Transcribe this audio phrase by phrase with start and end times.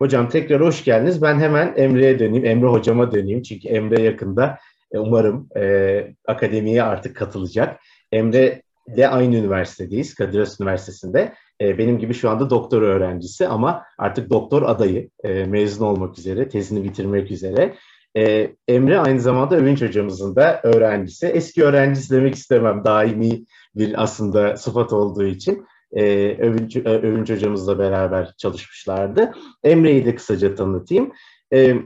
[0.00, 1.22] Hocam tekrar hoş geldiniz.
[1.22, 3.42] Ben hemen Emre'ye döneyim, Emre hocama döneyim.
[3.42, 4.58] Çünkü Emre yakında
[4.92, 7.80] e, umarım e, akademiye artık katılacak.
[8.12, 8.62] Emre
[8.94, 11.34] ile aynı üniversitedeyiz, Kadir Has Üniversitesi'nde.
[11.60, 16.48] E, benim gibi şu anda doktor öğrencisi ama artık doktor adayı, e, mezun olmak üzere,
[16.48, 17.74] tezini bitirmek üzere.
[18.16, 21.26] E, Emre aynı zamanda Övünç hocamızın da öğrencisi.
[21.26, 23.44] Eski öğrencisi demek istemem, daimi
[23.74, 26.04] bir aslında sıfat olduğu için e,
[26.38, 29.32] Övünç, e, Övünç hocamızla beraber çalışmışlardı.
[29.64, 31.12] Emre'yi de kısaca tanıtayım.
[31.52, 31.76] E,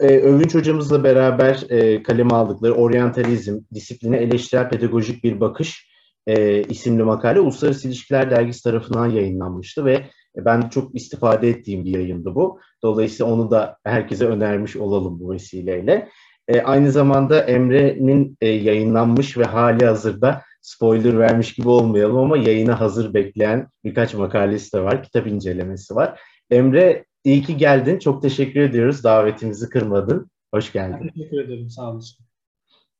[0.00, 5.88] e, Övünç hocamızla beraber e, kaleme aldıkları Oryantalizm, disipline eleştirel pedagojik bir bakış
[6.26, 10.04] e, isimli makale Uluslararası İlişkiler Dergisi tarafından yayınlanmıştı ve
[10.36, 12.60] ben çok istifade ettiğim bir yayındı bu.
[12.82, 16.08] Dolayısıyla onu da herkese önermiş olalım bu vesileyle.
[16.48, 22.80] E, aynı zamanda Emre'nin e, yayınlanmış ve hali hazırda spoiler vermiş gibi olmayalım ama yayına
[22.80, 26.20] hazır bekleyen birkaç makalesi de var, kitap incelemesi var.
[26.50, 27.98] Emre iyi ki geldin.
[27.98, 29.04] Çok teşekkür ediyoruz.
[29.04, 30.30] Davetimizi kırmadın.
[30.54, 31.10] Hoş geldin.
[31.14, 31.70] Teşekkür ederim.
[31.70, 32.26] Sağ olasın.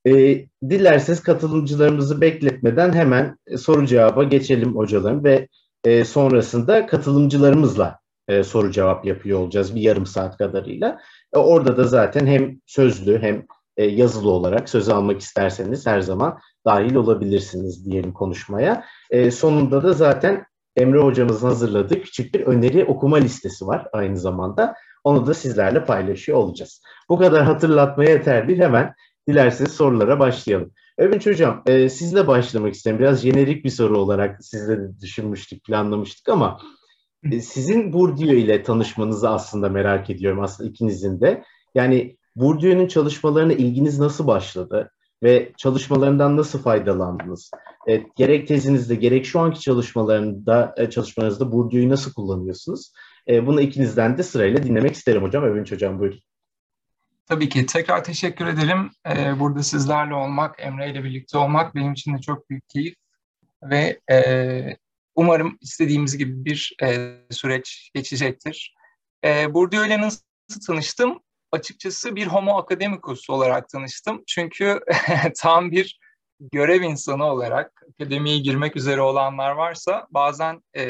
[0.07, 5.49] E, dilerseniz katılımcılarımızı bekletmeden hemen soru cevaba geçelim hocalarım ve
[5.85, 11.01] e, sonrasında katılımcılarımızla e, soru cevap yapıyor olacağız bir yarım saat kadarıyla.
[11.35, 13.47] E, orada da zaten hem sözlü hem
[13.77, 18.85] e, yazılı olarak söz almak isterseniz her zaman dahil olabilirsiniz diyelim konuşmaya.
[19.11, 20.45] E, sonunda da zaten
[20.77, 24.75] Emre hocamızın hazırladığı küçük bir öneri okuma listesi var aynı zamanda.
[25.05, 26.83] Onu da sizlerle paylaşıyor olacağız.
[27.09, 28.95] Bu kadar hatırlatmaya yeter bir hemen
[29.29, 30.73] dilerseniz sorulara başlayalım.
[30.99, 32.99] Övünç Hocam, e, sizle başlamak isterim.
[32.99, 36.61] Biraz jenerik bir soru olarak sizle de düşünmüştük, planlamıştık ama
[37.33, 41.45] e, sizin Bourdieu ile tanışmanızı aslında merak ediyorum aslında ikinizin de.
[41.75, 44.91] Yani Bourdieu'nun çalışmalarına ilginiz nasıl başladı
[45.23, 47.51] ve çalışmalarından nasıl faydalandınız?
[47.89, 52.93] E, gerek tezinizde gerek şu anki çalışmalarında e, çalışmalarınızda Bourdieu'yu nasıl kullanıyorsunuz?
[53.29, 55.45] E, bunu ikinizden de sırayla dinlemek isterim hocam.
[55.45, 56.21] Övünç Hocam buyurun.
[57.27, 57.67] Tabii ki.
[57.67, 58.91] Tekrar teşekkür ederim.
[59.07, 62.95] Ee, burada sizlerle olmak, Emre ile birlikte olmak benim için de çok büyük keyif.
[63.63, 64.77] Ve e,
[65.15, 68.75] umarım istediğimiz gibi bir e, süreç geçecektir.
[69.25, 70.21] E, Bourdieu ile nasıl
[70.67, 71.19] tanıştım?
[71.53, 74.23] Açıkçası bir homo academicus olarak tanıştım.
[74.27, 74.81] Çünkü
[75.37, 75.99] tam bir
[76.41, 80.85] görev insanı olarak akademiye girmek üzere olanlar varsa bazen e,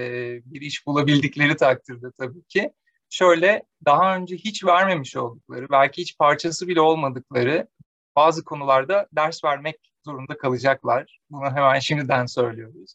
[0.44, 2.72] bir iş bulabildikleri takdirde tabii ki
[3.10, 7.68] şöyle daha önce hiç vermemiş oldukları, belki hiç parçası bile olmadıkları
[8.16, 11.20] bazı konularda ders vermek zorunda kalacaklar.
[11.30, 12.94] Bunu hemen şimdiden söylüyoruz.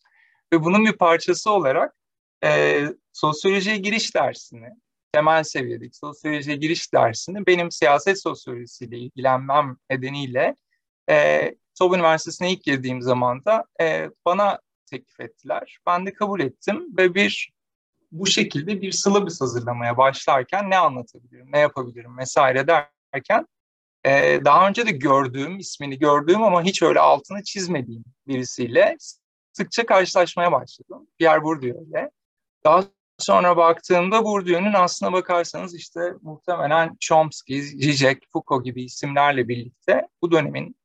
[0.54, 1.96] Ve bunun bir parçası olarak
[2.44, 4.70] e, sosyolojiye giriş dersini,
[5.14, 10.56] temel seviyedeki sosyolojiye giriş dersini benim siyaset sosyolojisiyle ilgilenmem nedeniyle
[11.10, 15.78] e, TOB Üniversitesi'ne ilk girdiğim zaman da e, bana teklif ettiler.
[15.88, 17.54] Ben de kabul ettim ve bir
[18.12, 23.48] bu şekilde bir syllabus hazırlamaya başlarken ne anlatabilirim, ne yapabilirim vesaire derken
[24.06, 28.98] e, daha önce de gördüğüm, ismini gördüğüm ama hiç öyle altını çizmediğim birisiyle
[29.54, 31.08] sıkça karşılaşmaya başladım.
[31.18, 32.12] Pierre Bourdieu ile.
[32.64, 32.84] Daha
[33.18, 40.76] sonra baktığımda Bourdieu'nun aslına bakarsanız işte muhtemelen Chomsky, Zizek, Foucault gibi isimlerle birlikte bu dönemin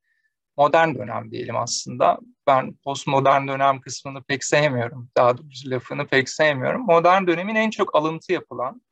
[0.56, 2.18] modern dönem diyelim aslında.
[2.46, 5.10] Ben postmodern dönem kısmını pek sevmiyorum.
[5.16, 6.86] Daha doğrusu lafını pek sevmiyorum.
[6.86, 8.82] Modern dönemin en çok alıntı yapılan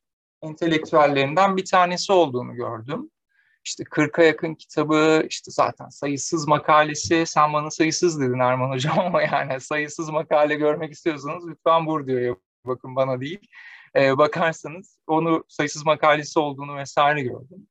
[0.41, 3.09] entelektüellerinden bir tanesi olduğunu gördüm.
[3.65, 9.21] İşte 40'a yakın kitabı, işte zaten sayısız makalesi, sen bana sayısız dedin Erman Hocam ama
[9.21, 12.35] yani sayısız makale görmek istiyorsanız lütfen Bourdieu'ya
[12.67, 13.47] bakın bana değil.
[13.95, 17.67] Ee, bakarsanız onu sayısız makalesi olduğunu vesaire gördüm.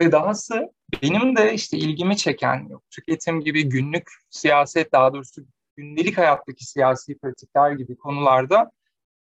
[0.00, 5.42] Ve dahası benim de işte ilgimi çeken tüketim gibi günlük siyaset daha doğrusu
[5.76, 8.70] gündelik hayattaki siyasi pratikler gibi konularda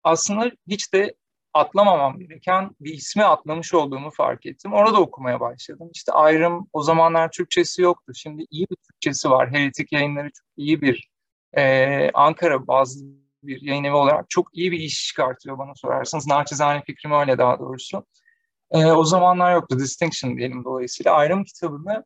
[0.04, 1.16] aslında hiç de
[1.54, 4.74] atlamamam gereken bir ismi atlamış olduğumu fark ettim.
[4.74, 5.90] Orada okumaya başladım.
[5.94, 8.14] İşte ayrım o zamanlar Türkçesi yoktu.
[8.16, 9.52] Şimdi iyi bir Türkçesi var.
[9.52, 11.10] Heretik yayınları çok iyi bir
[11.58, 13.06] e, Ankara bazı
[13.44, 16.28] bir yayın evi olarak çok iyi bir iş çıkartıyor bana sorarsanız.
[16.28, 18.06] Naçizane fikrim öyle daha doğrusu.
[18.72, 19.80] E, o zamanlar yoktu.
[19.80, 21.14] Distinction diyelim dolayısıyla.
[21.14, 22.06] Ayrım kitabını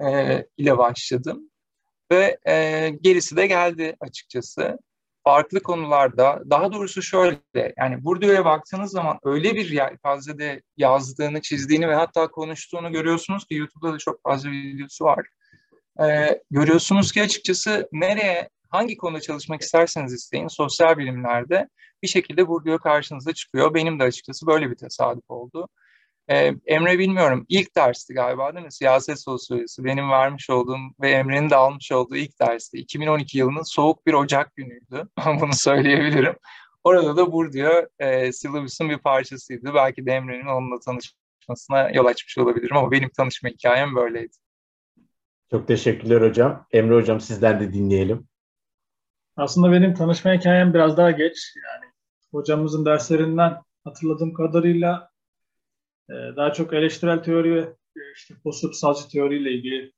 [0.00, 1.50] e, ile başladım.
[2.12, 4.78] Ve e, gerisi de geldi açıkçası.
[5.26, 7.38] Farklı konularda, daha doğrusu şöyle,
[7.78, 13.92] yani Bourdieu'ya baktığınız zaman öyle bir yelpazede yazdığını, çizdiğini ve hatta konuştuğunu görüyorsunuz ki YouTube'da
[13.92, 15.26] da çok fazla videosu var.
[16.00, 21.68] E, görüyorsunuz ki açıkçası nereye, hangi konuda çalışmak isterseniz isteyin, sosyal bilimlerde
[22.02, 23.74] bir şekilde Bourdieu karşınıza çıkıyor.
[23.74, 25.68] Benim de açıkçası böyle bir tesadüf oldu.
[26.28, 28.72] Ee, Emre bilmiyorum ilk dersti galiba değil mi?
[28.72, 32.78] Siyaset sosyolojisi benim vermiş olduğum ve Emre'nin de almış olduğu ilk dersti.
[32.78, 35.08] 2012 yılının soğuk bir Ocak günüydü.
[35.40, 36.34] Bunu söyleyebilirim.
[36.84, 39.74] Orada da Bourdieu e, syllabus'un bir parçasıydı.
[39.74, 44.36] Belki de Emre'nin onunla tanışmasına yol açmış olabilirim ama benim tanışma hikayem böyleydi.
[45.50, 46.66] Çok teşekkürler hocam.
[46.72, 48.28] Emre hocam sizden de dinleyelim.
[49.36, 51.54] Aslında benim tanışma hikayem biraz daha geç.
[51.56, 51.92] Yani
[52.30, 55.10] hocamızın derslerinden hatırladığım kadarıyla
[56.10, 57.60] e, daha çok eleştirel teori ve
[57.96, 59.92] e, işte postupsalcı teoriyle ilgili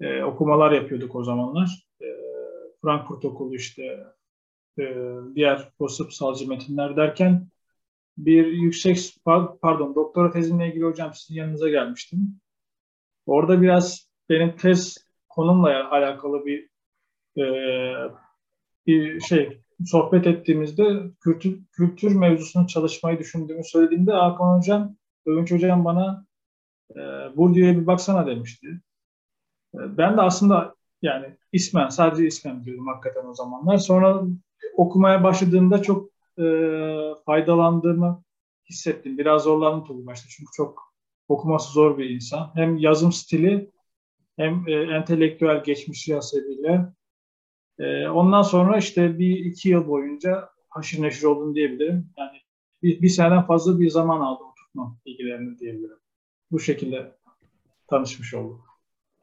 [0.00, 1.88] e, okumalar yapıyorduk o zamanlar.
[2.82, 4.06] Frankfurt Okulu işte
[5.34, 7.48] diğer postupsalcı metinler derken
[8.18, 9.16] bir yüksek
[9.62, 12.40] pardon doktora tezimle ilgili hocam sizin yanınıza gelmiştim.
[13.26, 16.68] Orada biraz benim tez konumla alakalı bir
[18.88, 24.96] bir şey sohbet ettiğimizde kültür, kültür mevzusunu çalışmayı düşündüğümü söylediğimde Hakan Hocam,
[25.26, 26.26] Övünç Hocam bana
[26.96, 26.96] e,
[27.36, 28.66] Bourdieu'ya bir baksana demişti.
[29.74, 33.78] E, ben de aslında yani ismen, sadece ismen diyordum hakikaten o zamanlar.
[33.78, 34.22] Sonra
[34.76, 36.44] okumaya başladığımda çok e,
[37.26, 38.22] faydalandığımı
[38.70, 39.18] hissettim.
[39.18, 40.92] Biraz zorlandım tabii başta çünkü çok
[41.28, 42.50] okuması zor bir insan.
[42.54, 43.70] Hem yazım stili
[44.36, 46.92] hem e, entelektüel geçmişi hasebiyle
[47.78, 52.10] e, ondan sonra işte bir iki yıl boyunca haşır neşir oldum diyebilirim.
[52.18, 52.38] Yani
[52.82, 55.98] bir, bir seneden fazla bir zaman aldı oturtma bilgilerini diyebilirim.
[56.50, 57.16] Bu şekilde
[57.86, 58.60] tanışmış olduk.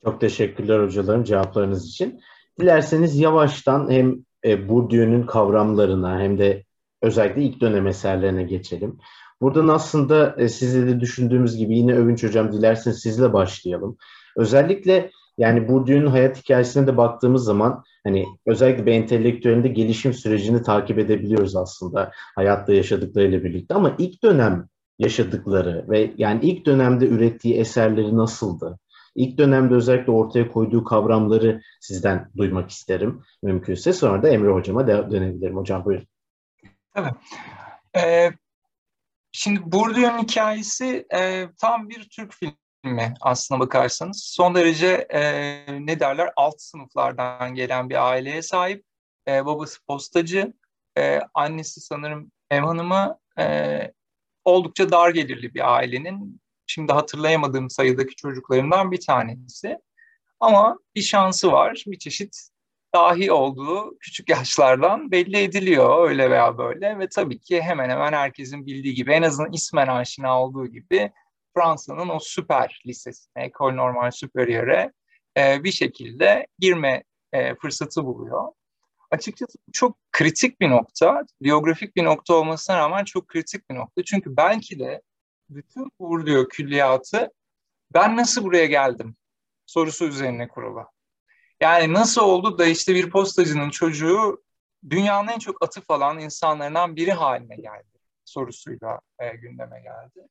[0.03, 2.21] Çok teşekkürler hocalarım cevaplarınız için.
[2.59, 4.15] Dilerseniz yavaştan hem
[4.45, 6.63] e, Bourdieu'nun kavramlarına hem de
[7.01, 8.99] özellikle ilk dönem eserlerine geçelim.
[9.41, 13.97] Buradan aslında e, sizle de düşündüğümüz gibi yine Övünç Hocam dilerseniz sizle başlayalım.
[14.35, 20.63] Özellikle yani Bourdieu'nun hayat hikayesine de baktığımız zaman hani özellikle bir entelektüelin de gelişim sürecini
[20.63, 24.67] takip edebiliyoruz aslında hayatta yaşadıklarıyla birlikte ama ilk dönem
[24.99, 28.79] yaşadıkları ve yani ilk dönemde ürettiği eserleri nasıldı?
[29.15, 33.93] İlk dönemde özellikle ortaya koyduğu kavramları sizden duymak isterim mümkünse.
[33.93, 35.57] Sonra da Emre Hocama dönebilirim.
[35.57, 36.07] Hocam buyurun.
[36.93, 37.11] Tabii.
[37.97, 38.31] Ee,
[39.31, 42.55] şimdi Bourdieu'nun hikayesi e, tam bir Türk filmi
[43.21, 44.23] aslına bakarsanız.
[44.23, 45.21] Son derece e,
[45.85, 48.83] ne derler alt sınıflardan gelen bir aileye sahip.
[49.27, 50.53] E, babası postacı,
[50.97, 53.91] e, annesi sanırım ev hanımı, e,
[54.45, 59.77] oldukça dar gelirli bir ailenin şimdi hatırlayamadığım sayıdaki çocuklarımdan bir tanesi.
[60.39, 62.49] Ama bir şansı var, bir çeşit
[62.95, 68.65] dahi olduğu küçük yaşlardan belli ediliyor öyle veya böyle ve tabii ki hemen hemen herkesin
[68.65, 71.11] bildiği gibi en azından ismen aşina olduğu gibi
[71.57, 74.91] Fransa'nın o süper lisesine, École Normale Supérieure
[75.37, 77.03] e, bir şekilde girme
[77.33, 78.51] e, fırsatı buluyor.
[79.11, 84.03] Açıkçası çok kritik bir nokta, biyografik bir nokta olmasına rağmen çok kritik bir nokta.
[84.03, 85.01] Çünkü belki de
[85.49, 87.31] bütün Bourdieu külliyatı
[87.93, 89.15] ben nasıl buraya geldim
[89.65, 90.85] sorusu üzerine kurulu.
[91.61, 94.43] Yani nasıl oldu da işte bir postacının çocuğu
[94.89, 100.27] dünyanın en çok atıf alan insanlarından biri haline geldi sorusuyla e, gündeme geldi.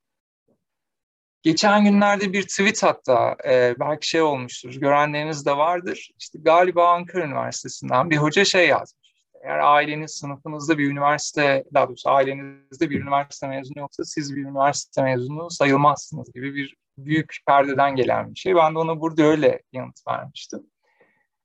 [1.44, 6.10] Geçen günlerde bir tweet hatta e, belki şey olmuştur, görenleriniz de vardır.
[6.18, 9.14] İşte galiba Ankara Üniversitesi'nden bir hoca şey yazmış.
[9.42, 15.02] Eğer aileniz sınıfınızda bir üniversite, daha doğrusu ailenizde bir üniversite mezunu yoksa siz bir üniversite
[15.02, 18.56] mezunu sayılmazsınız gibi bir büyük perdeden gelen bir şey.
[18.56, 20.60] Ben de ona burada öyle yanıt vermiştim.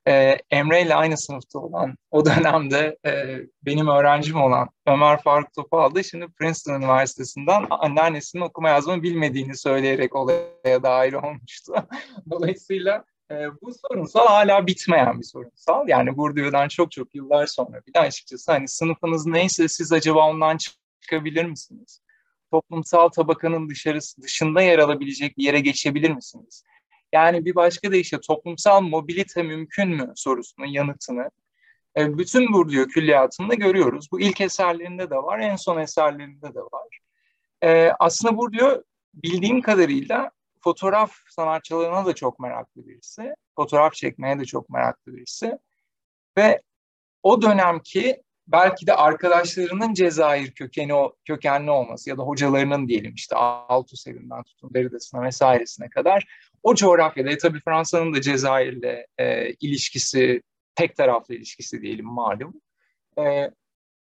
[0.07, 5.95] Ee, Emre ile aynı sınıfta olan, o dönemde e, benim öğrencim olan Ömer Faruk Topal
[5.95, 11.73] da şimdi Princeton Üniversitesi'nden anneannesinin okuma yazma bilmediğini söyleyerek olaya dahil olmuştu.
[12.31, 15.87] Dolayısıyla e, bu sorunsal hala bitmeyen bir sorunsal.
[15.87, 20.57] Yani Bourdieu'dan çok çok yıllar sonra bir de açıkçası hani sınıfınız neyse siz acaba ondan
[21.01, 22.01] çıkabilir misiniz?
[22.51, 26.63] Toplumsal tabakanın dışarısı dışında yer alabilecek bir yere geçebilir misiniz?
[27.13, 31.29] Yani bir başka deyişle toplumsal mobilite mümkün mü sorusunun yanıtını
[31.97, 34.07] e, bütün Bourdieu külliyatında görüyoruz.
[34.11, 36.99] Bu ilk eserlerinde de var, en son eserlerinde de var.
[37.63, 40.31] E, aslında Bourdieu bildiğim kadarıyla
[40.63, 43.35] fotoğraf sanatçılığına da çok meraklı birisi.
[43.55, 45.57] Fotoğraf çekmeye de çok meraklı birisi.
[46.37, 46.61] Ve
[47.23, 50.93] o dönemki belki de arkadaşlarının Cezayir kökeni
[51.25, 57.37] kökenli olması ya da hocalarının diyelim işte Althusser'inden tutun Derrida'sına vesairesine kadar o coğrafyada e,
[57.37, 60.41] tabii Fransa'nın da Cezayir'le e, ilişkisi
[60.75, 62.53] tek taraflı ilişkisi diyelim malum.
[63.19, 63.51] E,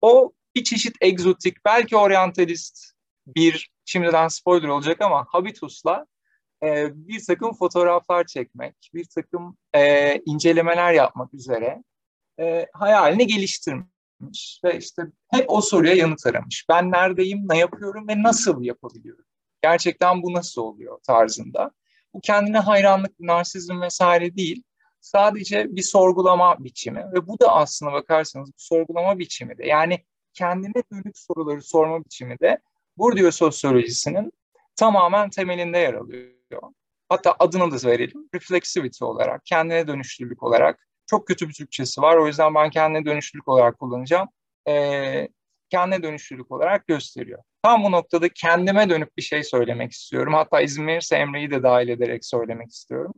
[0.02, 2.94] o bir çeşit egzotik belki oryantalist
[3.28, 6.06] bir şimdiden spoiler olacak ama habitusla
[6.64, 11.84] e, bir takım fotoğraflar çekmek, bir takım e, incelemeler yapmak üzere
[12.40, 16.66] e, hayalini geliştirmiş ve işte hep o soruya yanıt aramış.
[16.70, 19.26] Ben neredeyim, ne yapıyorum ve nasıl yapabiliyorum?
[19.62, 21.72] Gerçekten bu nasıl oluyor tarzında.
[22.16, 24.64] Bu kendine hayranlık, narsizm vesaire değil.
[25.02, 29.66] Sadece bir sorgulama biçimi ve bu da aslına bakarsanız bir sorgulama biçimi de.
[29.68, 32.60] Yani kendine dönük soruları sorma biçimi de
[32.98, 34.32] Bourdieu sosyolojisinin
[34.76, 36.62] tamamen temelinde yer alıyor.
[37.10, 38.30] Hatta adını da verelim.
[38.34, 40.88] Reflexivity olarak, kendine dönüşlülük olarak.
[41.08, 42.18] Çok kötü bir Türkçesi var.
[42.18, 44.30] O yüzden ben kendine dönüşlülük olarak kullanacağım.
[44.68, 45.28] Ee,
[45.70, 47.44] kendine dönüşlülük olarak gösteriyor.
[47.64, 50.34] Tam bu noktada kendime dönüp bir şey söylemek istiyorum.
[50.34, 53.14] Hatta izin verirse Emre'yi de dahil ederek söylemek istiyorum.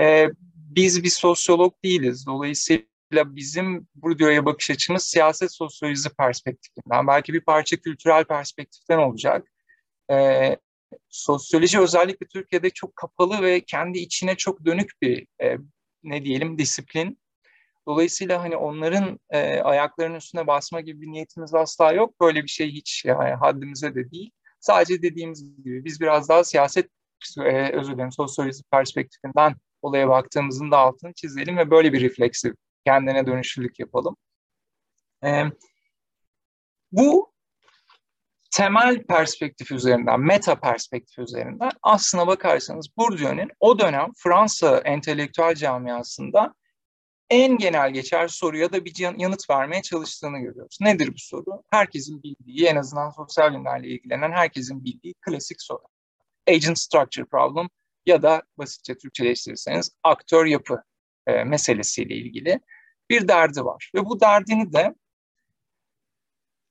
[0.00, 2.26] Ee, biz bir sosyolog değiliz.
[2.26, 9.48] Dolayısıyla bizim Bourdieu'ya bakış açımız siyaset sosyolojisi perspektifinden, belki bir parça kültürel perspektiften olacak.
[10.10, 10.56] Ee,
[11.08, 15.56] sosyoloji özellikle Türkiye'de çok kapalı ve kendi içine çok dönük bir e,
[16.02, 17.21] ne diyelim disiplin.
[17.88, 22.20] Dolayısıyla hani onların e, ayaklarının üstüne basma gibi bir niyetimiz asla yok.
[22.20, 24.30] Böyle bir şey hiç yani haddimize de değil.
[24.60, 26.90] Sadece dediğimiz gibi biz biraz daha siyaset
[27.38, 32.54] e, özür dilerim sosyoloji perspektifinden olaya baktığımızın da altını çizelim ve böyle bir refleksif
[32.86, 34.16] kendine dönüşlülük yapalım.
[35.24, 35.44] E,
[36.92, 37.32] bu
[38.52, 46.54] temel perspektif üzerinden, meta perspektif üzerinden aslına bakarsanız Bourdieu'nun o dönem Fransa entelektüel camiasında
[47.32, 50.78] en genel geçer soruya da bir yanıt vermeye çalıştığını görüyoruz.
[50.80, 51.62] Nedir bu soru?
[51.70, 55.82] Herkesin bildiği, en azından sosyal bilimlerle ilgilenen herkesin bildiği klasik soru.
[56.48, 57.68] Agent structure problem
[58.06, 60.82] ya da basitçe Türkçeleştirirseniz aktör yapı
[61.26, 62.60] e, meselesiyle ilgili
[63.10, 63.90] bir derdi var.
[63.94, 64.94] Ve bu derdini de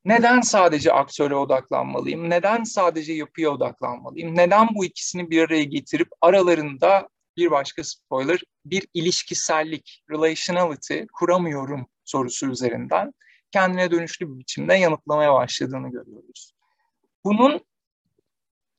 [0.06, 2.30] neden sadece aktöre odaklanmalıyım?
[2.30, 4.38] Neden sadece yapıya odaklanmalıyım?
[4.38, 12.52] Neden bu ikisini bir araya getirip aralarında bir başka spoiler bir ilişkisellik, relationality kuramıyorum sorusu
[12.52, 13.14] üzerinden
[13.52, 16.54] kendine dönüşlü bir biçimde yanıtlamaya başladığını görüyoruz.
[17.26, 17.66] Bunun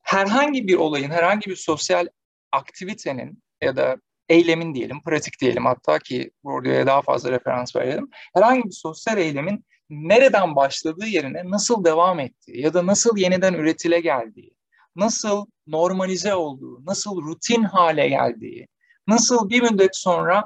[0.01, 2.07] herhangi bir olayın, herhangi bir sosyal
[2.51, 3.97] aktivitenin ya da
[4.29, 8.09] eylemin diyelim, pratik diyelim hatta ki Bourdieu'ya daha fazla referans verelim.
[8.35, 13.99] Herhangi bir sosyal eylemin nereden başladığı yerine nasıl devam ettiği ya da nasıl yeniden üretile
[13.99, 14.52] geldiği,
[14.95, 18.67] nasıl normalize olduğu, nasıl rutin hale geldiği,
[19.07, 20.43] nasıl bir müddet sonra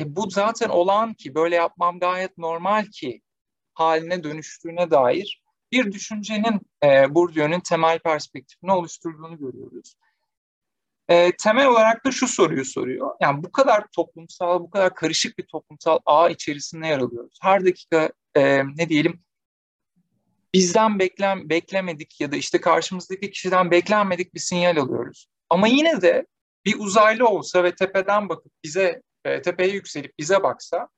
[0.00, 3.22] e, bu zaten olağan ki böyle yapmam gayet normal ki
[3.74, 9.94] haline dönüştüğüne dair bir düşüncenin e, Bourdieu'nun temel perspektifini oluşturduğunu görüyoruz.
[11.08, 13.14] E, temel olarak da şu soruyu soruyor.
[13.20, 17.38] Yani bu kadar toplumsal, bu kadar karışık bir toplumsal ağ içerisinde yer alıyoruz.
[17.42, 19.20] Her dakika e, ne diyelim
[20.54, 25.26] bizden beklem, beklemedik ya da işte karşımızdaki kişiden beklenmedik bir sinyal alıyoruz.
[25.50, 26.26] Ama yine de
[26.64, 30.88] bir uzaylı olsa ve tepeden bakıp bize, e, tepeye yükselip bize baksa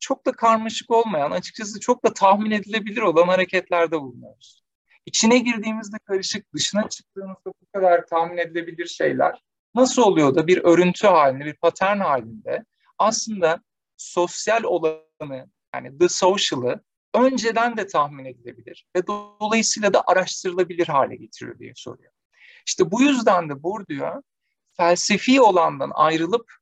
[0.00, 4.64] çok da karmaşık olmayan, açıkçası çok da tahmin edilebilir olan hareketlerde bulunuyoruz.
[5.06, 9.42] İçine girdiğimizde karışık, dışına çıktığımızda bu kadar tahmin edilebilir şeyler
[9.74, 12.64] nasıl oluyor da bir örüntü halinde, bir patern halinde
[12.98, 13.60] aslında
[13.96, 16.80] sosyal olanı yani the social'ı
[17.14, 22.12] önceden de tahmin edilebilir ve dolayısıyla da araştırılabilir hale getiriyor diye soruyor.
[22.66, 24.22] İşte bu yüzden de Bourdieu
[24.76, 26.52] felsefi olandan ayrılıp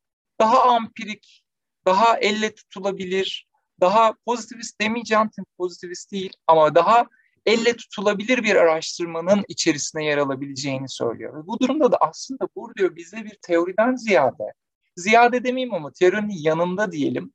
[0.40, 1.44] daha ampirik,
[1.86, 3.48] daha elle tutulabilir,
[3.80, 7.06] daha pozitivist demeyeceğim, pozitivist değil ama daha
[7.46, 11.42] elle tutulabilir bir araştırmanın içerisine yer alabileceğini söylüyor.
[11.42, 14.52] Ve bu durumda da aslında Bourdieu bize bir teoriden ziyade,
[14.96, 17.32] ziyade demeyeyim ama teorinin yanında diyelim,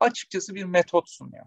[0.00, 1.46] açıkçası bir metot sunuyor.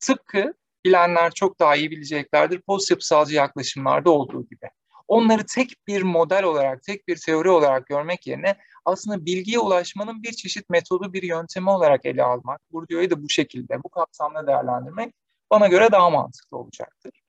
[0.00, 0.54] Tıpkı
[0.84, 4.70] bilenler çok daha iyi bileceklerdir post yapısalcı yaklaşımlarda olduğu gibi.
[5.08, 10.32] Onları tek bir model olarak, tek bir teori olarak görmek yerine aslında bilgiye ulaşmanın bir
[10.32, 15.14] çeşit metodu, bir yöntemi olarak ele almak, Bourdieu'yu da bu şekilde, bu kapsamda değerlendirmek
[15.50, 17.22] bana göre daha mantıklı olacaktır.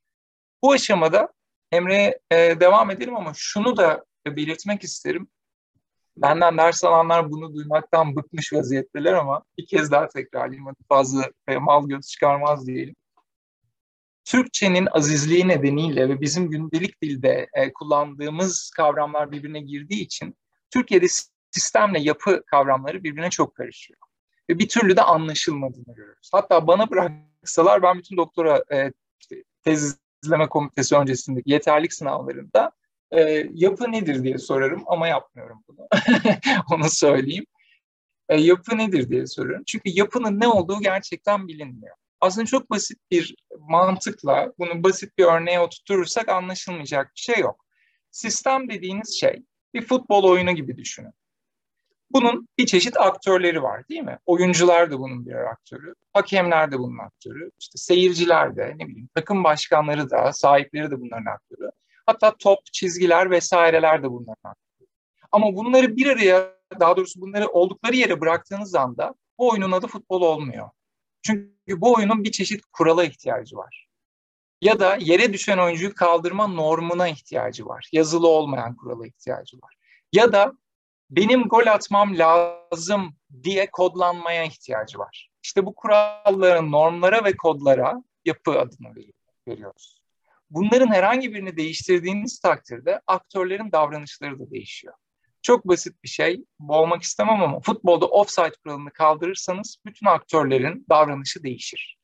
[0.64, 1.34] Bu aşamada
[1.72, 5.28] Emre'ye e, devam edelim ama şunu da belirtmek isterim.
[6.18, 10.66] Benden ders alanlar bunu duymaktan bıkmış vaziyetteler ama bir kez daha tekrarlayayım.
[10.66, 12.96] Hadi fazla mal göz çıkarmaz diyelim.
[14.26, 20.38] Türkçenin azizliği nedeniyle ve bizim gündelik dilde e, kullandığımız kavramlar birbirine girdiği için
[20.70, 21.08] Türkiye'de
[21.52, 24.00] sistemle yapı kavramları birbirine çok karışıyor.
[24.50, 26.30] Ve bir türlü de anlaşılmadığını görüyoruz.
[26.34, 28.92] Hatta bana bıraksalar ben bütün doktora e,
[29.64, 32.72] tez izleme komitesi öncesindeki yeterlik sınavlarında
[33.12, 35.88] e, yapı nedir diye sorarım ama yapmıyorum bunu.
[36.72, 37.46] Onu söyleyeyim.
[38.30, 39.64] E, yapı nedir diye soruyorum.
[39.68, 41.96] Çünkü yapının ne olduğu gerçekten bilinmiyor.
[42.22, 47.66] Aslında çok basit bir mantıkla bunu basit bir örneğe oturtursak anlaşılmayacak bir şey yok.
[48.12, 51.14] Sistem dediğiniz şey bir futbol oyunu gibi düşünün.
[52.12, 54.18] Bunun bir çeşit aktörleri var değil mi?
[54.26, 59.44] Oyuncular da bunun bir aktörü, hakemler de bunun aktörü, işte seyirciler de, ne bileyim takım
[59.44, 61.72] başkanları da, sahipleri de bunların aktörü.
[62.12, 64.88] Hatta top, çizgiler vesaireler de bunların aktörü.
[65.32, 70.22] Ama bunları bir araya, daha doğrusu bunları oldukları yere bıraktığınız anda bu oyunun adı futbol
[70.22, 70.70] olmuyor.
[71.22, 73.88] Çünkü bu oyunun bir çeşit kurala ihtiyacı var.
[74.62, 77.90] Ya da yere düşen oyuncuyu kaldırma normuna ihtiyacı var.
[77.92, 79.76] Yazılı olmayan kurala ihtiyacı var.
[80.14, 80.54] Ya da
[81.10, 85.30] benim gol atmam lazım diye kodlanmaya ihtiyacı var.
[85.44, 88.96] İşte bu kuralların normlara ve kodlara yapı adını
[89.48, 90.01] veriyoruz.
[90.52, 94.94] Bunların herhangi birini değiştirdiğiniz takdirde aktörlerin davranışları da değişiyor.
[95.42, 101.98] Çok basit bir şey, boğmak istemem ama futbolda offside kuralını kaldırırsanız bütün aktörlerin davranışı değişir.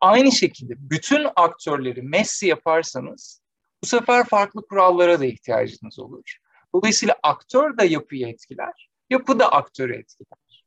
[0.00, 3.42] Aynı şekilde bütün aktörleri Messi yaparsanız
[3.82, 6.36] bu sefer farklı kurallara da ihtiyacınız olur.
[6.74, 10.64] Dolayısıyla aktör de yapıyı etkiler, yapı da aktörü etkiler.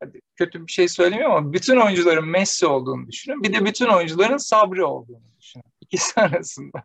[0.00, 3.42] Hadi kötü bir şey söylemiyorum ama bütün oyuncuların Messi olduğunu düşünün.
[3.42, 5.64] Bir de bütün oyuncuların Sabri olduğunu düşünün.
[5.84, 6.82] İkisi arasında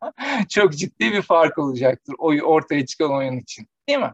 [0.50, 3.68] çok ciddi bir fark olacaktır o ortaya çıkan oyun için.
[3.89, 4.13] Değil mi?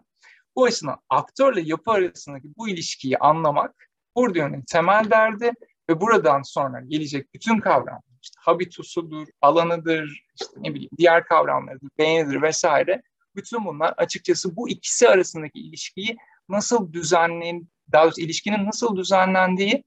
[0.55, 5.51] Bu açıdan aktörle yapı arasındaki bu ilişkiyi anlamak Bourdieu'nun temel derdi
[5.89, 12.41] ve buradan sonra gelecek bütün kavramlar, işte habitusudur, alanıdır, işte ne bileyim diğer kavramlardır, beğenidir
[12.41, 13.01] vesaire.
[13.35, 16.17] Bütün bunlar açıkçası bu ikisi arasındaki ilişkiyi
[16.49, 19.83] nasıl düzenlen, daha doğrusu ilişkinin nasıl düzenlendiği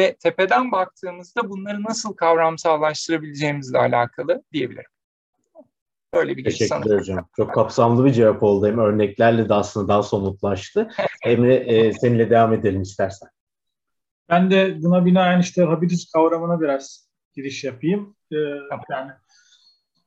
[0.00, 4.90] ve tepeden baktığımızda bunları nasıl kavramsallaştırabileceğimizle alakalı diyebilirim.
[6.14, 7.28] Böyle bir Teşekkürler hocam.
[7.36, 8.66] Çok kapsamlı bir cevap oldu.
[8.66, 10.88] Hem örneklerle de aslında daha somutlaştı.
[11.24, 13.28] Emre e, seninle devam edelim istersen.
[14.28, 18.16] Ben de buna binaen işte habitus kavramına biraz giriş yapayım.
[18.32, 18.36] Ee,
[18.90, 19.10] yani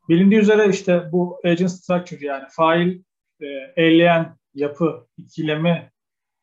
[0.10, 3.02] bilindiği üzere işte bu agent structure yani fail
[3.42, 3.46] e,
[3.76, 5.92] eyleyen yapı ikilemi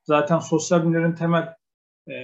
[0.04, 1.54] zaten sosyal bilimlerin temel
[2.09, 2.14] e,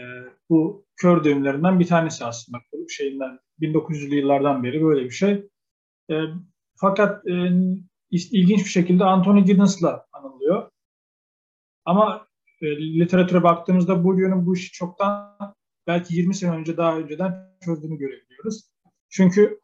[0.51, 2.59] bu kör düğümlerinden bir tanesi aslında.
[2.73, 5.49] Bu şeyinden 1900'lü yıllardan beri böyle bir şey.
[6.11, 6.15] E,
[6.77, 7.33] fakat e,
[8.11, 10.71] ilginç bir şekilde Anthony Giddens'la anılıyor.
[11.85, 12.27] Ama
[12.63, 15.55] e, literatüre baktığımızda Bourdieu'nun bu işi çoktan
[15.87, 18.71] belki 20 sene önce daha önceden çözdüğünü görebiliyoruz.
[19.09, 19.61] Çünkü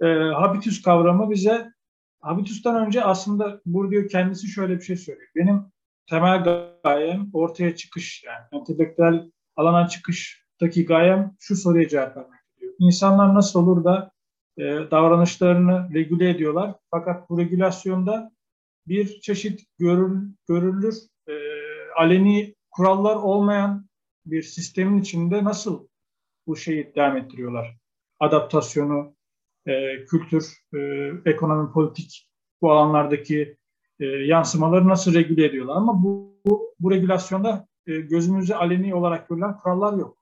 [0.00, 1.72] e, habitus kavramı bize
[2.20, 5.28] habitustan önce aslında Bourdieu kendisi şöyle bir şey söylüyor.
[5.36, 5.62] Benim
[6.06, 6.44] temel
[6.84, 9.88] gayem ortaya çıkış yani entelektüel alana
[10.58, 12.74] çıkıştaki gayem şu soruya cevap vermek diyor.
[12.78, 14.10] İnsanlar nasıl olur da
[14.56, 16.74] e, davranışlarını regüle ediyorlar.
[16.90, 18.32] Fakat bu regülasyonda
[18.86, 20.94] bir çeşit görül, görülür
[21.28, 21.34] e,
[21.96, 23.88] aleni kurallar olmayan
[24.26, 25.88] bir sistemin içinde nasıl
[26.46, 27.76] bu şeyi devam ettiriyorlar?
[28.20, 29.14] Adaptasyonu,
[29.66, 30.44] e, kültür,
[30.74, 30.78] e,
[31.24, 32.28] ekonomi, politik
[32.62, 33.56] bu alanlardaki
[34.00, 35.76] e, yansımaları nasıl regüle ediyorlar?
[35.76, 40.17] Ama bu, bu, bu regülasyonda e, gözümüzde aleni olarak görülen kurallar yok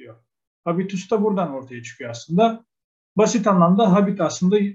[0.00, 0.16] diyor.
[0.64, 2.64] Habitus da buradan ortaya çıkıyor aslında.
[3.16, 4.70] Basit anlamda habit aslında e,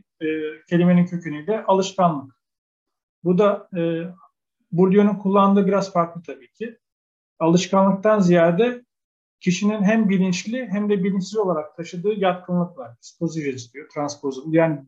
[0.70, 2.36] kelimenin kökeniyle alışkanlık.
[3.24, 3.82] Bu da e,
[4.72, 6.78] Bourdieu'nun kullandığı biraz farklı tabii ki.
[7.40, 8.86] Alışkanlıktan ziyade
[9.40, 12.92] kişinin hem bilinçli hem de bilinçsiz olarak taşıdığı yatkınlık var.
[13.02, 14.54] Dispositions diyor, transposum.
[14.54, 14.86] Yani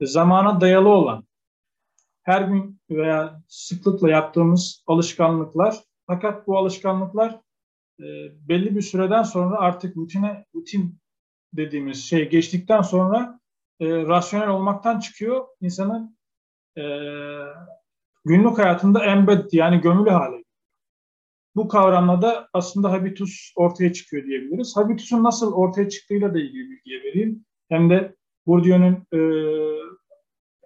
[0.00, 1.24] zamana dayalı olan,
[2.22, 5.84] her gün veya sıklıkla yaptığımız alışkanlıklar.
[6.06, 7.40] Fakat bu alışkanlıklar
[8.00, 10.98] e, belli bir süreden sonra artık rutine, rutin
[11.52, 13.40] dediğimiz şey geçtikten sonra
[13.80, 15.46] e, rasyonel olmaktan çıkıyor.
[15.60, 16.16] İnsanın
[16.78, 16.82] e,
[18.24, 20.40] günlük hayatında embed yani gömülü hale
[21.56, 24.76] bu kavramla da aslında habitus ortaya çıkıyor diyebiliriz.
[24.76, 27.44] Habitusun nasıl ortaya çıktığıyla da ilgili bilgiye vereyim.
[27.68, 29.20] Hem de Bourdieu'nun e,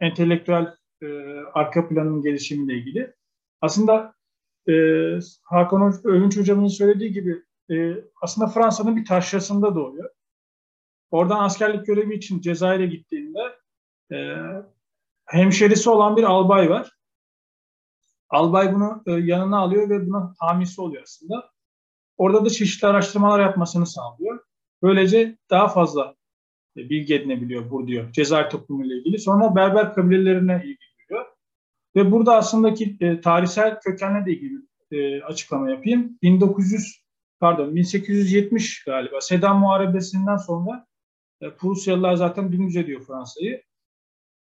[0.01, 1.07] entelektüel e,
[1.55, 3.15] arka planının gelişimiyle ilgili.
[3.61, 4.15] Aslında
[4.69, 4.75] e,
[5.43, 10.11] Hakan Övünç hocamızın söylediği gibi e, aslında Fransa'nın bir taşrasında doğuyor.
[11.11, 13.41] Oradan askerlik görevi için Cezayir'e gittiğinde
[14.13, 14.17] e,
[15.27, 16.91] hemşerisi olan bir albay var.
[18.31, 21.51] Albay bunu e, yanına alıyor ve buna hamisi oluyor aslında.
[22.17, 24.41] Orada da çeşitli araştırmalar yapmasını sağlıyor.
[24.83, 26.15] Böylece daha fazla
[26.77, 29.19] e, bilgi edinebiliyor Bourdieu Cezayir toplumu ile ilgili.
[29.19, 30.94] Sonra Berber kabilelerine ilgi duyuyor.
[31.97, 34.55] Ve burada aslında ki e, tarihsel kökenle de ilgili
[34.91, 36.19] e, açıklama yapayım.
[36.23, 37.05] 1900
[37.41, 40.87] pardon 1870 galiba Sedan Muharebesi'nden sonra
[41.41, 43.63] e, Prusyalılar zaten dümdüz ediyor Fransa'yı.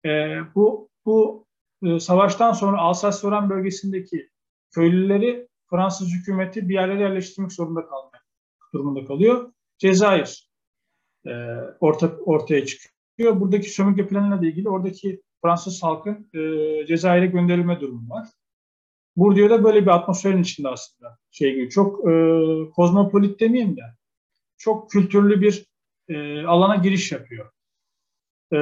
[0.04, 1.46] E, bu bu
[1.82, 4.30] e, savaştan sonra Alsas-Loren bölgesindeki
[4.70, 8.26] köylüleri Fransız hükümeti bir yerlere yerleştirmek zorunda kalmak
[8.74, 9.52] durumunda kalıyor.
[9.78, 10.50] Cezayir
[11.26, 11.30] e,
[11.80, 13.40] orta, ortaya çıkıyor.
[13.40, 16.40] Buradaki sömürge planıyla ilgili oradaki Fransız halkın e,
[16.86, 18.28] Cezayir'e gönderilme durumu var.
[19.16, 22.12] Bourdieu'da böyle bir atmosferin içinde aslında şey gibi çok e,
[22.76, 23.82] kozmopolit demeyeyim de
[24.58, 25.66] çok kültürlü bir
[26.08, 27.50] e, alana giriş yapıyor.
[28.52, 28.56] E,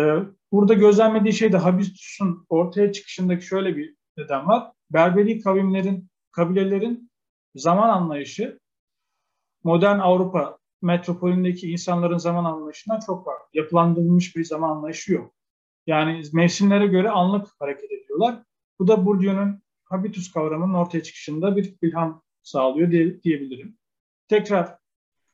[0.52, 4.72] burada gözlemlediği şey de Habitus'un ortaya çıkışındaki şöyle bir neden var.
[4.90, 7.10] Berberi kavimlerin, kabilelerin
[7.54, 8.58] zaman anlayışı
[9.64, 13.58] modern Avrupa metropolündeki insanların zaman anlayışından çok farklı.
[13.58, 15.34] Yapılandırılmış bir zaman anlayışı yok.
[15.86, 18.42] Yani mevsimlere göre anlık hareket ediyorlar.
[18.78, 23.78] Bu da Bourdieu'nun habitus kavramının ortaya çıkışında bir ilham sağlıyor diye, diyebilirim.
[24.28, 24.76] Tekrar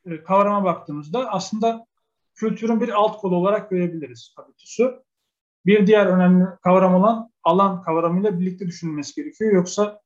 [0.06, 1.86] e, kavrama baktığımızda aslında
[2.34, 5.04] kültürün bir alt kolu olarak görebiliriz habitusu.
[5.66, 9.52] Bir diğer önemli kavram olan alan kavramıyla birlikte düşünülmesi gerekiyor.
[9.52, 10.00] Yoksa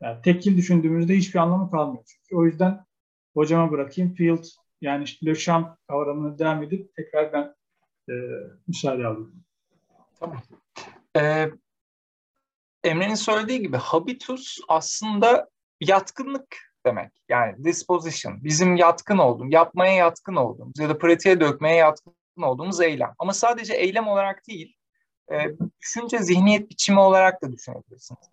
[0.00, 2.04] yani tekil düşündüğümüzde hiçbir anlamı kalmıyor.
[2.06, 2.84] Çünkü o yüzden
[3.34, 4.14] hocama bırakayım.
[4.14, 4.44] Field
[4.80, 7.54] yani işte Le Champ kavramını devam edip tekrar ben
[8.08, 8.14] e,
[8.66, 9.44] müsaade alayım.
[10.22, 10.42] Tamam.
[11.16, 11.50] Ee,
[12.84, 15.48] Emre'nin söylediği gibi habitus aslında
[15.80, 16.56] yatkınlık
[16.86, 17.12] demek.
[17.28, 23.14] Yani disposition, bizim yatkın olduğumuz, yapmaya yatkın olduğumuz ya da pratiğe dökmeye yatkın olduğumuz eylem.
[23.18, 24.76] Ama sadece eylem olarak değil,
[25.32, 25.36] e,
[25.80, 28.30] düşünce, zihniyet biçimi olarak da düşünebilirsiniz.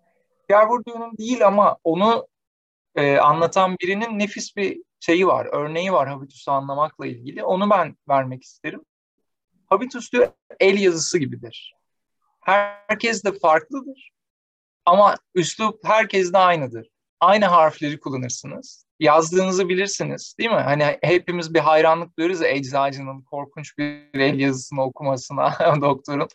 [0.48, 2.26] Pierre Bourdieu'nun değil ama onu
[2.94, 7.44] e, anlatan birinin nefis bir şeyi var, örneği var habitus'u anlamakla ilgili.
[7.44, 8.84] Onu ben vermek isterim.
[9.66, 10.28] Habitus diyor
[10.60, 11.79] el yazısı gibidir.
[12.50, 14.10] Herkes de farklıdır.
[14.84, 16.88] Ama üslup herkes de aynıdır.
[17.20, 18.84] Aynı harfleri kullanırsınız.
[19.00, 20.56] Yazdığınızı bilirsiniz değil mi?
[20.56, 26.28] Hani hepimiz bir hayranlık duyuyoruz eczacının korkunç bir el yazısını okumasına doktorun.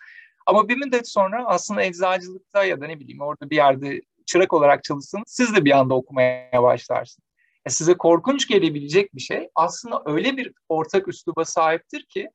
[0.45, 4.83] Ama bir müddet sonra aslında eczacılıkta ya da ne bileyim orada bir yerde çırak olarak
[4.83, 7.27] çalışsın siz de bir anda okumaya başlarsınız.
[7.65, 12.29] E size korkunç gelebilecek bir şey aslında öyle bir ortak üsluba sahiptir ki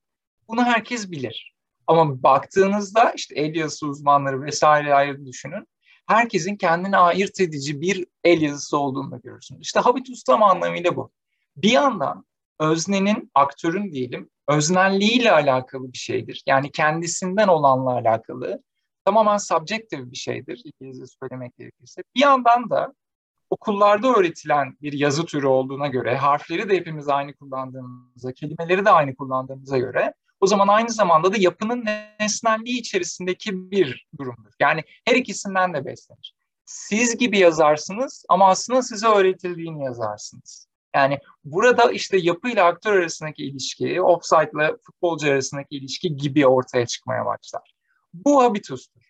[0.49, 1.55] bunu herkes bilir.
[1.90, 5.66] Ama baktığınızda işte el yazısı uzmanları vesaire ayrı düşünün.
[6.07, 9.61] Herkesin kendine ayırt edici bir el yazısı olduğunu görürsünüz.
[9.62, 11.11] İşte habitus tam anlamıyla bu.
[11.57, 12.24] Bir yandan
[12.61, 16.42] öznenin, aktörün diyelim, öznelliğiyle alakalı bir şeydir.
[16.46, 18.62] Yani kendisinden olanla alakalı.
[19.05, 22.03] Tamamen subjective bir şeydir İngilizce söylemek gerekirse.
[22.14, 22.94] Bir yandan da
[23.50, 29.14] okullarda öğretilen bir yazı türü olduğuna göre, harfleri de hepimiz aynı kullandığımıza, kelimeleri de aynı
[29.14, 31.85] kullandığımıza göre o zaman aynı zamanda da yapının
[32.20, 34.53] nesnelliği içerisindeki bir durumdur.
[34.61, 36.35] Yani her ikisinden de beslenir.
[36.64, 40.66] Siz gibi yazarsınız ama aslında size öğretildiğini yazarsınız.
[40.94, 46.87] Yani burada işte yapı ile aktör arasındaki ilişki, offside ile futbolcu arasındaki ilişki gibi ortaya
[46.87, 47.74] çıkmaya başlar.
[48.14, 49.00] Bu habitustur.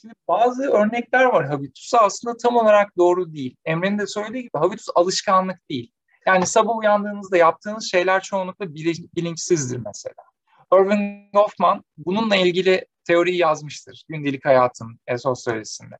[0.00, 3.56] Şimdi bazı örnekler var habitusa aslında tam olarak doğru değil.
[3.64, 5.92] Emre'nin de söylediği gibi habitus alışkanlık değil.
[6.26, 8.74] Yani sabah uyandığınızda yaptığınız şeyler çoğunlukla
[9.16, 10.14] bilinçsizdir mesela.
[10.74, 15.98] Irving Goffman bununla ilgili teoriyi yazmıştır gündelik hayatın sosyolojisinde.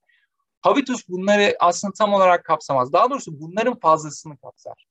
[0.60, 2.92] Habitus bunları aslında tam olarak kapsamaz.
[2.92, 4.86] Daha doğrusu bunların fazlasını kapsar.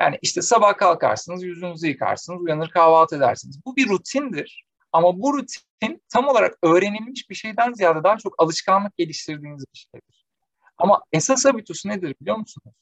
[0.00, 3.60] Yani işte sabah kalkarsınız, yüzünüzü yıkarsınız, uyanır kahvaltı edersiniz.
[3.66, 4.64] Bu bir rutindir.
[4.92, 10.26] Ama bu rutin tam olarak öğrenilmiş bir şeyden ziyade daha çok alışkanlık geliştirdiğiniz bir şeydir.
[10.78, 12.76] Ama esas habitus nedir biliyor musunuz?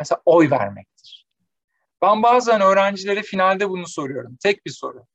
[0.00, 1.26] Mesela oy vermektir.
[2.02, 4.36] Ben bazen öğrencilere finalde bunu soruyorum.
[4.42, 5.06] Tek bir soru.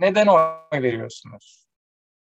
[0.00, 1.66] Neden oy veriyorsunuz?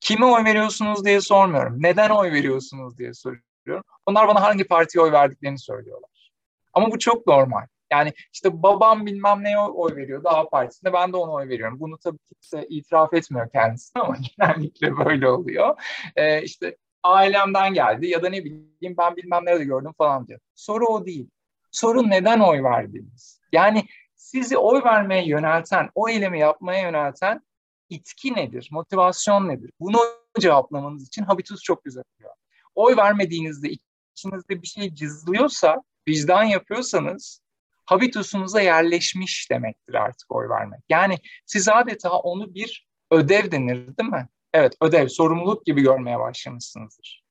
[0.00, 1.76] Kime oy veriyorsunuz diye sormuyorum.
[1.78, 3.84] Neden oy veriyorsunuz diye soruyorum.
[4.06, 6.32] Onlar bana hangi partiye oy verdiklerini söylüyorlar.
[6.72, 7.66] Ama bu çok normal.
[7.92, 11.80] Yani işte babam bilmem neye oy veriyor A partisinde ben de ona oy veriyorum.
[11.80, 15.80] Bunu tabii kimse itiraf etmiyor kendisi ama genellikle böyle oluyor.
[16.16, 20.40] Ee, işte ailemden geldi ya da ne bileyim ben bilmem nerede gördüm falan diyor.
[20.54, 21.30] Soru o değil.
[21.70, 23.40] Soru neden oy verdiniz?
[23.52, 23.84] Yani
[24.16, 27.42] sizi oy vermeye yönelten, o eylemi yapmaya yönelten
[27.90, 29.70] itki nedir, motivasyon nedir?
[29.81, 29.98] Bunu
[30.40, 32.35] cevaplamanız için habitus çok güzel oluyor.
[32.74, 33.68] Oy vermediğinizde
[34.14, 37.40] içinizde bir şey cızlıyorsa, vicdan yapıyorsanız
[37.85, 40.81] habitusunuza yerleşmiş demektir artık oy vermek.
[40.88, 44.29] Yani siz adeta onu bir ödev denir değil mi?
[44.53, 47.24] Evet ödev, sorumluluk gibi görmeye başlamışsınızdır.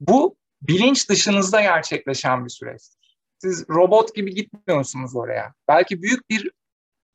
[0.00, 3.18] Bu bilinç dışınızda gerçekleşen bir süreçtir.
[3.38, 5.54] Siz robot gibi gitmiyorsunuz oraya.
[5.68, 6.50] Belki büyük bir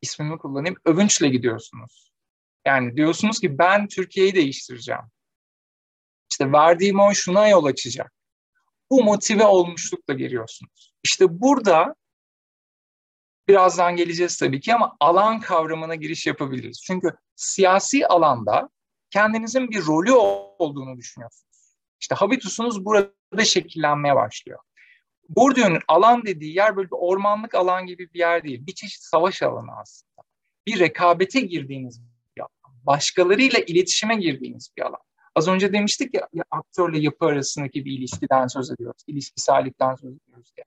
[0.02, 2.09] ismini kullanayım, övünçle gidiyorsunuz.
[2.66, 5.02] Yani diyorsunuz ki ben Türkiye'yi değiştireceğim.
[6.32, 8.14] İşte verdiğim oy şuna yol açacak.
[8.92, 10.94] Bu motive olmuşlukla geliyorsunuz.
[11.04, 11.96] İşte burada
[13.48, 16.82] birazdan geleceğiz tabii ki ama alan kavramına giriş yapabiliriz.
[16.84, 18.70] Çünkü siyasi alanda
[19.10, 21.76] kendinizin bir rolü olduğunu düşünüyorsunuz.
[22.02, 24.60] İşte habitusunuz burada şekillenmeye başlıyor.
[25.30, 28.68] Bourdieu'nun alan dediği yer böyle bir ormanlık alan gibi bir yer değil.
[28.68, 30.24] Bir çeşit savaş alanı aslında.
[30.68, 32.02] Bir rekabete girdiğiniz.
[32.90, 35.00] Başkalarıyla iletişime girdiğiniz bir alan.
[35.36, 39.02] Az önce demiştik ya, ya aktörle yapı arasındaki bir ilişkiden söz ediyoruz.
[39.08, 40.66] İlişkisellikten söz ediyoruz diye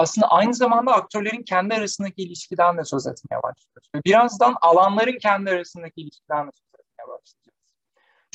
[0.00, 3.88] aslında aynı zamanda aktörlerin kendi arasındaki ilişkiden de söz etmeye başlıyoruz.
[3.94, 7.58] Ve birazdan alanların kendi arasındaki ilişkiden de söz etmeye başlayacağız.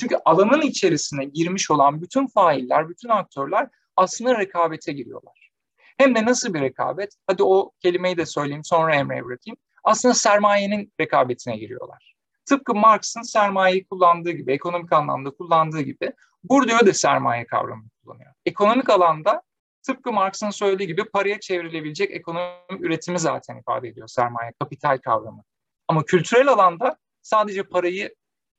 [0.00, 5.50] Çünkü alanın içerisine girmiş olan bütün failler, bütün aktörler aslında rekabete giriyorlar.
[5.98, 7.14] Hem de nasıl bir rekabet?
[7.26, 9.56] Hadi o kelimeyi de söyleyeyim sonra Emre'ye bırakayım.
[9.84, 12.15] aslında sermayenin rekabetine giriyorlar.
[12.46, 16.12] Tıpkı Marx'ın sermayeyi kullandığı gibi, ekonomik anlamda kullandığı gibi
[16.44, 18.32] Bourdieu de sermaye kavramını kullanıyor.
[18.46, 19.42] Ekonomik alanda
[19.82, 25.42] tıpkı Marx'ın söylediği gibi paraya çevrilebilecek ekonomik üretimi zaten ifade ediyor sermaye, kapital kavramı.
[25.88, 28.14] Ama kültürel alanda sadece parayı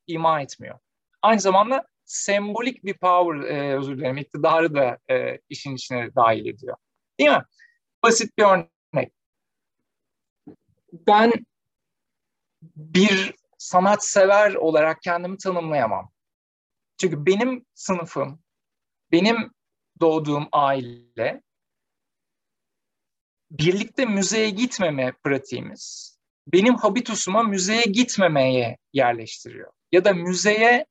[0.07, 0.79] ima etmiyor.
[1.21, 6.77] Aynı zamanda sembolik bir power, e, özür dilerim, iktidarı da e, işin içine dahil ediyor.
[7.19, 7.43] Değil mi?
[8.03, 9.13] Basit bir örnek.
[10.93, 11.31] Ben
[12.75, 13.35] bir
[13.67, 16.11] sanatsever olarak kendimi tanımlayamam.
[16.97, 18.43] Çünkü benim sınıfım,
[19.11, 19.51] benim
[19.99, 21.41] doğduğum aile
[23.51, 29.71] birlikte müzeye gitmeme pratiğimiz benim habitusuma müzeye gitmemeye yerleştiriyor.
[29.91, 30.85] Ya da müzeye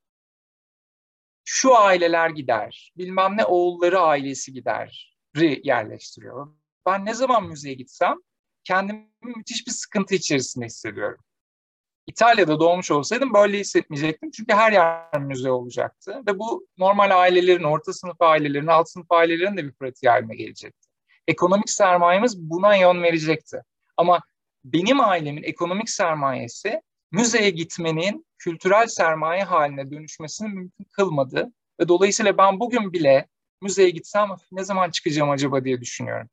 [1.45, 5.17] şu aileler gider, bilmem ne oğulları ailesi gider
[5.63, 6.55] yerleştiriyor.
[6.87, 8.17] Ben ne zaman müzeye gitsem
[8.65, 11.26] kendimi müthiş bir sıkıntı içerisinde hissediyorum.
[12.07, 14.31] İtalya'da doğmuş olsaydım böyle hissetmeyecektim.
[14.31, 16.23] Çünkü her yer müze olacaktı.
[16.27, 20.89] Ve bu normal ailelerin, orta sınıf ailelerin, alt sınıf ailelerin de bir pratiği haline gelecekti.
[21.29, 23.63] Ekonomik sermayemiz buna yön verecekti.
[23.97, 24.21] Ama
[24.65, 26.81] benim ailemin ekonomik sermayesi
[27.13, 31.53] müzeye gitmenin kültürel sermaye haline dönüşmesini mümkün kılmadı.
[31.81, 33.29] Ve dolayısıyla ben bugün bile
[33.63, 36.29] müzeye gitsem ne zaman çıkacağım acaba diye düşünüyorum.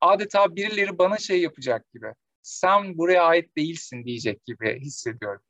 [0.00, 5.42] Adeta birileri bana şey yapacak gibi sen buraya ait değilsin diyecek gibi hissediyorum.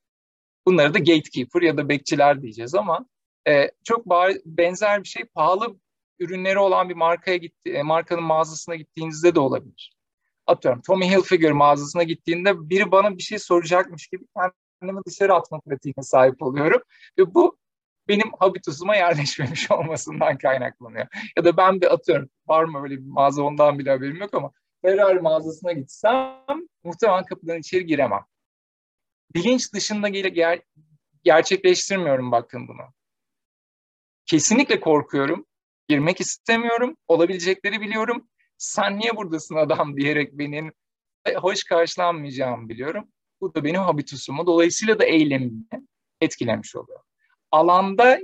[0.66, 3.07] Bunları da gatekeeper ya da bekçiler diyeceğiz ama
[3.48, 4.07] e, çok
[4.46, 5.77] benzer bir şey pahalı
[6.18, 9.92] ürünleri olan bir markaya gitti, e, markanın mağazasına gittiğinizde de olabilir.
[10.46, 14.24] Atıyorum Tommy Hilfiger mağazasına gittiğinde biri bana bir şey soracakmış gibi
[14.81, 16.81] kendimi dışarı atma pratiğine sahip oluyorum.
[17.18, 17.59] Ve bu
[18.09, 21.07] benim habitusuma yerleşmemiş olmasından kaynaklanıyor.
[21.37, 24.51] Ya da ben de atıyorum var mı öyle bir mağaza ondan bile haberim yok ama
[24.83, 26.45] Ferrari mağazasına gitsem
[26.85, 28.25] muhtemelen kapıdan içeri giremem.
[29.35, 30.61] Bilinç dışında ger
[31.25, 32.83] gerçekleştirmiyorum bakın bunu.
[34.27, 35.47] Kesinlikle korkuyorum.
[35.88, 36.97] Girmek istemiyorum.
[37.09, 38.29] Olabilecekleri biliyorum.
[38.59, 40.73] Sen niye buradasın adam diyerek benim
[41.35, 43.09] hoş karşılanmayacağımı biliyorum.
[43.41, 44.47] Bu da benim habitusumu.
[44.47, 45.64] Dolayısıyla da eylemimi
[46.21, 47.01] etkilemiş oluyor.
[47.51, 48.19] Alanda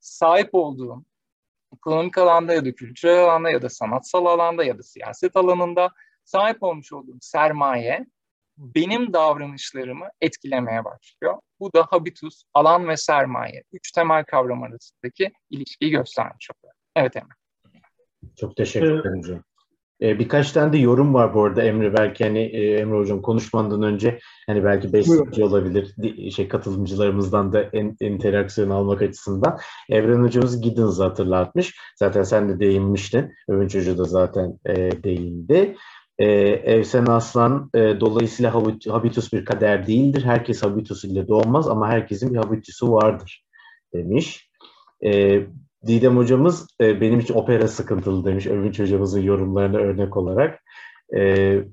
[0.00, 1.04] sahip olduğum
[1.74, 5.90] ekonomik alanda ya da kültürel alanda ya da sanatsal alanda ya da siyaset alanında
[6.24, 8.06] sahip olmuş olduğum sermaye
[8.58, 11.40] benim davranışlarımı etkilemeye başlıyor.
[11.60, 13.62] Bu da habitus, alan ve sermaye.
[13.72, 16.74] Üç temel kavram arasındaki ilişkiyi göstermiş oluyor.
[16.96, 17.34] Evet Emre.
[18.36, 19.42] Çok teşekkür ederim hocam.
[20.02, 23.82] E, birkaç tane de yorum var bu arada Emre belki hani e, Emre hocam konuşmadan
[23.82, 25.94] önce hani belki besleyici olabilir
[26.30, 29.58] şey katılımcılarımızdan da en, interaksiyon almak açısından.
[29.90, 31.76] Evren hocamız Giddens'ı hatırlatmış.
[31.96, 33.32] Zaten sen de değinmiştin.
[33.48, 35.76] Övünç Hoca da zaten e, değindi.
[36.18, 38.54] E, Evsen Aslan e, dolayısıyla
[38.88, 40.24] habitus bir kader değildir.
[40.24, 43.44] Herkes habitus ile doğmaz ama herkesin bir habitusu vardır
[43.94, 44.50] demiş.
[45.04, 45.40] E,
[45.86, 50.62] Didem hocamız e, benim için opera sıkıntılı demiş Övünç hocamızın yorumlarına örnek olarak.
[51.10, 51.22] E,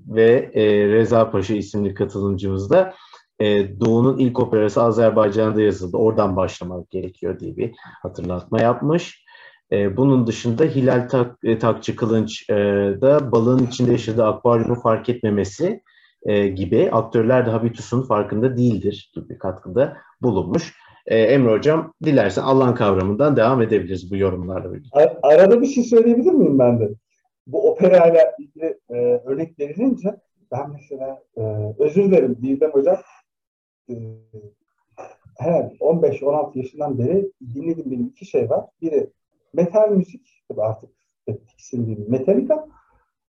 [0.08, 2.94] ve e, Reza Paşa isimli katılımcımız da
[3.40, 5.98] e, Doğu'nun ilk operası Azerbaycan'da yazıldı.
[5.98, 9.24] Oradan başlamak gerekiyor diye bir hatırlatma yapmış.
[9.72, 12.56] E, bunun dışında Hilal Tak, e, Takçı Kılınç e,
[13.02, 15.82] da balığın içinde yaşadığı akvaryumu fark etmemesi
[16.26, 20.74] e, gibi aktörler de habitusun farkında değildir gibi katkıda bulunmuş.
[21.06, 25.18] E, Emre Hocam dilersen Allah'ın kavramından devam edebiliriz bu yorumlarla birlikte.
[25.24, 26.90] Arada bir şey söyleyebilir miyim ben de?
[27.48, 30.16] Bu operayla ilgili e, örnek verilince
[30.52, 31.42] ben mesela e,
[31.80, 32.98] özür dilerim Didem Hocam
[33.90, 33.94] e,
[35.38, 38.66] herhalde 15-16 yaşından beri dinlediğim benim iki şey var.
[38.82, 39.10] Biri
[39.54, 40.90] metal müzik, tabii artık
[41.48, 42.68] tiksindiğim Metallica.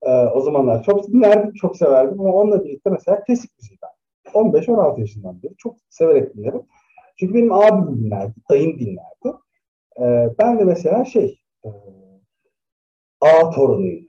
[0.03, 3.91] E, o zamanlar çok dinlerdim, çok severdim ama onunla birlikte mesela klasik müzik ben.
[4.33, 6.63] 15-16 yaşından beri çok severek dinlerim.
[7.21, 9.39] Çünkü benim abim dinlerdi, dayım dinlerdi.
[10.01, 11.69] Ee, ben de mesela şey, e,
[13.21, 14.07] A torunuyum.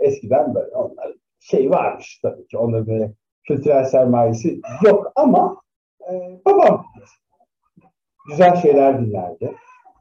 [0.00, 2.58] Eskiden böyle onlar şey varmış tabii ki.
[2.58, 3.12] Onların böyle
[3.44, 5.62] kültürel sermayesi yok ama
[6.10, 6.86] e, babam
[8.30, 9.56] güzel şeyler dinlerdi.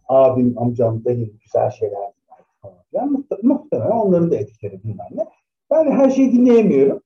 [0.08, 3.26] Abim, amcam, dayım güzel şeyler dinlerdi falan filan.
[3.44, 5.26] Muhtemelen onların da etkileri bilmem ne.
[5.72, 7.02] Ben her şeyi dinleyemiyorum.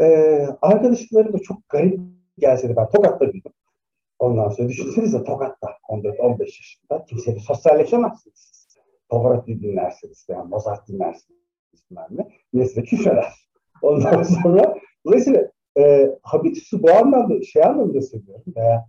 [0.00, 2.00] Ee, arkadaşlarım da çok garip
[2.38, 3.52] gelse de ben Tokat'ta büyüdüm.
[4.18, 8.66] Ondan sonra düşünsenize Tokat'ta 14-15 yaşında kimseyle sosyalleşemezsiniz.
[9.08, 11.40] Pavarotti dinlersiniz veya Mozart dinlersiniz.
[11.90, 13.32] Bilmem Yine size küfreder.
[13.82, 14.74] Ondan sonra
[15.06, 18.86] dolayısıyla e, habitusu bu anlamda şey anlamda söylüyorum veya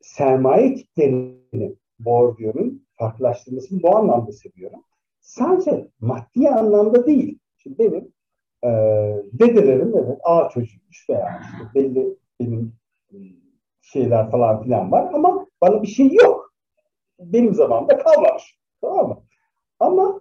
[0.00, 4.84] sermaye tiplerini Bourdieu'nun farklılaştırmasını bu anlamda seviyorum.
[5.20, 7.38] Sadece maddi anlamda değil.
[7.56, 8.12] Şimdi benim
[8.64, 8.68] e,
[9.32, 12.72] dedelerim evet A çocuğuymuş veya işte belli benim
[13.80, 16.54] şeyler falan filan var ama bana bir şey yok.
[17.18, 18.58] Benim zamanımda kalmamış.
[18.80, 19.22] Tamam mı?
[19.80, 20.20] Ama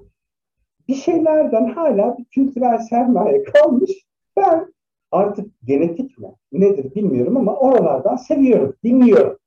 [0.87, 3.91] bir şeylerden hala bir kültürel sermaye kalmış.
[4.37, 4.73] Ben
[5.11, 9.37] artık genetik mi nedir bilmiyorum ama oralardan seviyorum, dinliyorum.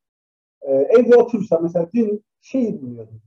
[0.63, 3.23] Ee, evde oturursam mesela dün şey dinliyordum.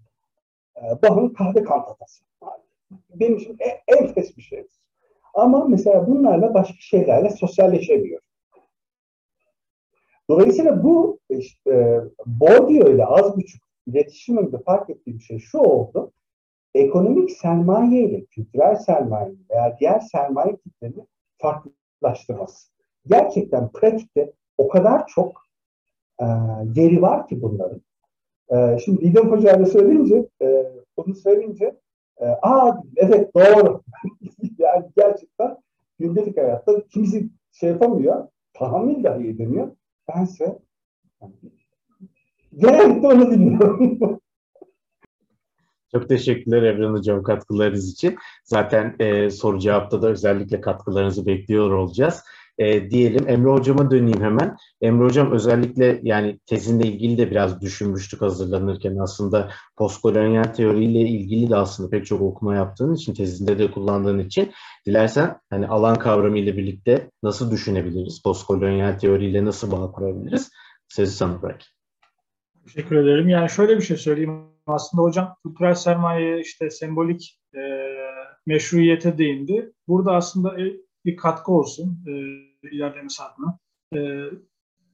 [0.77, 2.23] Ee, Bach'ın kahve kantatası.
[3.09, 4.67] Benim için en, enfes bir şey.
[5.33, 8.27] Ama mesela bunlarla başka şeylerle sosyalleşemiyorum.
[10.29, 16.11] Dolayısıyla bu işte, e, Bourdieu ile az buçuk iletişimimde fark ettiğim şey şu oldu.
[16.75, 21.05] Ekonomik sermaye ile kültürel sermaye veya diğer sermaye tiplerini
[21.37, 22.69] farklılaştırması.
[23.05, 25.41] Gerçekten pratikte o kadar çok
[26.19, 26.25] e,
[26.75, 27.81] yeri var ki bunların.
[28.49, 31.79] E, şimdi Didem Hoca ile söyleyince, e, bunu söyleyince,
[32.17, 33.81] e, aa evet doğru.
[34.57, 35.57] yani gerçekten
[35.99, 39.71] gündelik hayatta kimisi şey yapamıyor, tahammül dahi edemiyor.
[40.07, 40.59] Bense
[42.57, 43.99] genellikle onu dinliyorum.
[45.91, 48.17] Çok teşekkürler Evren Hocam katkılarınız için.
[48.43, 52.23] Zaten e, soru cevapta da özellikle katkılarınızı bekliyor olacağız.
[52.57, 54.57] E, diyelim Emre Hocam'a döneyim hemen.
[54.81, 61.55] Emre Hocam özellikle yani tezinle ilgili de biraz düşünmüştük hazırlanırken aslında postkolonyal teoriyle ilgili de
[61.55, 64.51] aslında pek çok okuma yaptığın için tezinde de kullandığın için
[64.85, 68.21] dilersen hani alan kavramı ile birlikte nasıl düşünebiliriz?
[68.23, 70.51] Postkolonyal teoriyle nasıl bağ kurabiliriz?
[70.87, 71.61] Sözü sana bırak.
[72.65, 73.29] Teşekkür ederim.
[73.29, 74.43] Yani şöyle bir şey söyleyeyim.
[74.67, 77.59] Aslında hocam kültürel sermaye işte sembolik e,
[78.45, 79.71] meşruiyete değindi.
[79.87, 80.55] Burada aslında
[81.05, 82.11] bir katkı olsun e,
[82.67, 83.59] ilerlemesi adına.
[83.95, 83.99] E,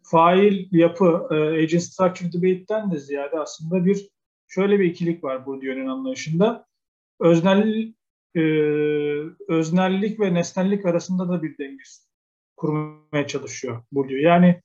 [0.03, 4.09] fail yapı, e, agent structure debate'den de ziyade aslında bir
[4.47, 6.65] şöyle bir ikilik var bu diyorun anlayışında.
[7.19, 7.93] Öznel,
[8.35, 8.41] e,
[9.47, 11.83] öznellik ve nesnellik arasında da bir denge
[12.57, 14.21] kurmaya çalışıyor diyor.
[14.21, 14.61] Yani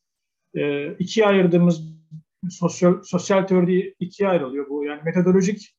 [0.55, 1.83] e, ikiye ayırdığımız
[2.51, 4.85] sosyal, sosyal teori ikiye ayrılıyor bu.
[4.85, 5.77] Yani metodolojik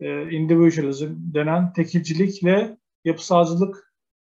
[0.00, 3.87] e, individualism denen tekilcilikle yapısalcılık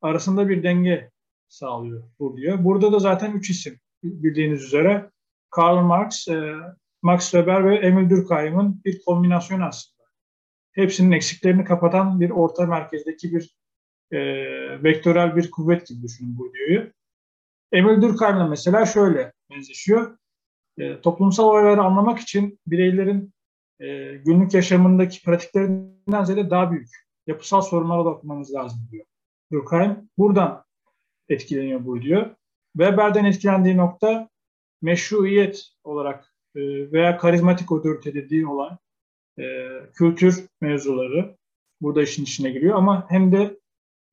[0.03, 1.11] arasında bir denge
[1.49, 2.65] sağlıyor bu diyor.
[2.65, 5.11] Burada da zaten üç isim bildiğiniz üzere.
[5.51, 6.55] Karl Marx, e,
[7.03, 10.03] Max Weber ve Emil Durkheim'in bir kombinasyon aslında.
[10.73, 13.57] Hepsinin eksiklerini kapatan bir orta merkezdeki bir
[14.13, 14.19] e,
[14.83, 16.93] vektörel bir kuvvet gibi düşünün bu diyor.
[17.73, 20.19] Emil Durkheim'le mesela şöyle benzeşiyor.
[20.79, 23.33] E, toplumsal olayları anlamak için bireylerin
[23.81, 26.89] e, günlük yaşamındaki pratiklerinden ziyade daha büyük
[27.27, 29.05] yapısal sorunlara bakmamız lazım diyor.
[29.53, 30.65] Durkheim buradan
[31.29, 32.37] etkileniyor bu diyor.
[32.77, 34.29] Weber'den etkilendiği nokta
[34.83, 36.61] meşruiyet olarak e,
[36.93, 38.79] veya karizmatik otorite dediği olan
[39.39, 39.45] e,
[39.95, 41.37] kültür mevzuları
[41.81, 43.61] burada işin içine giriyor ama hem de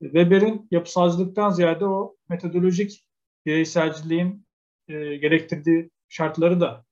[0.01, 3.05] Weber'in yapısalcılıktan ziyade o metodolojik
[3.45, 4.45] bireyselciliğin
[4.87, 6.85] e, gerektirdiği şartları da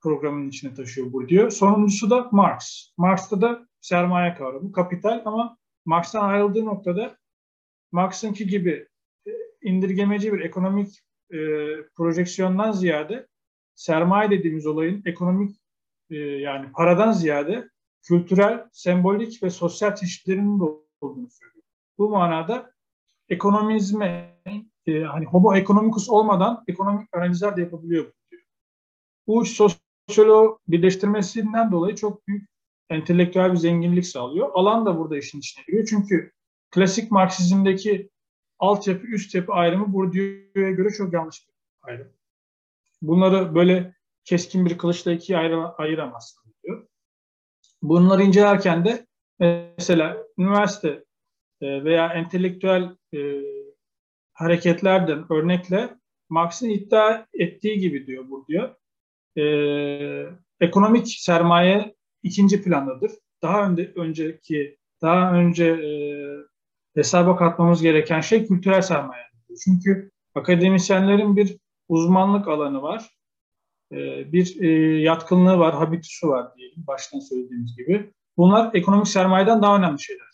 [0.00, 1.50] programın içine taşıyor bu diyor.
[1.50, 2.88] Sonuncusu da Marx.
[2.96, 7.16] Marx'ta da sermaye kavramı, kapital ama Marx'tan ayrıldığı noktada
[7.94, 8.88] Marx'ınki gibi
[9.26, 9.30] e,
[9.62, 11.38] indirgemeci bir ekonomik e,
[11.96, 13.26] projeksiyondan ziyade
[13.74, 15.56] sermaye dediğimiz olayın ekonomik
[16.10, 17.68] e, yani paradan ziyade
[18.02, 20.64] kültürel, sembolik ve sosyal çeşitlerinin de
[21.00, 21.64] olduğunu söylüyor.
[21.98, 22.72] Bu manada
[23.28, 24.38] ekonomizme
[24.86, 28.42] e, hani homo economicus olmadan ekonomik analizler de yapabiliyor diyor.
[29.26, 32.48] Bu sosyolo birleştirmesinden dolayı çok büyük
[32.90, 34.50] entelektüel bir zenginlik sağlıyor.
[34.54, 35.86] Alan da burada işin içine giriyor.
[35.90, 36.32] Çünkü
[36.74, 38.10] klasik Marksizmdeki
[38.58, 42.12] altyapı üst yapı ayrımı Bourdieu'ya göre çok yanlış bir ayrım.
[43.02, 46.86] Bunları böyle keskin bir kılıçla ikiye ayır, ayıramazsın diyor.
[47.82, 49.06] Bunları incelerken de
[49.78, 51.04] mesela üniversite
[51.60, 53.42] e, veya entelektüel e,
[54.32, 55.94] hareketlerden örnekle
[56.28, 58.74] Marx'ın iddia ettiği gibi diyor bu diyor.
[59.38, 59.44] E,
[60.60, 63.12] ekonomik sermaye ikinci plandadır.
[63.42, 65.64] Daha önde, önceki daha önce
[66.94, 69.24] hesaba katmamız gereken şey kültürel sermaye.
[69.64, 71.56] Çünkü akademisyenlerin bir
[71.88, 73.10] uzmanlık alanı var.
[73.92, 74.68] Ee, bir e,
[75.02, 78.12] yatkınlığı var, habitusu var diyelim baştan söylediğimiz gibi.
[78.36, 80.26] Bunlar ekonomik sermayeden daha önemli şeyler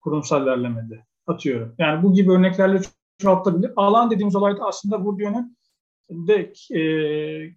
[0.00, 1.04] kurumsal ilerlemede.
[1.26, 1.74] Atıyorum.
[1.78, 2.80] Yani bu gibi örneklerle
[3.18, 3.72] çoğaltabilir.
[3.76, 5.56] Alan dediğimiz olayda aslında Bourdieu'nun
[6.10, 6.80] de e,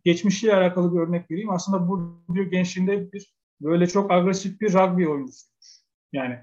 [0.06, 1.50] geçmişiyle alakalı bir örnek vereyim.
[1.50, 5.66] Aslında Bourdieu gençliğinde bir böyle çok agresif bir rugby oyuncusuymuş.
[6.14, 6.40] Yani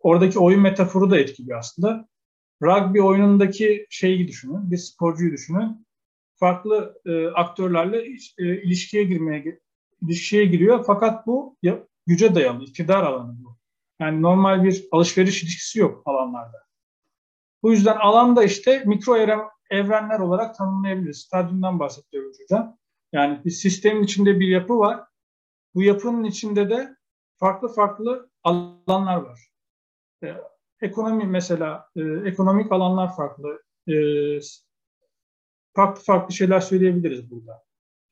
[0.00, 2.08] oradaki oyun metaforu da etkiliyor aslında.
[2.62, 5.86] Rugby oyunundaki şeyi düşünün, bir sporcuyu düşünün.
[6.36, 8.06] Farklı e, aktörlerle
[8.38, 9.60] e, ilişkiye girmeye
[10.02, 13.56] ilişkiye giriyor fakat bu ya, güce dayalı, iktidar alanı bu.
[14.00, 16.58] Yani normal bir alışveriş ilişkisi yok alanlarda.
[17.62, 19.16] Bu yüzden alan da işte mikro
[19.70, 21.18] evrenler olarak tanımlayabiliriz.
[21.18, 22.76] Stadyumdan bahsediyor hocam.
[23.12, 25.04] Yani bir sistemin içinde bir yapı var.
[25.74, 26.96] Bu yapının içinde de
[27.36, 29.49] farklı farklı alanlar var.
[30.22, 30.36] E,
[30.80, 33.62] ekonomi mesela, e, ekonomik alanlar farklı.
[33.88, 33.94] E,
[35.76, 37.62] farklı farklı şeyler söyleyebiliriz burada.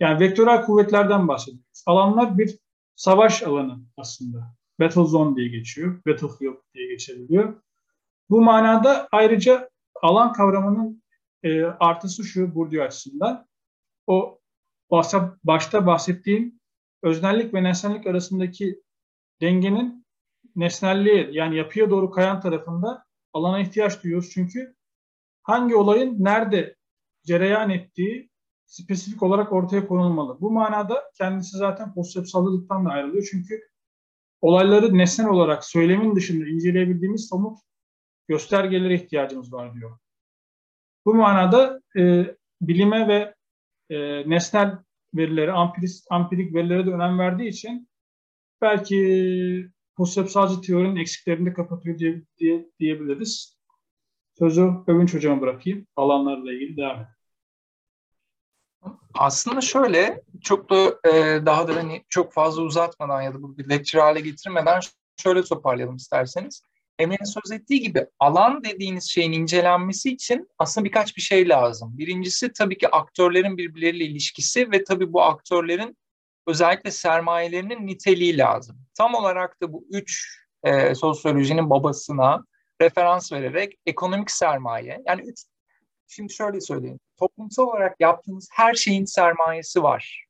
[0.01, 1.83] Yani vektörel kuvvetlerden bahsediyoruz.
[1.87, 2.59] Alanlar bir
[2.97, 4.55] savaş alanı aslında.
[4.81, 6.01] Battle zone diye geçiyor.
[6.07, 7.63] Battlefield diye geçebiliyor.
[8.31, 9.71] Bu manada ayrıca
[10.03, 11.03] alan kavramının
[11.43, 13.47] e, artısı şu Bourdieu açısından.
[14.07, 14.41] O
[15.45, 16.61] başta bahsettiğim
[17.03, 18.83] öznellik ve nesnellik arasındaki
[19.41, 19.98] dengenin
[20.57, 24.31] nesnelliğe yani yapıya doğru kayan tarafında alana ihtiyaç duyuyoruz.
[24.31, 24.75] Çünkü
[25.43, 26.77] hangi olayın nerede
[27.27, 28.31] cereyan ettiği
[28.67, 30.41] spesifik olarak ortaya konulmalı.
[30.41, 33.29] Bu manada kendisi zaten konsepsallılıktan da ayrılıyor.
[33.31, 33.61] Çünkü
[34.41, 37.59] olayları nesnel olarak söylemin dışında inceleyebildiğimiz somut
[38.29, 39.99] göstergelere ihtiyacımız var diyor.
[41.07, 43.35] Bu manada e, bilime ve
[43.91, 44.79] e, nesnel
[45.15, 47.89] verilere, ampirik, ampirik verilere de önem verdiği için
[48.63, 48.99] belki
[49.99, 53.59] konsepsalcı teorinin eksiklerini de kapatıyor diye, diye, diyebiliriz.
[54.39, 55.87] Sözü Övünç Hocam'a bırakayım.
[55.97, 57.09] Alanlarla ilgili devam edelim.
[59.15, 63.69] Aslında şöyle çok da e, daha da hani çok fazla uzatmadan ya da bu bir
[63.69, 64.81] lecture hale getirmeden
[65.17, 66.63] şöyle toparlayalım isterseniz.
[66.99, 71.99] Emre'nin söz ettiği gibi alan dediğiniz şeyin incelenmesi için aslında birkaç bir şey lazım.
[71.99, 75.97] Birincisi tabii ki aktörlerin birbirleriyle ilişkisi ve tabii bu aktörlerin
[76.47, 78.88] özellikle sermayelerinin niteliği lazım.
[78.99, 82.45] Tam olarak da bu üç e, sosyolojinin babasına
[82.83, 85.39] referans vererek ekonomik sermaye yani üç
[86.07, 87.01] şimdi şöyle söyleyeyim.
[87.19, 90.25] Toplumsal olarak yaptığınız her şeyin sermayesi var.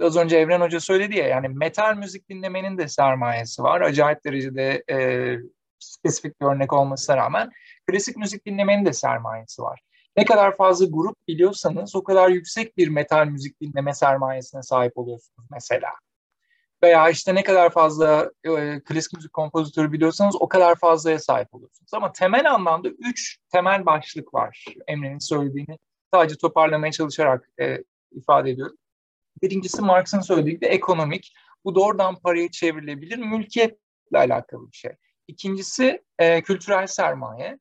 [0.00, 3.80] Az önce Evren Hoca söyledi ya yani metal müzik dinlemenin de sermayesi var.
[3.80, 4.96] Acayip derecede e,
[5.78, 7.50] spesifik bir örnek olmasına rağmen
[7.86, 9.80] klasik müzik dinlemenin de sermayesi var.
[10.16, 15.48] Ne kadar fazla grup biliyorsanız o kadar yüksek bir metal müzik dinleme sermayesine sahip oluyorsunuz
[15.50, 15.88] mesela.
[16.84, 21.94] Veya işte ne kadar fazla e, klasik müzik kompozitörü biliyorsanız o kadar fazlaya sahip oluyorsunuz.
[21.94, 24.64] Ama temel anlamda üç temel başlık var.
[24.86, 25.78] Emre'nin söylediğini
[26.14, 27.78] sadece toparlamaya çalışarak e,
[28.12, 28.76] ifade ediyorum.
[29.42, 31.34] Birincisi Marx'ın söylediği de ekonomik.
[31.64, 34.92] Bu doğrudan parayı çevrilebilir, mülkiyetle alakalı bir şey.
[35.28, 37.58] İkincisi e, kültürel sermaye.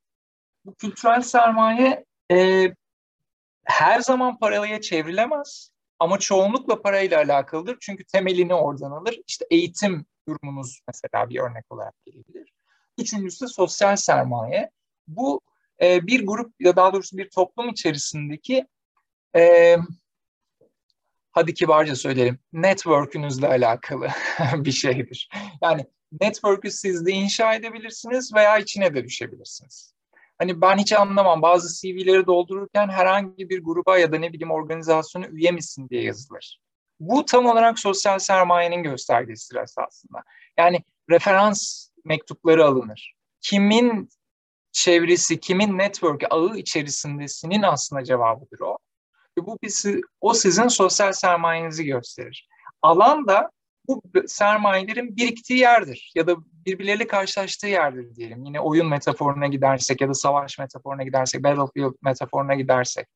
[0.66, 2.68] Bu kültürel sermaye e,
[3.64, 7.78] her zaman paraya çevrilemez ama çoğunlukla parayla alakalıdır.
[7.82, 9.20] Çünkü temelini oradan alır.
[9.28, 12.54] İşte eğitim durumunuz mesela bir örnek olarak gelebilir.
[12.98, 14.72] Üçüncüsü sosyal sermaye.
[15.08, 15.42] Bu
[15.82, 18.68] e, bir grup ya daha doğrusu bir toplum içerisindeki
[19.36, 19.78] e,
[21.32, 24.08] hadi kibarca söyleyelim network'ünüzle alakalı
[24.54, 25.30] bir şeydir.
[25.62, 25.86] Yani
[26.22, 29.93] network'ü siz de inşa edebilirsiniz veya içine de düşebilirsiniz.
[30.44, 35.28] Hani ben hiç anlamam bazı CV'leri doldururken herhangi bir gruba ya da ne bileyim organizasyona
[35.28, 36.60] üye misin diye yazılır.
[37.00, 40.24] Bu tam olarak sosyal sermayenin göstergesidir aslında.
[40.58, 43.14] Yani referans mektupları alınır.
[43.42, 44.10] Kimin
[44.72, 48.78] çevresi, kimin network ağı içerisindesinin aslında cevabıdır o.
[49.38, 52.48] Ve bu bizi, o sizin sosyal sermayenizi gösterir.
[52.82, 53.50] Alan da
[53.88, 56.36] bu sermayelerin biriktiği yerdir ya da
[56.66, 58.46] birbirleriyle karşılaştığı yerdir diyelim.
[58.46, 63.08] Yine oyun metaforuna gidersek ya da savaş metaforuna gidersek, battlefield metaforuna gidersek.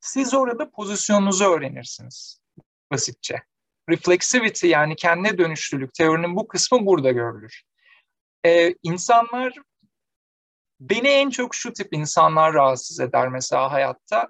[0.00, 2.40] Siz orada pozisyonunuzu öğrenirsiniz
[2.92, 3.42] basitçe.
[3.88, 7.62] Reflexivity yani kendine dönüşlülük teorinin bu kısmı burada görülür.
[8.44, 9.54] Ee, insanlar
[10.80, 14.28] beni en çok şu tip insanlar rahatsız eder mesela hayatta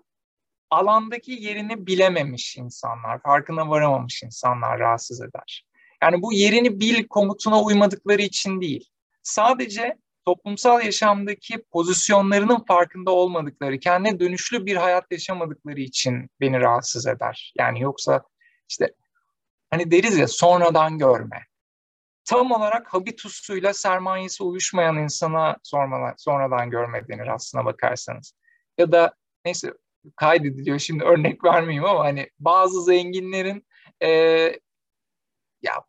[0.71, 5.65] alandaki yerini bilememiş insanlar, farkına varamamış insanlar rahatsız eder.
[6.03, 8.91] Yani bu yerini bil komutuna uymadıkları için değil.
[9.23, 17.53] Sadece toplumsal yaşamdaki pozisyonlarının farkında olmadıkları, kendine dönüşlü bir hayat yaşamadıkları için beni rahatsız eder.
[17.59, 18.23] Yani yoksa
[18.71, 18.95] işte
[19.71, 21.43] hani deriz ya sonradan görme.
[22.25, 25.57] Tam olarak habitusuyla sermayesi uyuşmayan insana
[26.17, 28.33] sonradan görme denir aslına bakarsanız.
[28.79, 29.73] Ya da neyse
[30.17, 30.79] kaydediliyor.
[30.79, 33.67] Şimdi örnek vermeyeyim ama hani bazı zenginlerin
[34.03, 34.11] e,
[35.63, 35.85] ya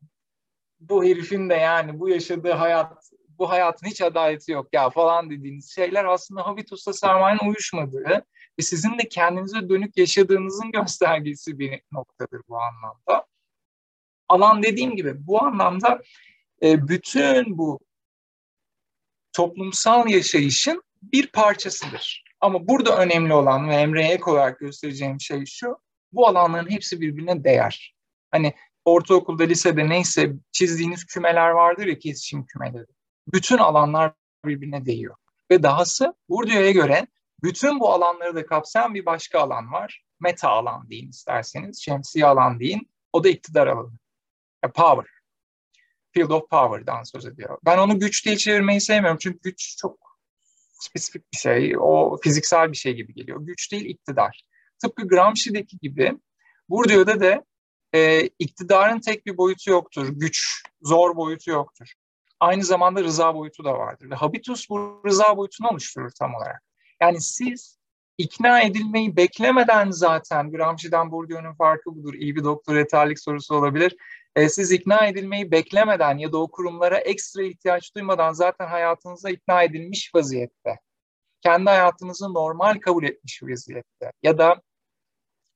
[0.79, 5.75] bu herifin de yani bu yaşadığı hayat bu hayatın hiç adaleti yok ya falan dediğiniz
[5.75, 8.25] şeyler aslında habitusla sermayenin uyuşmadığı
[8.59, 13.25] ve sizin de kendinize dönük yaşadığınızın göstergesi bir noktadır bu anlamda.
[14.29, 16.01] Alan dediğim gibi bu anlamda
[16.63, 17.79] e, bütün bu
[19.33, 22.23] toplumsal yaşayışın bir parçasıdır.
[22.41, 25.77] Ama burada önemli olan ve Emre'ye ek olarak göstereceğim şey şu,
[26.11, 27.95] bu alanların hepsi birbirine değer.
[28.31, 28.53] Hani
[28.87, 32.85] ortaokulda, lisede neyse çizdiğiniz kümeler vardır ya kesişim kümeleri.
[33.33, 34.13] Bütün alanlar
[34.45, 35.15] birbirine değiyor.
[35.51, 37.07] Ve dahası Bourdieu'ya göre
[37.43, 40.03] bütün bu alanları da kapsayan bir başka alan var.
[40.19, 42.89] Meta alan deyin isterseniz, şemsiye alan deyin.
[43.13, 43.91] O da iktidar alanı.
[44.75, 45.05] Power.
[46.11, 47.57] Field of Power'dan söz ediyor.
[47.65, 50.19] Ben onu güç diye çevirmeyi sevmiyorum çünkü güç çok
[50.73, 51.75] spesifik bir şey.
[51.79, 53.41] O fiziksel bir şey gibi geliyor.
[53.41, 54.43] Güç değil iktidar.
[54.81, 56.17] Tıpkı Gramsci'deki gibi
[56.69, 57.45] Bourdieu'da da
[57.97, 60.07] e, iktidarın tek bir boyutu yoktur.
[60.11, 61.93] Güç, zor boyutu yoktur.
[62.39, 64.11] Aynı zamanda rıza boyutu da vardır.
[64.11, 66.63] Habitus bu rıza boyutunu oluşturur tam olarak.
[67.01, 67.77] Yani siz
[68.17, 72.13] ikna edilmeyi beklemeden zaten Gramsci'den Bourdieu'nun farkı budur.
[72.13, 73.95] İyi bir doktor yeterlik sorusu olabilir.
[74.35, 79.63] E, siz ikna edilmeyi beklemeden ya da o kurumlara ekstra ihtiyaç duymadan zaten hayatınıza ikna
[79.63, 80.79] edilmiş vaziyette.
[81.41, 84.11] Kendi hayatınızı normal kabul etmiş vaziyette.
[84.23, 84.61] Ya da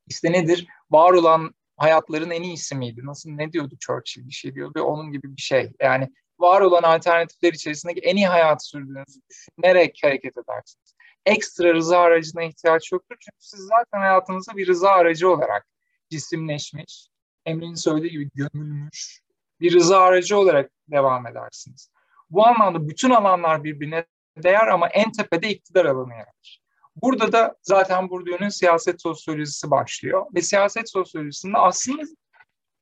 [0.07, 0.67] işte nedir?
[0.91, 3.01] Var olan hayatların en iyisi miydi?
[3.03, 5.71] Nasıl ne diyordu Churchill bir şey diyordu onun gibi bir şey.
[5.79, 6.09] Yani
[6.39, 10.95] var olan alternatifler içerisindeki en iyi hayatı sürdüğünüzü düşünerek hareket edersiniz.
[11.25, 13.15] Ekstra rıza aracına ihtiyaç yoktur.
[13.19, 15.67] Çünkü siz zaten hayatınızda bir rıza aracı olarak
[16.09, 17.07] cisimleşmiş,
[17.45, 19.21] Emre'nin söylediği gibi gömülmüş
[19.59, 21.91] bir rıza aracı olarak devam edersiniz.
[22.29, 24.05] Bu anlamda bütün alanlar birbirine
[24.37, 26.60] değer ama en tepede iktidar alanı yer.
[26.95, 30.25] Burada da zaten Bourdieu'nun siyaset sosyolojisi başlıyor.
[30.35, 32.03] Ve siyaset sosyolojisinde aslında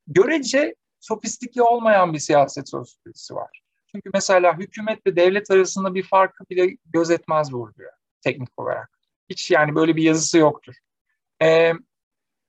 [0.06, 3.62] görece sofistike olmayan bir siyaset sosyolojisi var.
[3.92, 7.90] Çünkü mesela hükümet ve devlet arasında bir farkı bile gözetmez Bourdieu
[8.20, 8.90] teknik olarak.
[9.30, 10.74] Hiç yani böyle bir yazısı yoktur.
[11.42, 11.72] Ee,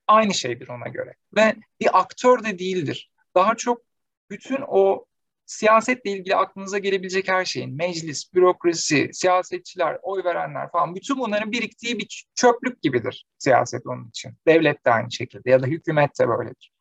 [0.07, 1.15] aynı şeydir ona göre.
[1.35, 3.11] Ve bir aktör de değildir.
[3.35, 3.81] Daha çok
[4.29, 5.05] bütün o
[5.51, 11.99] siyasetle ilgili aklınıza gelebilecek her şeyin, meclis, bürokrasi, siyasetçiler, oy verenler falan bütün bunların biriktiği
[11.99, 14.33] bir çöplük gibidir siyaset onun için.
[14.47, 16.71] Devlet de aynı şekilde ya da hükümet de böyledir.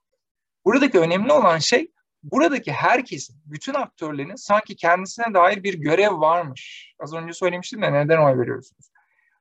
[0.64, 1.90] Buradaki önemli olan şey
[2.22, 6.94] buradaki herkesin, bütün aktörlerin sanki kendisine dair bir görev varmış.
[6.98, 8.90] Az önce söylemiştim de neden oy veriyorsunuz?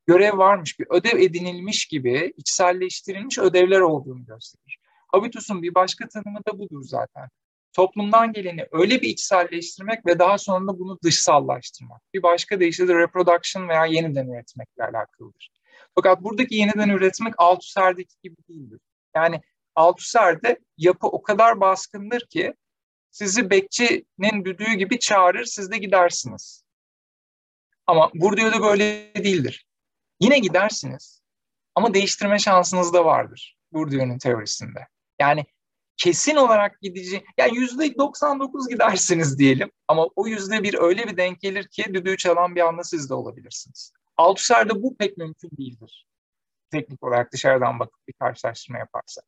[0.07, 4.79] Görev varmış, bir ödev edinilmiş gibi içselleştirilmiş ödevler olduğunu gösterir.
[5.07, 7.29] Habitus'un bir başka tanımı da budur zaten
[7.73, 12.01] toplumdan geleni öyle bir içselleştirmek ve daha sonra bunu dışsallaştırmak.
[12.13, 15.51] Bir başka deyişle de reproduction veya yeniden üretmekle alakalıdır.
[15.95, 18.79] Fakat buradaki yeniden üretmek Althusser'deki gibi değildir.
[19.15, 19.41] Yani
[19.75, 22.53] Althusser'de yapı o kadar baskındır ki
[23.11, 26.63] sizi bekçinin düdüğü gibi çağırır, siz de gidersiniz.
[27.87, 29.67] Ama Bourdieu'da böyle değildir.
[30.19, 31.21] Yine gidersiniz
[31.75, 34.87] ama değiştirme şansınız da vardır Bourdieu'nun teorisinde.
[35.19, 35.45] Yani
[35.99, 41.41] kesin olarak gidici, yani yüzde 99 gidersiniz diyelim ama o yüzde bir öyle bir denk
[41.41, 43.93] gelir ki düdüğü çalan bir anda siz de olabilirsiniz.
[44.17, 46.07] Althusser'de bu pek mümkün değildir.
[46.71, 49.25] Teknik olarak dışarıdan bakıp bir karşılaştırma yaparsak.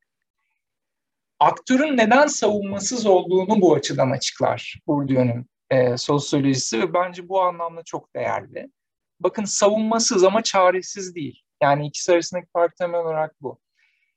[1.39, 8.15] Aktörün neden savunmasız olduğunu bu açıdan açıklar Bourdieu'nun e, sosyolojisi ve bence bu anlamda çok
[8.15, 8.71] değerli.
[9.19, 11.41] Bakın savunmasız ama çaresiz değil.
[11.61, 13.59] Yani ikisi arasındaki fark temel olarak bu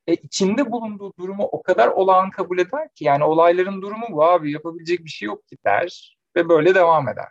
[0.07, 4.53] e, içinde bulunduğu durumu o kadar olağan kabul eder ki yani olayların durumu bu abi
[4.53, 7.29] yapabilecek bir şey yok ki der ve böyle devam eder.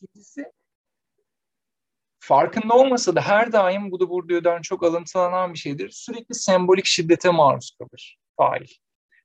[0.00, 0.52] İkincisi
[2.18, 5.90] farkında olmasa da her daim bu da Bourdieu'dan çok alıntılanan bir şeydir.
[5.90, 8.66] Sürekli sembolik şiddete maruz kalır fail.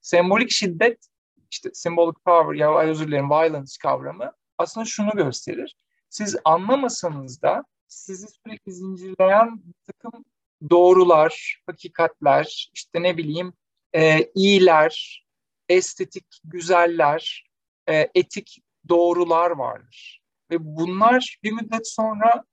[0.02, 1.08] Sembolik şiddet
[1.52, 5.76] işte symbolic power ya özür dilerim violence kavramı aslında şunu gösterir.
[6.10, 10.26] Siz anlamasanız da sizi sürekli zincirleyen bir takım
[10.70, 13.54] doğrular, hakikatler, işte ne bileyim
[13.96, 15.26] e, iyiler,
[15.70, 17.50] estetik güzeller,
[17.90, 20.22] e, etik doğrular vardır.
[20.52, 22.44] Ve bunlar bir müddet sonra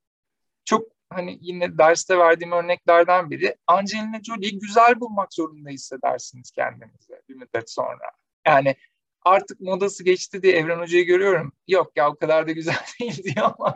[0.65, 7.35] çok hani yine derste verdiğim örneklerden biri Angelina Jolie'yi güzel bulmak zorunda hissedersiniz kendinize bir
[7.35, 8.11] müddet sonra.
[8.47, 8.77] Yani
[9.25, 11.53] artık modası geçti diye Evren Hoca'yı görüyorum.
[11.69, 13.75] Yok ya o kadar da güzel değil diyor ama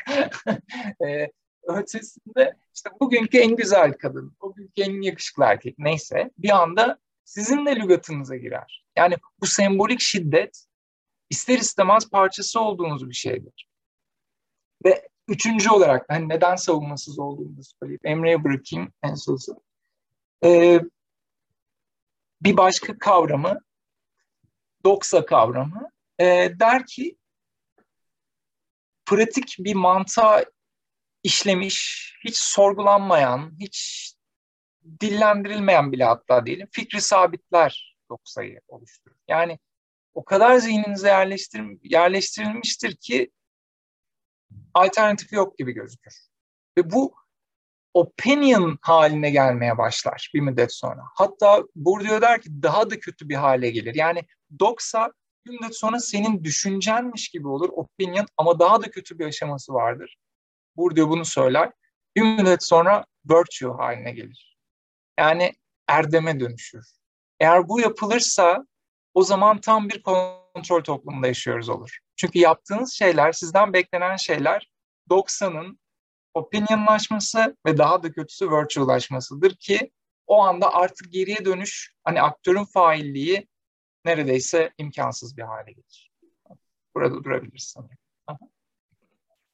[1.09, 1.31] e,
[1.67, 7.77] ötesinde işte bugünkü en güzel kadın, bugünkü en yakışıklı erkek neyse bir anda sizin de
[7.77, 8.85] lügatınıza girer.
[8.97, 10.67] Yani bu sembolik şiddet
[11.31, 13.69] ister istemez parçası olduğunuz bir şeydir.
[14.85, 19.61] Ve üçüncü olarak hani neden savunmasız olduğunu söyleyip Emre'ye bırakayım en sonunda.
[20.45, 20.81] Ee,
[22.43, 23.61] bir başka kavramı,
[24.85, 26.25] doksa kavramı e,
[26.61, 27.17] der ki
[29.07, 30.45] pratik bir mantığa
[31.27, 34.11] işlemiş, hiç sorgulanmayan, hiç
[35.01, 39.17] dillendirilmeyen bile hatta diyelim fikri sabitler doksayı oluşturur.
[39.29, 39.59] Yani
[40.15, 43.31] o kadar zihninize yerleştir, yerleştirilmiştir ki
[44.75, 46.15] alternatif yok gibi gözükür.
[46.79, 47.15] Ve bu
[47.95, 51.03] opinion haline gelmeye başlar bir müddet sonra.
[51.15, 53.95] Hatta Bourdieu der ki daha da kötü bir hale gelir.
[53.95, 54.23] Yani
[54.61, 55.13] doksa
[55.47, 60.17] bir müddet sonra senin düşüncenmiş gibi olur opinion ama daha da kötü bir aşaması vardır
[60.77, 61.73] Bourdieu bunu söyler.
[62.17, 64.59] Bir müddet sonra virtue haline gelir.
[65.19, 65.53] Yani
[65.89, 66.87] erdeme dönüşür.
[67.41, 68.67] Eğer bu yapılırsa
[69.15, 71.99] o zaman tam bir kontrol toplumunda yaşıyoruz olur.
[72.17, 74.71] Çünkü yaptığınız şeyler, sizden beklenen şeyler
[75.11, 75.79] 90'ın
[76.35, 79.91] opinionlaşması ve daha da kötüsü virtuallaşmasıdır ki
[80.27, 83.49] o anda artık geriye dönüş hani aktörün failliği
[84.05, 86.13] neredeyse imkansız bir hale gelir.
[86.95, 87.99] Burada durabiliriz sanırım.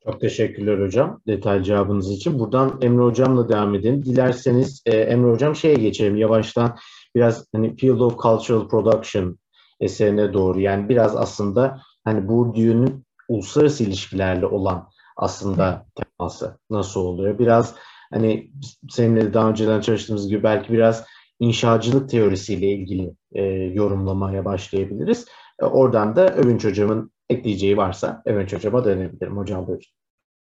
[0.05, 2.39] Çok teşekkürler hocam detaylı cevabınız için.
[2.39, 4.05] Buradan Emre hocamla devam edelim.
[4.05, 6.77] Dilerseniz e, Emre hocam şeye geçelim yavaştan
[7.15, 9.39] biraz hani Field of Cultural Production
[9.81, 17.39] eserine doğru yani biraz aslında hani Bourdieu'nun uluslararası ilişkilerle olan aslında teması nasıl oluyor?
[17.39, 17.75] Biraz
[18.13, 18.51] hani
[18.91, 21.05] seninle daha önceden çalıştığımız gibi belki biraz
[21.41, 25.27] inşacılık teorisiyle ilgili e, yorumlamaya başlayabiliriz.
[25.61, 29.37] E, oradan da Övünç Hocam'ın ekleyeceği varsa Övünç Hocam'a dönebilirim.
[29.37, 29.85] Hocam buyurun.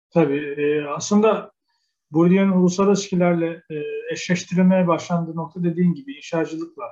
[0.10, 0.56] Tabii.
[0.58, 1.52] E, aslında
[2.12, 3.76] Bourdieu'nun uluslararası ilişkilerle e,
[4.12, 6.84] eşleştirilmeye başlandığı nokta dediğin gibi inşacılıkla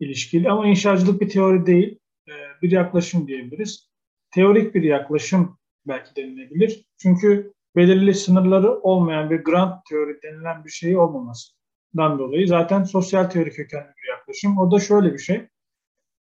[0.00, 0.50] ilişkili.
[0.50, 1.98] Ama inşacılık bir teori değil,
[2.28, 2.32] e,
[2.62, 3.90] bir yaklaşım diyebiliriz.
[4.30, 6.84] Teorik bir yaklaşım belki denilebilir.
[7.02, 13.50] Çünkü belirli sınırları olmayan bir grant teori denilen bir şey olmamasından dolayı zaten sosyal teori
[13.50, 14.58] kökenli bir yaklaşım.
[14.58, 15.48] O da şöyle bir şey.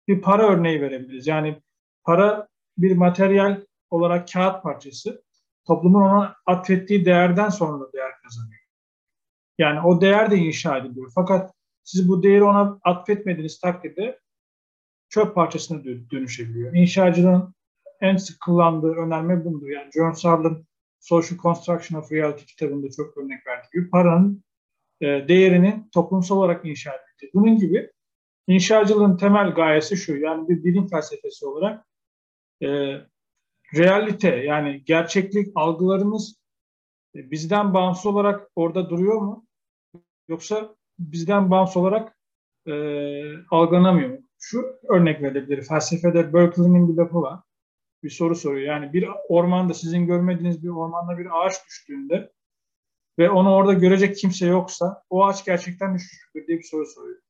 [0.09, 1.27] Bir para örneği verebiliriz.
[1.27, 1.63] Yani
[2.05, 2.49] para
[2.83, 3.61] bir materyal
[3.91, 5.23] olarak kağıt parçası
[5.67, 8.61] toplumun ona atfettiği değerden sonra da değer kazanıyor.
[9.59, 11.13] Yani o değer de inşa ediliyor.
[11.15, 11.55] Fakat
[11.85, 14.21] siz bu değeri ona atfetmediğiniz takdirde
[15.09, 16.75] çöp parçasına dönüşebiliyor.
[16.75, 17.55] İnşacılığın
[18.01, 19.69] en sık kullandığı önerme budur.
[19.69, 20.67] Yani John Sarl'ın
[21.01, 24.45] Social Construction of Reality kitabında çok örnek verdiği gibi paranın
[25.01, 27.31] e, değerinin toplumsal olarak inşa edildiği.
[27.35, 27.91] Bunun gibi
[28.47, 31.87] inşacılığın temel gayesi şu, yani bir bilim felsefesi olarak
[32.63, 32.69] e,
[33.75, 36.37] realite yani gerçeklik algılarımız
[37.15, 39.47] e, bizden bağımsız olarak orada duruyor mu?
[40.29, 42.19] Yoksa bizden bağımsız olarak
[42.67, 42.73] e,
[43.51, 44.19] algılanamıyor mu?
[44.39, 45.63] Şu örnek verebilir.
[45.63, 47.41] Felsefede Berkeley'nin bir lafı var
[48.03, 48.67] bir soru soruyor.
[48.67, 52.33] Yani bir ormanda sizin görmediğiniz bir ormanda bir ağaç düştüğünde
[53.19, 57.21] ve onu orada görecek kimse yoksa o ağaç gerçekten düşmüştür diye bir soru soruyor.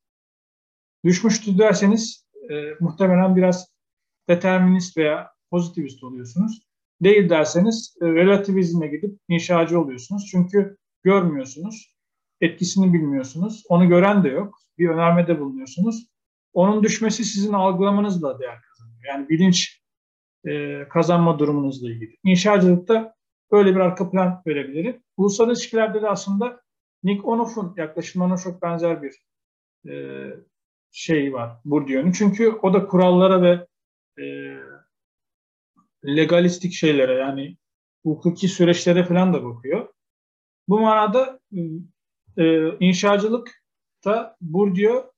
[1.05, 3.70] Düşmüştür derseniz e, muhtemelen biraz
[4.31, 6.61] determinist veya pozitivist oluyorsunuz.
[7.03, 10.27] Değil derseniz e, relativizme gidip inşacı oluyorsunuz.
[10.31, 11.95] Çünkü görmüyorsunuz,
[12.41, 14.55] etkisini bilmiyorsunuz, onu gören de yok.
[14.77, 16.07] Bir önermede bulunuyorsunuz.
[16.53, 19.01] Onun düşmesi sizin algılamanızla değer kazanıyor.
[19.07, 19.81] Yani bilinç
[20.45, 22.17] e, kazanma durumunuzla ilgili.
[22.23, 23.15] İnşacılıkta
[23.51, 25.03] böyle bir arka plan verebilirim.
[25.17, 26.61] Uluslararası ilişkilerde de aslında
[27.03, 29.13] Nick Onoff'un yaklaşımına çok benzer bir
[29.91, 29.93] e,
[30.91, 32.11] şey var Bourdieu'nun.
[32.11, 33.67] Çünkü o da kurallara ve
[34.19, 34.23] e,
[36.05, 37.57] legalistik şeylere yani
[38.03, 39.93] hukuki süreçlere falan da bakıyor.
[40.67, 41.39] Bu manada
[42.37, 45.11] e, inşacılıkta Bourdieu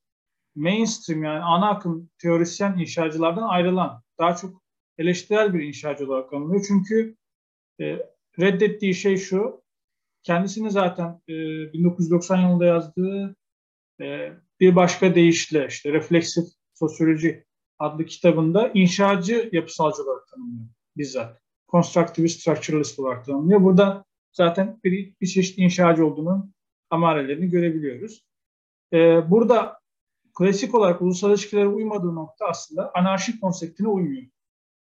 [0.56, 4.64] mainstream yani ana akım teorisyen inşacılardan ayrılan daha çok
[4.98, 6.66] eleştirel bir inşacı olarak anılıyor.
[6.68, 7.16] Çünkü
[7.82, 8.00] e,
[8.40, 9.64] reddettiği şey şu,
[10.24, 11.34] kendisini zaten e,
[11.74, 13.36] 1990 yılında yazdığı
[14.02, 17.46] e, bir başka deyişle işte refleksif sosyoloji
[17.80, 21.42] adlı kitabında inşacı yapısalcı olarak tanımlıyor bizzat.
[21.72, 23.64] Constructivist structuralist olarak tanımlıyor.
[23.64, 26.54] Burada zaten bir, bir çeşit inşacı olduğunun
[26.90, 28.26] amarelerini görebiliyoruz.
[28.94, 29.80] Ee, burada
[30.38, 34.28] klasik olarak ulusal ilişkilere uymadığı nokta aslında anarşik konseptine uymuyor.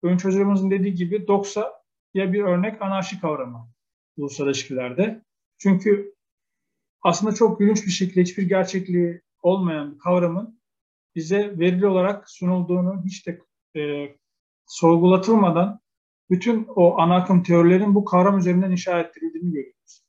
[0.03, 1.83] Önç hocamızın dediği gibi doksa
[2.15, 3.69] ya bir örnek anarşi kavramı
[4.17, 5.23] ulusal ilişkilerde.
[5.59, 6.15] Çünkü
[7.03, 10.58] aslında çok gülünç bir şekilde hiçbir gerçekliği olmayan bir kavramın
[11.19, 13.41] bize verili olarak sunulduğunu hiç de
[13.77, 14.15] e,
[14.67, 15.81] sorgulatılmadan
[16.31, 20.03] bütün o ana akım teorilerin bu kavram üzerinden inşa ettirildiğini görüyoruz.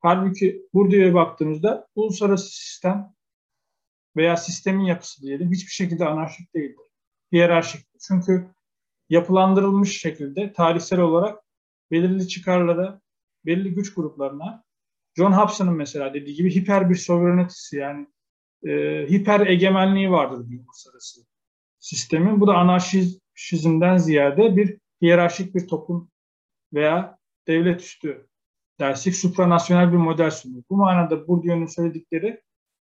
[0.00, 3.14] Halbuki Bourdieu'ya baktığımızda uluslararası sistem
[4.16, 6.86] veya sistemin yapısı diyelim hiçbir şekilde anarşik değildir.
[7.32, 7.86] Hiyerarşik.
[8.00, 8.48] Çünkü
[9.08, 11.38] yapılandırılmış şekilde tarihsel olarak
[11.90, 13.00] belirli çıkarlara,
[13.44, 14.64] belirli güç gruplarına
[15.16, 18.06] John Hobson'ın mesela dediği gibi hiper bir sovereignty'si yani
[18.66, 21.20] e, hiper egemenliği vardır bir uluslararası
[21.78, 22.40] sistemin.
[22.40, 26.10] Bu da anarşizmden ziyade bir hiyerarşik bir toplum
[26.74, 28.26] veya devlet üstü
[28.80, 30.62] dersek supranasyonel bir model sunuyor.
[30.70, 32.42] Bu manada Bourdieu'nun söyledikleri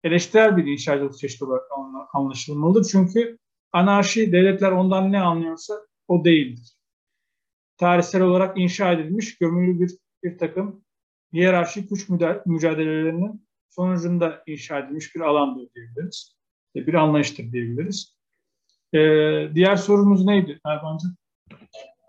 [0.04, 1.66] eleştirel bir inşacılık çeşidi olarak
[2.14, 2.90] anlaşılmalıdır.
[2.92, 3.38] Çünkü
[3.72, 5.74] anarşi devletler ondan ne anlıyorsa
[6.08, 6.78] o değildir.
[7.78, 9.92] Tarihsel olarak inşa edilmiş gömülü bir,
[10.24, 10.86] bir takım
[11.34, 12.10] hiyerarşik güç
[12.46, 16.38] mücadelelerinin sonucunda inşa edilmiş bir alandır diyebiliriz.
[16.76, 18.18] Bir anlayıştır diyebiliriz.
[18.94, 19.00] Ee,
[19.56, 21.08] diğer sorumuz neydi Erbancı?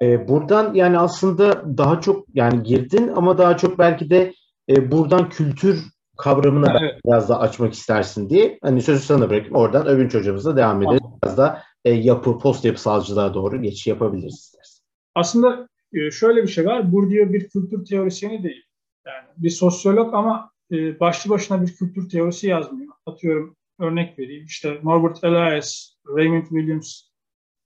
[0.03, 4.35] E, buradan yani aslında daha çok yani girdin ama daha çok belki de
[4.69, 5.85] e, buradan kültür
[6.19, 7.01] kavramını evet.
[7.07, 8.59] biraz daha açmak istersin diye.
[8.63, 9.55] Hani sözü sana bırakayım.
[9.55, 10.99] Oradan Övünç hocamızla devam edelim.
[10.99, 11.19] Tamam.
[11.25, 14.85] Biraz da e, yapı, post yapısalcılığa doğru geçiş yapabiliriz istersen.
[15.15, 16.93] Aslında e, şöyle bir şey var.
[16.93, 18.65] Bourdieu bir kültür teorisyeni değil.
[19.07, 22.93] Yani bir sosyolog ama e, başlı başına bir kültür teorisi yazmıyor.
[23.07, 24.45] Atıyorum örnek vereyim.
[24.45, 27.03] İşte Norbert Elias, Raymond Williams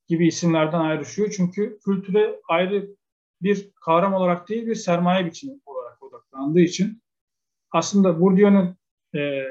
[0.09, 1.35] gibi isimlerden ayrışıyor.
[1.37, 2.89] Çünkü kültüre ayrı
[3.43, 7.03] bir kavram olarak değil bir sermaye biçimi olarak odaklandığı için
[7.71, 8.77] aslında Bourdieu'nun
[9.15, 9.45] e,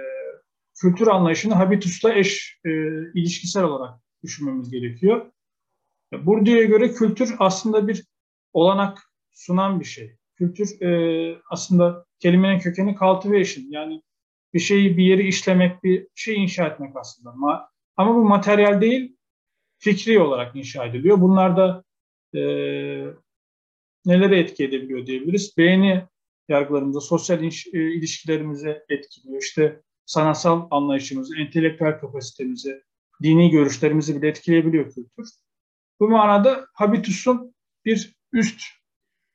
[0.75, 2.69] kültür anlayışını habitusla eş e,
[3.13, 5.31] ilişkisel olarak düşünmemiz gerekiyor.
[6.13, 8.05] Bourdieu'ya göre kültür aslında bir
[8.53, 10.15] olanak sunan bir şey.
[10.35, 14.01] Kültür e, aslında kelimenin kökeni cultivation yani
[14.53, 17.29] bir şeyi bir yeri işlemek, bir şey inşa etmek aslında.
[17.29, 17.69] Ama,
[18.15, 19.15] bu materyal değil,
[19.79, 21.21] fikri olarak inşa ediliyor.
[21.21, 21.83] Bunlar da
[22.33, 22.41] e,
[24.05, 25.57] nelere etki edebiliyor diyebiliriz.
[25.57, 26.03] Beğeni
[26.49, 29.41] yargılarımıza, sosyal iş, e, ilişkilerimize etkiliyor.
[29.41, 32.81] İşte sanatsal anlayışımızı, entelektüel kapasitemizi,
[33.23, 35.29] dini görüşlerimizi bile etkileyebiliyor kültür.
[35.99, 37.55] Bu manada habitusun
[37.85, 38.61] bir üst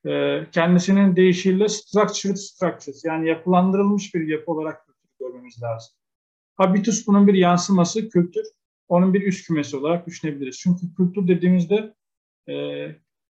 [0.06, 4.86] e, kendisinin deyişiyle structured structures yani yapılandırılmış bir yapı olarak
[5.20, 5.94] görmemiz lazım.
[6.56, 8.44] Habitus bunun bir yansıması, kültür
[8.88, 10.58] onun bir üst kümesi olarak düşünebiliriz.
[10.58, 11.94] Çünkü kültür dediğimizde
[12.48, 12.86] e,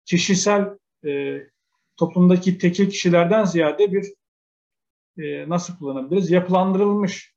[0.06, 1.42] kişisel e,
[1.98, 4.06] toplumdaki tekil kişilerden ziyade bir
[5.18, 6.32] e, nasıl kullanabiliriz?
[6.32, 7.36] Yapılandırılmış,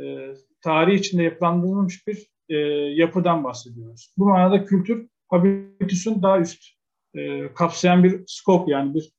[0.00, 2.56] e, tarih içinde yapılandırılmış bir e,
[2.94, 4.14] yapıdan bahsediyoruz.
[4.18, 6.79] Bu manada kültür habitusun daha üst
[7.14, 9.12] e, kapsayan bir scope yani bir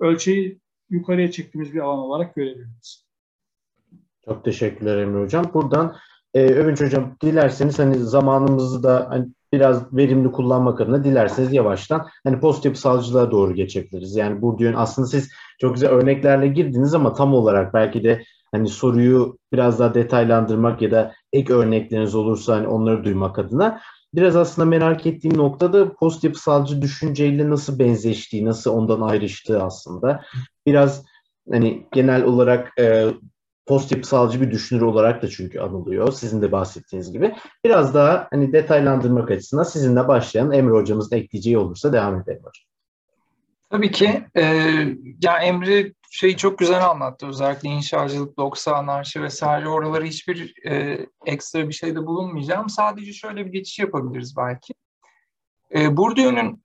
[0.00, 3.06] ölçeği yukarıya çektiğimiz bir alan olarak görebiliriz.
[4.24, 5.50] Çok teşekkürler Emre Hocam.
[5.54, 5.96] Buradan
[6.34, 12.40] e, Övünç Hocam dilerseniz hani zamanımızı da hani biraz verimli kullanmak adına dilerseniz yavaştan hani
[12.40, 14.16] post yapısalcılığa doğru geçebiliriz.
[14.16, 15.30] Yani Bourdieu'nun aslında siz
[15.60, 20.90] çok güzel örneklerle girdiniz ama tam olarak belki de hani soruyu biraz daha detaylandırmak ya
[20.90, 23.80] da ek örnekleriniz olursa hani onları duymak adına
[24.14, 30.24] biraz aslında merak ettiğim noktada post yapısalcı düşünceyle nasıl benzeştiği, nasıl ondan ayrıştığı aslında.
[30.66, 31.04] Biraz
[31.50, 33.06] hani genel olarak e,
[33.66, 36.12] post yapısalcı bir düşünür olarak da çünkü anılıyor.
[36.12, 37.34] Sizin de bahsettiğiniz gibi.
[37.64, 42.77] Biraz daha hani detaylandırmak açısından sizinle başlayan Emre hocamızın ekleyeceği olursa devam edelim hocam.
[43.70, 44.24] Tabii ki.
[44.36, 44.42] E,
[45.22, 47.26] ya Emre şeyi çok güzel anlattı.
[47.26, 52.68] Özellikle inşacılık, doksa anarşi vesaire oraları hiçbir e, ekstra bir şeyde bulunmayacağım.
[52.68, 54.74] Sadece şöyle bir geçiş yapabiliriz belki.
[55.74, 56.62] E, Bourdieu'nun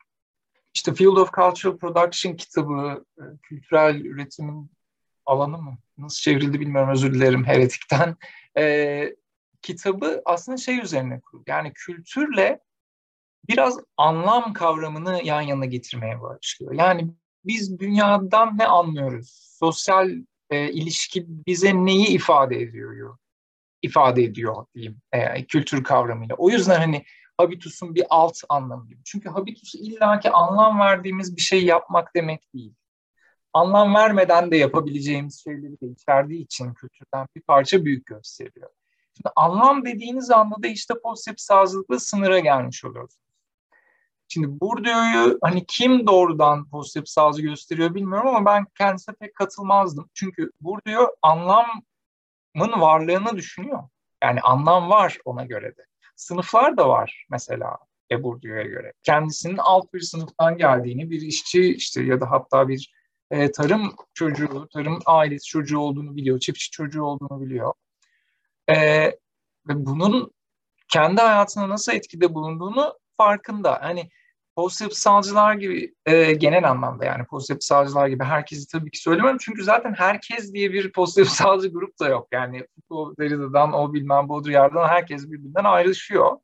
[0.74, 4.72] işte Field of Cultural Production kitabı, e, kültürel üretimin
[5.26, 5.78] alanı mı?
[5.98, 8.16] Nasıl çevrildi bilmiyorum özür dilerim heretikten.
[8.58, 9.16] E,
[9.62, 11.44] kitabı aslında şey üzerine kurulu.
[11.48, 12.60] Yani kültürle
[13.50, 16.74] biraz anlam kavramını yan yana getirmeye başlıyor.
[16.74, 17.14] Yani
[17.46, 19.56] biz dünyadan ne anlıyoruz?
[19.60, 20.12] Sosyal
[20.50, 23.18] e, ilişki bize neyi ifade ediyor?
[23.82, 26.36] ifade ediyor diyeyim e, kültür kavramıyla.
[26.36, 27.06] O yüzden hani
[27.38, 29.02] habitusun bir alt anlamı gibi.
[29.06, 32.74] Çünkü habitus illaki anlam verdiğimiz bir şey yapmak demek değil
[33.54, 38.70] anlam vermeden de yapabileceğimiz şeyleri de içerdiği için kültürden bir parça büyük gösteriyor.
[39.18, 43.16] Şimdi anlam dediğiniz anda da işte pozitif sağlıklı sınıra gelmiş oluyoruz.
[44.34, 50.10] Şimdi Bourdieu'yu hani kim doğrudan pozitif sağlığı gösteriyor bilmiyorum ama ben kendisine pek katılmazdım.
[50.14, 51.82] Çünkü Bourdieu anlamın
[52.56, 53.84] varlığını düşünüyor.
[54.24, 55.86] Yani anlam var ona göre de.
[56.16, 57.78] Sınıflar da var mesela
[58.12, 58.94] e Bourdieu'ya göre.
[59.04, 62.94] Kendisinin alt bir sınıftan geldiğini, bir işçi işte ya da hatta bir
[63.32, 67.74] e, tarım çocuğu, tarım ailesi çocuğu olduğunu biliyor, çiftçi çocuğu olduğunu biliyor.
[68.70, 69.06] E,
[69.68, 70.32] ve bunun
[70.88, 73.82] kendi hayatına nasıl etkide bulunduğunu farkında.
[73.82, 74.10] Hani
[74.56, 79.38] pozitif sağcılar gibi e, genel anlamda yani pozitif sağcılar gibi herkesi tabii ki söylemiyorum.
[79.42, 82.28] Çünkü zaten herkes diye bir pozitif sağcı grup da yok.
[82.32, 86.38] Yani o Derrida'dan, o bilmem Baudrillard'dan herkes birbirinden ayrışıyor.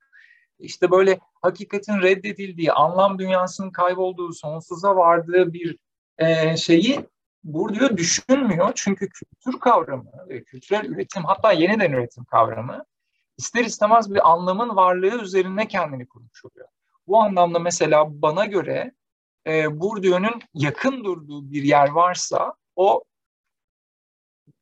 [0.59, 5.77] İşte böyle hakikatin reddedildiği, anlam dünyasının kaybolduğu, sonsuza vardığı bir
[6.17, 7.05] e, şeyi
[7.43, 8.71] Bourdieu düşünmüyor.
[8.75, 10.11] Çünkü kültür kavramı,
[10.45, 12.85] kültürel üretim hatta yeniden üretim kavramı
[13.37, 16.67] ister istemez bir anlamın varlığı üzerine kendini kurmuş oluyor.
[17.09, 18.91] Bu anlamda mesela bana göre
[19.47, 23.03] e, Bourdieu'nun yakın durduğu bir yer varsa o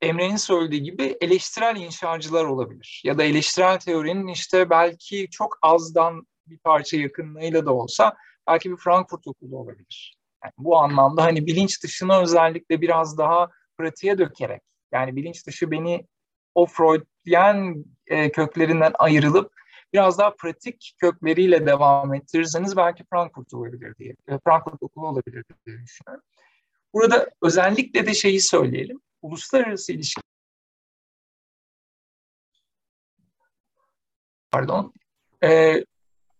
[0.01, 3.01] Emre'nin söylediği gibi eleştirel inşacılar olabilir.
[3.05, 8.15] Ya da eleştirel teorinin işte belki çok azdan bir parça yakınlığıyla da olsa
[8.47, 10.17] belki bir Frankfurt okulu olabilir.
[10.43, 16.07] Yani bu anlamda hani bilinç dışına özellikle biraz daha pratiğe dökerek yani bilinç dışı beni
[16.55, 19.56] o Freudian e, köklerinden ayrılıp
[19.93, 25.83] biraz daha pratik kökleriyle devam ettirirseniz belki Frankfurt olabilir diye, e, Frankfurt okulu olabilir diye
[25.83, 26.23] düşünüyorum.
[26.93, 29.01] Burada özellikle de şeyi söyleyelim.
[29.21, 30.21] Uluslararası ilişki
[34.51, 34.93] pardon,
[35.43, 35.83] e,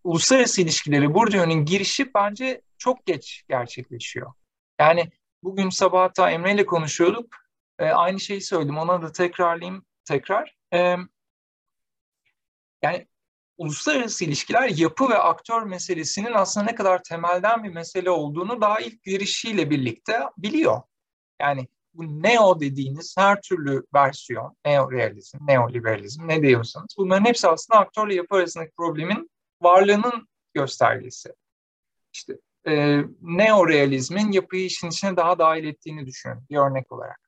[0.04, 4.32] uluslararası ilişkileri Bourdieu'nun girişi bence çok geç gerçekleşiyor.
[4.80, 5.10] Yani
[5.42, 7.36] bugün sabah hatta Emre ile konuşuyorduk.
[7.78, 8.78] E, aynı şeyi söyledim.
[8.78, 10.56] Ona da tekrarlayayım tekrar.
[10.74, 10.96] E,
[12.82, 13.07] yani
[13.58, 19.02] uluslararası ilişkiler yapı ve aktör meselesinin aslında ne kadar temelden bir mesele olduğunu daha ilk
[19.02, 20.82] girişiyle birlikte biliyor.
[21.40, 28.14] Yani bu neo dediğiniz her türlü versiyon, neorealizm, neoliberalizm ne diyorsanız bunların hepsi aslında aktörle
[28.14, 29.30] yapı arasındaki problemin
[29.62, 31.32] varlığının göstergesi.
[32.12, 32.38] İşte
[32.68, 37.27] e, neorealizmin yapıyı işin içine daha dahil ettiğini düşünün bir örnek olarak.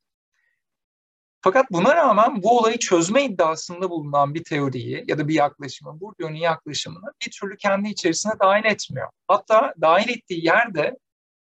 [1.43, 6.34] Fakat buna rağmen bu olayı çözme iddiasında bulunan bir teoriyi ya da bir yaklaşımı, Bourdieu'nun
[6.34, 9.09] yaklaşımını bir türlü kendi içerisine dahil etmiyor.
[9.28, 10.99] Hatta dahil ettiği yerde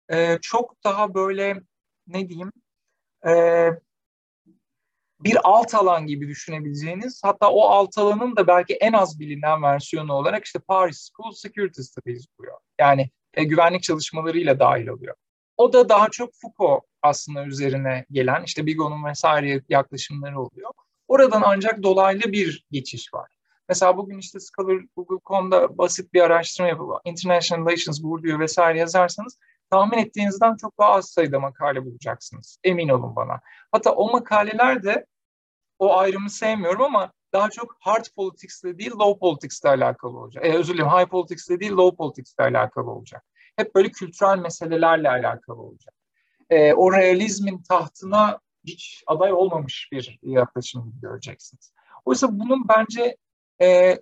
[0.09, 1.61] e, çok daha böyle
[2.07, 2.53] ne diyeyim
[3.27, 3.33] e,
[5.21, 10.13] bir alt alan gibi düşünebileceğiniz hatta o alt alanın da belki en az bilinen versiyonu
[10.13, 12.59] olarak işte Paris School Security Studies buluyor.
[12.81, 15.15] Yani e, güvenlik çalışmalarıyla dahil oluyor.
[15.57, 20.71] O da daha çok Foucault aslında üzerine gelen işte Bigon'un vesaire yaklaşımları oluyor.
[21.09, 23.37] Oradan ancak dolaylı bir geçiş var.
[23.69, 29.39] Mesela bugün işte Scholar Google.com'da basit bir araştırma yapıp International Relations Bourdieu vesaire yazarsanız
[29.71, 32.59] tahmin ettiğinizden çok daha az sayıda makale bulacaksınız.
[32.65, 33.41] Emin olun bana.
[33.73, 35.07] Hatta o makaleler de
[35.79, 40.47] o ayrımı sevmiyorum ama daha çok hard politics ile değil low politics ile alakalı olacak.
[40.47, 43.25] E, özür dilerim high politics ile değil low politics ile alakalı olacak.
[43.57, 45.95] Hep böyle kültürel meselelerle alakalı olacak.
[46.51, 51.73] E, o realizmin tahtına hiç aday olmamış bir yaklaşım göreceksiniz.
[52.05, 53.17] Oysa bunun bence
[53.63, 53.99] e,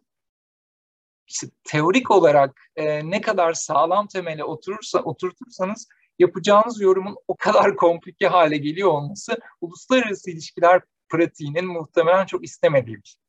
[1.26, 5.88] işte teorik olarak e, ne kadar sağlam temele oturursa oturtursanız
[6.18, 13.08] yapacağınız yorumun o kadar komplike hale geliyor olması uluslararası ilişkiler pratiğinin muhtemelen çok istemediği bir
[13.08, 13.23] şey.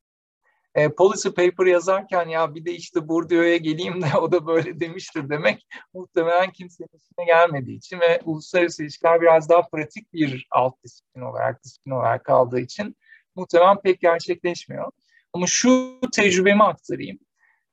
[0.76, 5.30] E, policy paper yazarken ya bir de işte Bourdieu'ya geleyim de o da böyle demiştir
[5.30, 11.21] demek muhtemelen kimsenin içine gelmediği için ve uluslararası ilişkiler biraz daha pratik bir alt disiplin
[11.21, 12.95] olarak, disiplin olarak kaldığı için
[13.36, 14.91] muhtemelen pek gerçekleşmiyor.
[15.34, 17.19] Ama şu tecrübemi aktarayım.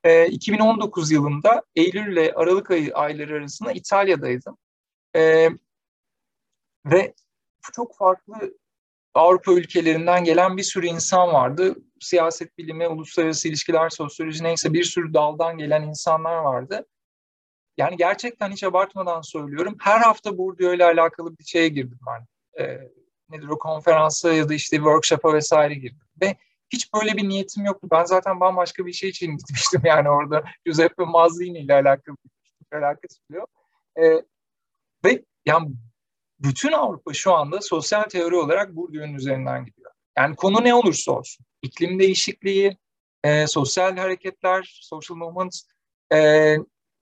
[0.04, 4.58] E, 2019 yılında Eylül ile Aralık ayı ayları arasında İtalya'daydım.
[5.16, 5.48] E,
[6.86, 7.14] ve
[7.72, 8.54] çok farklı
[9.14, 11.76] Avrupa ülkelerinden gelen bir sürü insan vardı.
[12.02, 16.86] Siyaset bilimi, uluslararası ilişkiler, sosyoloji neyse bir sürü daldan gelen insanlar vardı.
[17.76, 19.76] Yani gerçekten hiç abartmadan söylüyorum.
[19.80, 22.26] Her hafta Bourdieu ile alakalı bir şeye girdim ben.
[22.64, 22.90] E,
[23.28, 26.06] nedir o konferansa ya da işte workshop'a vesaire girdim.
[26.22, 26.36] Ve
[26.70, 27.88] hiç böyle bir niyetim yoktu.
[27.90, 32.16] Ben zaten bambaşka bir şey için gitmiştim yani orada Giuseppe Mazzini ile alakalı
[32.72, 33.46] bir alakası oluyor.
[33.96, 34.24] E,
[35.04, 35.70] ve yani
[36.38, 39.90] bütün Avrupa şu anda sosyal teori olarak Bourdieu'nun üzerinden gidiyor.
[40.18, 41.46] Yani konu ne olursa olsun.
[41.62, 42.76] İklim değişikliği,
[43.24, 45.62] e, sosyal hareketler, social movements,
[46.12, 46.56] e,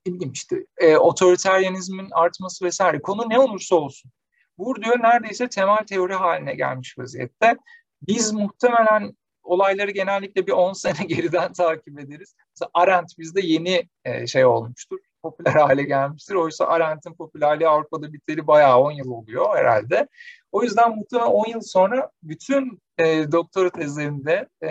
[0.07, 3.01] bileyim işte e, otoriteryenizmin artması vesaire.
[3.01, 4.11] Konu ne olursa olsun.
[4.57, 7.55] Bourdieu neredeyse temel teori haline gelmiş vaziyette.
[8.01, 12.35] Biz muhtemelen olayları genellikle bir 10 sene geriden takip ederiz.
[12.55, 16.35] Mesela Arendt bizde yeni e, şey olmuştur popüler hale gelmiştir.
[16.35, 20.07] Oysa Arendt'in popülerliği Avrupa'da biteli bayağı 10 yıl oluyor herhalde.
[20.51, 24.69] O yüzden muhtemelen 10 yıl sonra bütün e, doktora tezlerinde, e,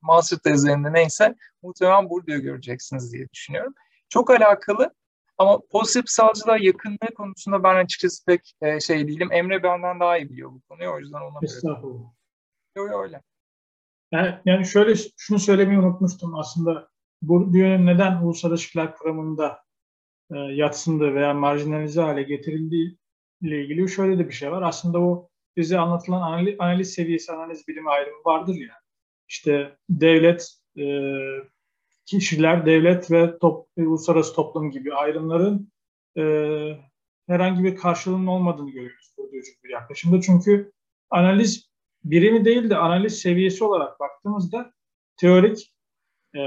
[0.00, 3.74] master tezlerinde neyse muhtemelen burada göreceksiniz diye düşünüyorum.
[4.08, 4.94] Çok alakalı
[5.38, 9.28] ama pozitif savcılığa yakınlığı konusunda ben açıkçası pek e, şey değilim.
[9.32, 12.10] Emre benden daha iyi biliyor bu konuyu o yüzden ona Estağfurullah.
[12.76, 13.22] Yok öyle.
[14.12, 16.92] Yani, yani şöyle şunu söylemeyi unutmuştum aslında.
[17.22, 19.62] Bu düğünün neden uluslararası ilişkiler kuramında
[20.32, 22.98] e, yatsındığı veya marjinalize hale getirildiği
[23.42, 24.62] ile ilgili şöyle de bir şey var.
[24.62, 28.74] Aslında o bize anlatılan analiz, analiz seviyesi, analiz bilimi ayrımı vardır ya.
[29.28, 30.84] İşte devlet, e,
[32.06, 35.72] kişiler, devlet ve top, uluslararası toplum gibi ayrımların
[36.18, 36.22] e,
[37.28, 39.32] herhangi bir karşılığının olmadığını görüyoruz burada
[39.64, 40.20] bir yaklaşımda.
[40.20, 40.72] Çünkü
[41.10, 41.70] analiz
[42.04, 44.72] birimi değil de analiz seviyesi olarak baktığımızda
[45.16, 45.74] teorik,
[46.36, 46.40] e,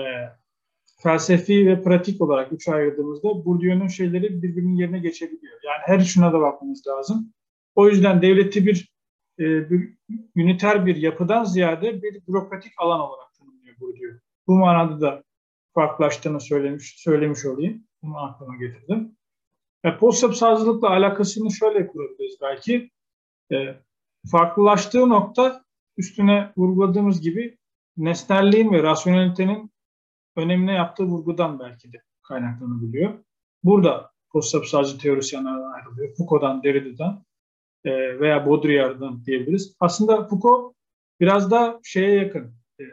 [1.05, 5.59] felsefi ve pratik olarak üç ayırdığımızda Bourdieu'nun şeyleri birbirinin yerine geçebiliyor.
[5.63, 7.33] Yani her üçüne de bakmamız lazım.
[7.75, 8.93] O yüzden devleti bir,
[9.39, 9.97] e, bir
[10.35, 14.19] üniter bir yapıdan ziyade bir bürokratik alan olarak tanımlıyor Bourdieu.
[14.47, 15.23] Bu manada da
[15.73, 17.83] farklılaştığını söylemiş, söylemiş olayım.
[18.03, 19.17] Bunu aklıma getirdim.
[19.83, 22.91] E, post-yapısızlıkla alakasını şöyle kurabiliriz belki.
[23.51, 23.55] E,
[24.31, 25.63] farklılaştığı nokta
[25.97, 27.57] üstüne vurguladığımız gibi
[27.97, 29.74] nesnelliğin ve rasyonelitenin
[30.35, 33.13] önemine yaptığı vurgudan belki de kaynaklanabiliyor.
[33.63, 34.55] Burada post
[35.01, 36.15] teorisyenlerden ayrılıyor.
[36.15, 37.25] Foucault'dan, Derrida'dan
[37.85, 39.75] e, veya Baudrillard'dan diyebiliriz.
[39.79, 40.73] Aslında Foucault
[41.19, 42.83] biraz da şeye yakın, e,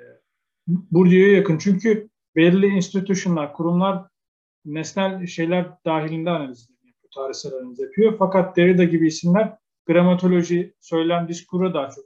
[0.67, 1.59] Bourdieu'ya yakın.
[1.59, 4.05] Çünkü belirli institutionlar, kurumlar
[4.65, 8.17] nesnel şeyler dahilinde analiz yapıyor, tarihsel analiz yapıyor.
[8.19, 12.05] Fakat Derrida gibi isimler gramatoloji, söylem, diskura daha çok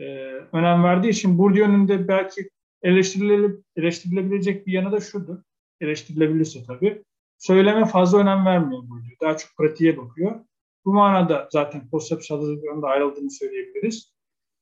[0.00, 0.04] e,
[0.52, 2.50] önem verdiği için Bourdieu'nun de belki
[2.84, 5.38] eleştirilebilecek, eleştirilebilecek bir yanı da şudur.
[5.80, 7.04] Eleştirilebilirse tabii.
[7.38, 9.16] Söyleme fazla önem vermiyor Bourdieu.
[9.20, 10.40] Daha çok pratiğe bakıyor.
[10.84, 14.14] Bu manada zaten post hazırlıklarında ayrıldığını söyleyebiliriz.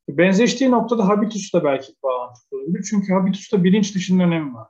[0.09, 2.87] Benzeştiği noktada habitus'ta belki bağlantılı olabilir.
[2.91, 4.69] Çünkü habitus'ta bilinç dışının önemi var.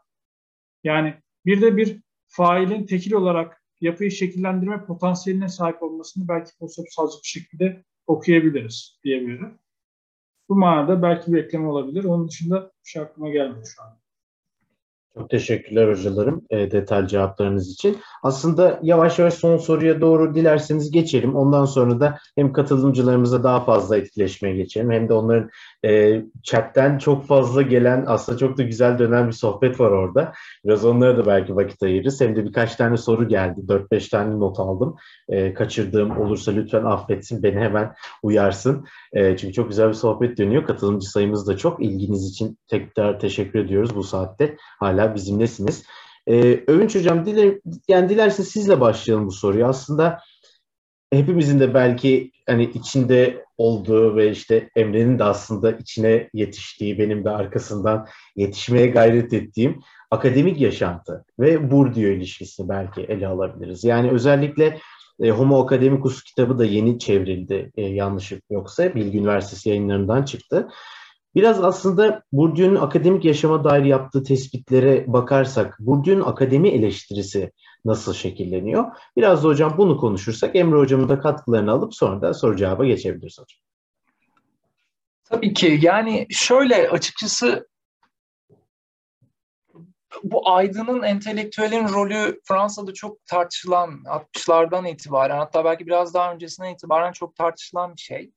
[0.84, 1.14] Yani
[1.46, 7.84] bir de bir failin tekil olarak yapıyı şekillendirme potansiyeline sahip olmasını belki konseptsalcı bir şekilde
[8.06, 9.58] okuyabiliriz diyebilirim.
[10.48, 12.04] Bu manada belki bir ekleme olabilir.
[12.04, 14.01] Onun dışında bir şey aklıma gelmedi şu an.
[15.18, 17.98] Çok teşekkürler hocalarım e, detaylı cevaplarınız için.
[18.22, 21.36] Aslında yavaş yavaş son soruya doğru dilerseniz geçelim.
[21.36, 25.50] Ondan sonra da hem katılımcılarımıza daha fazla etkileşmeye geçelim hem de onların
[25.84, 30.32] e, chatten çok fazla gelen aslında çok da güzel dönen bir sohbet var orada.
[30.64, 32.20] Biraz onlara da belki vakit ayırırız.
[32.20, 33.60] Hem de birkaç tane soru geldi.
[33.68, 34.96] 4-5 tane not aldım.
[35.28, 37.42] E, kaçırdığım olursa lütfen affetsin.
[37.42, 38.86] Beni hemen uyarsın.
[39.12, 40.64] E, çünkü çok güzel bir sohbet dönüyor.
[40.64, 41.82] Katılımcı sayımız da çok.
[41.82, 44.56] İlginiz için tekrar teşekkür ediyoruz bu saatte.
[44.80, 45.84] Hala bizimlesiniz.
[46.26, 47.54] E, Övünç Hocam diler,
[47.88, 49.66] yani dilerse sizle başlayalım bu soruyu.
[49.66, 50.20] Aslında
[51.12, 57.30] hepimizin de belki hani içinde olduğu ve işte Emre'nin de aslında içine yetiştiği, benim de
[57.30, 59.80] arkasından yetişmeye gayret ettiğim
[60.10, 63.84] akademik yaşantı ve Bourdieu ilişkisini belki ele alabiliriz.
[63.84, 64.78] Yani özellikle
[65.20, 70.68] e, Homo Academicus kitabı da yeni çevrildi e, yanlış yoksa Bilgi Üniversitesi yayınlarından çıktı.
[71.34, 77.52] Biraz aslında Bourdieu'nun akademik yaşama dair yaptığı tespitlere bakarsak, Bourdieu'nun akademi eleştirisi
[77.84, 78.84] nasıl şekilleniyor?
[79.16, 83.38] Biraz da hocam bunu konuşursak Emre hocamın da katkılarını alıp sonra da soru cevaba geçebiliriz
[83.38, 83.58] hocam.
[85.24, 87.68] Tabii ki yani şöyle açıkçası
[90.22, 97.12] bu aydının, entelektüelin rolü Fransa'da çok tartışılan 60'lardan itibaren hatta belki biraz daha öncesinden itibaren
[97.12, 98.32] çok tartışılan bir şey.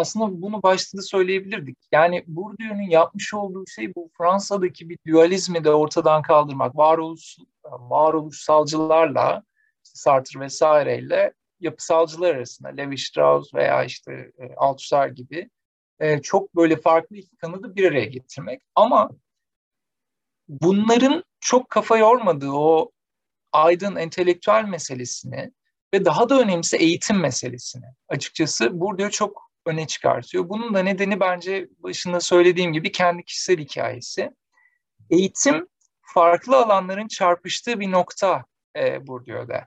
[0.00, 1.78] Aslında bunu başta da söyleyebilirdik.
[1.92, 6.76] Yani Bourdieu'nun yapmış olduğu şey bu Fransa'daki bir dualizmi de ortadan kaldırmak.
[6.76, 9.42] Varoluş, varoluşsalcılarla
[9.82, 15.50] Sartre vesaireyle yapısalcılar arasında Levi Strauss veya işte e, Althusser gibi
[15.98, 18.62] e, çok böyle farklı iki kanadı bir araya getirmek.
[18.74, 19.10] Ama
[20.48, 22.90] bunların çok kafa yormadığı o
[23.52, 25.52] aydın entelektüel meselesini
[25.94, 30.48] ve daha da önemlisi eğitim meselesini açıkçası burada çok öne çıkartıyor.
[30.48, 34.30] Bunun da nedeni bence başında söylediğim gibi kendi kişisel hikayesi.
[35.10, 35.68] Eğitim
[36.02, 38.44] farklı alanların çarpıştığı bir nokta
[38.76, 39.66] e, Bourdieu'da.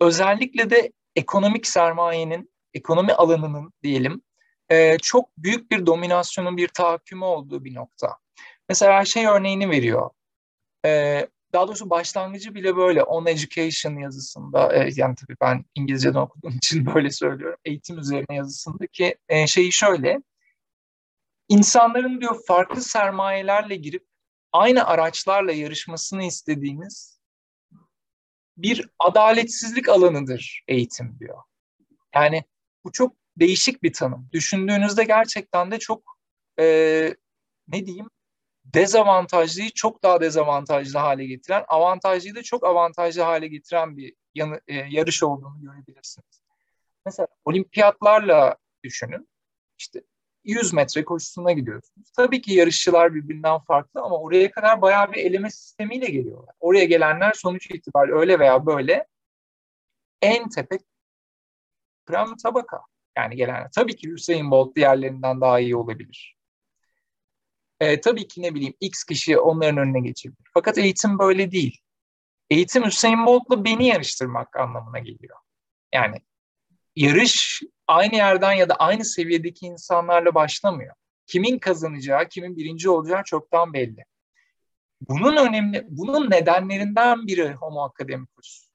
[0.00, 4.22] Özellikle de ekonomik sermayenin, ekonomi alanının diyelim
[4.68, 8.16] e, çok büyük bir dominasyonun, bir tahakkümü olduğu bir nokta.
[8.68, 10.10] Mesela şey örneğini veriyor.
[10.84, 11.20] E,
[11.52, 16.86] daha doğrusu başlangıcı bile böyle On Education yazısında, e, yani tabii ben İngilizceden okuduğum için
[16.94, 20.22] böyle söylüyorum, eğitim üzerine yazısındaki e, şeyi şöyle.
[21.48, 24.06] İnsanların diyor farklı sermayelerle girip
[24.52, 27.20] aynı araçlarla yarışmasını istediğiniz
[28.56, 31.38] bir adaletsizlik alanıdır eğitim diyor.
[32.14, 32.44] Yani
[32.84, 34.28] bu çok değişik bir tanım.
[34.32, 36.02] Düşündüğünüzde gerçekten de çok
[36.60, 36.64] e,
[37.68, 38.10] ne diyeyim
[38.74, 44.74] dezavantajlıyı çok daha dezavantajlı hale getiren, avantajlıyı da çok avantajlı hale getiren bir yanı, e,
[44.74, 46.40] yarış olduğunu görebilirsiniz.
[47.06, 49.28] Mesela olimpiyatlarla düşünün.
[49.78, 50.02] İşte
[50.44, 52.10] 100 metre koşusuna gidiyorsunuz.
[52.16, 56.54] Tabii ki yarışçılar birbirinden farklı ama oraya kadar bayağı bir eleme sistemiyle geliyorlar.
[56.60, 59.06] Oraya gelenler sonuç itibariyle öyle veya böyle
[60.22, 60.78] en tepe
[62.06, 62.80] krem tabaka.
[63.16, 63.70] Yani gelenler.
[63.74, 66.35] Tabii ki Hüseyin Bolt diğerlerinden daha iyi olabilir.
[67.80, 70.50] E, tabii ki ne bileyim X kişi onların önüne geçebilir.
[70.54, 71.80] Fakat eğitim böyle değil.
[72.50, 75.38] Eğitim Hüseyin Bolt'la beni yarıştırmak anlamına geliyor.
[75.94, 76.16] Yani
[76.96, 80.94] yarış aynı yerden ya da aynı seviyedeki insanlarla başlamıyor.
[81.26, 84.04] Kimin kazanacağı, kimin birinci olacağı çoktan belli.
[85.00, 88.68] Bunun önemli, bunun nedenlerinden biri Homo Academicus.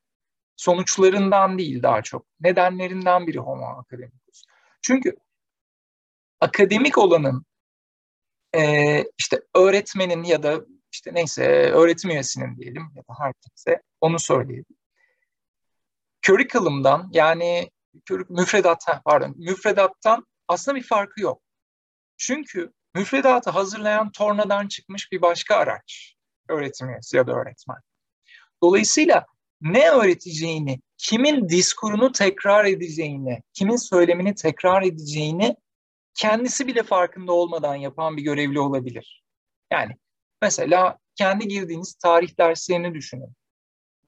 [0.55, 2.25] Sonuçlarından değil daha çok.
[2.39, 4.43] Nedenlerinden biri Homo Academicus.
[4.81, 5.15] Çünkü
[6.39, 7.45] akademik olanın
[8.55, 14.65] e, işte öğretmenin ya da işte neyse öğretim üyesinin diyelim ya da herkese onu söyleyelim.
[16.21, 17.71] Curriculum'dan yani
[18.29, 21.41] müfredat, pardon, müfredattan aslında bir farkı yok.
[22.17, 26.15] Çünkü müfredatı hazırlayan tornadan çıkmış bir başka araç.
[26.49, 27.77] öğretim üyesi ya da öğretmen.
[28.63, 29.25] Dolayısıyla
[29.61, 35.55] ne öğreteceğini, kimin diskurunu tekrar edeceğini, kimin söylemini tekrar edeceğini
[36.21, 39.23] kendisi bile farkında olmadan yapan bir görevli olabilir.
[39.71, 39.97] Yani
[40.41, 43.33] mesela kendi girdiğiniz tarih derslerini düşünün.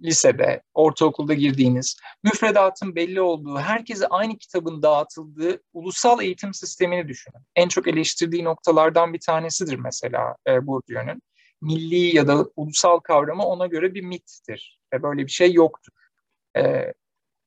[0.01, 7.41] Lisede, ortaokulda girdiğiniz, müfredatın belli olduğu, herkese aynı kitabın dağıtıldığı ulusal eğitim sistemini düşünün.
[7.55, 11.21] En çok eleştirdiği noktalardan bir tanesidir mesela e, Bourdieu'nun.
[11.61, 14.79] Milli ya da ulusal kavramı ona göre bir mittir.
[14.93, 15.93] Ve böyle bir şey yoktur
[16.57, 16.93] e,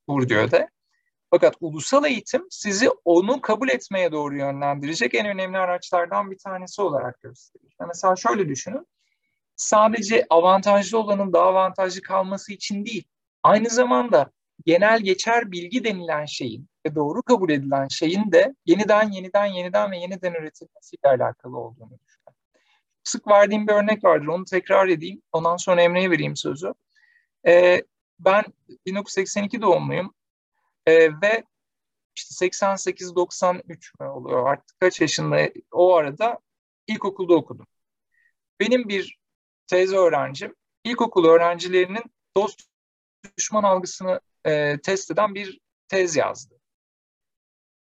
[0.08, 0.68] Bourdieu'da.
[1.30, 7.22] Fakat ulusal eğitim sizi onu kabul etmeye doğru yönlendirecek en önemli araçlardan bir tanesi olarak
[7.22, 7.76] gösterir.
[7.86, 8.86] Mesela şöyle düşünün
[9.56, 13.04] sadece avantajlı olanın daha avantajlı kalması için değil,
[13.42, 14.30] aynı zamanda
[14.66, 19.98] genel geçer bilgi denilen şeyin ve doğru kabul edilen şeyin de yeniden yeniden yeniden ve
[19.98, 22.40] yeniden üretilmesiyle alakalı olduğunu düşünüyorum.
[23.04, 25.22] Sık verdiğim bir örnek vardır, onu tekrar edeyim.
[25.32, 26.72] Ondan sonra Emre'ye vereyim sözü.
[27.46, 27.82] Ee,
[28.18, 28.44] ben
[28.86, 30.14] 1982 doğumluyum
[30.86, 31.44] ee, ve
[32.16, 36.38] işte 88-93 mü oluyor artık kaç yaşında o arada
[36.86, 37.66] ilkokulda okudum.
[38.60, 39.18] Benim bir
[39.66, 42.04] teyze öğrencim ilkokul öğrencilerinin
[42.36, 42.62] dost
[43.38, 46.54] düşman algısını e, test eden bir tez yazdı.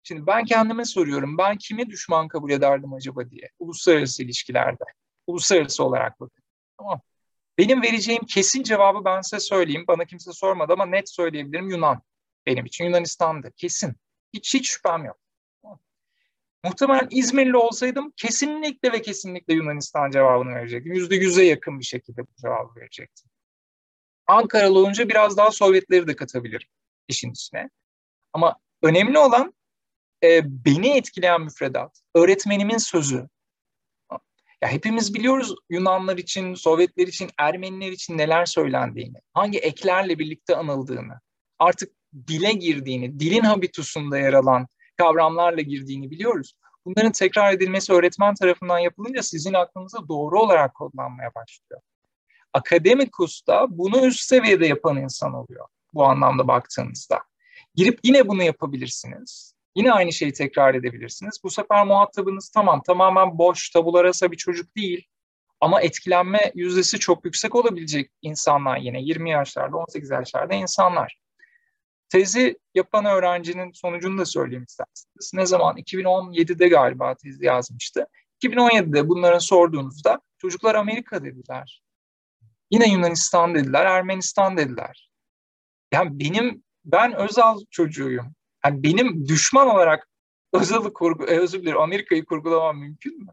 [0.02, 4.84] Şimdi ben kendime soruyorum, ben kimi düşman kabul ederdim acaba diye uluslararası ilişkilerde.
[5.26, 6.44] Uluslararası olarak bakın.
[6.78, 7.00] Tamam.
[7.58, 9.84] Benim vereceğim kesin cevabı ben size söyleyeyim.
[9.88, 12.02] Bana kimse sormadı ama net söyleyebilirim Yunan.
[12.46, 13.52] Benim için Yunanistan'dı.
[13.56, 13.96] Kesin.
[14.32, 15.18] Hiç hiç şüphem yok.
[16.64, 20.92] Muhtemelen İzmirli olsaydım kesinlikle ve kesinlikle Yunanistan cevabını verecektim.
[20.92, 23.30] Yüzde yüze yakın bir şekilde bu cevabı verecektim.
[24.26, 26.68] Ankaralı olunca biraz daha Sovyetleri de katabilirim
[27.08, 27.70] işin içine.
[28.32, 29.54] Ama önemli olan
[30.22, 33.28] e, beni etkileyen müfredat, öğretmenimin sözü.
[34.62, 41.20] Ya hepimiz biliyoruz Yunanlar için, Sovyetler için, Ermeniler için neler söylendiğini, hangi eklerle birlikte anıldığını,
[41.58, 41.95] artık
[42.28, 46.54] dile girdiğini, dilin habitusunda yer alan kavramlarla girdiğini biliyoruz.
[46.86, 51.80] Bunların tekrar edilmesi öğretmen tarafından yapılınca sizin aklınıza doğru olarak kodlanmaya başlıyor.
[52.52, 57.20] Akademikus da bunu üst seviyede yapan insan oluyor bu anlamda baktığınızda.
[57.74, 59.54] Girip yine bunu yapabilirsiniz.
[59.76, 61.40] Yine aynı şeyi tekrar edebilirsiniz.
[61.44, 65.06] Bu sefer muhatabınız tamam tamamen boş, tabularasa bir çocuk değil.
[65.60, 71.25] Ama etkilenme yüzdesi çok yüksek olabilecek insanlar yine 20 yaşlarda, 18 yaşlarda insanlar.
[72.08, 75.34] Tezi yapan öğrencinin sonucunu da söyleyeyim isterseniz.
[75.34, 75.76] Ne zaman?
[75.76, 78.06] 2017'de galiba tezi yazmıştı.
[78.42, 81.82] 2017'de bunların sorduğunuzda çocuklar Amerika dediler.
[82.70, 85.10] Yine Yunanistan dediler, Ermenistan dediler.
[85.92, 88.34] Yani benim, ben Özal çocuğuyum.
[88.64, 90.08] Yani benim düşman olarak
[90.52, 93.32] Özal'ı kurgu, e, özür dilerim Amerika'yı kurgulamam mümkün mü?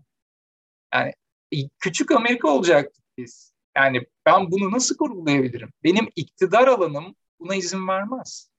[0.93, 1.13] Yani
[1.53, 3.53] e, küçük Amerika olacaktık biz.
[3.78, 5.69] Yani ben bunu nasıl kurgulayabilirim?
[5.84, 8.53] Benim iktidar alanım buna izin vermez.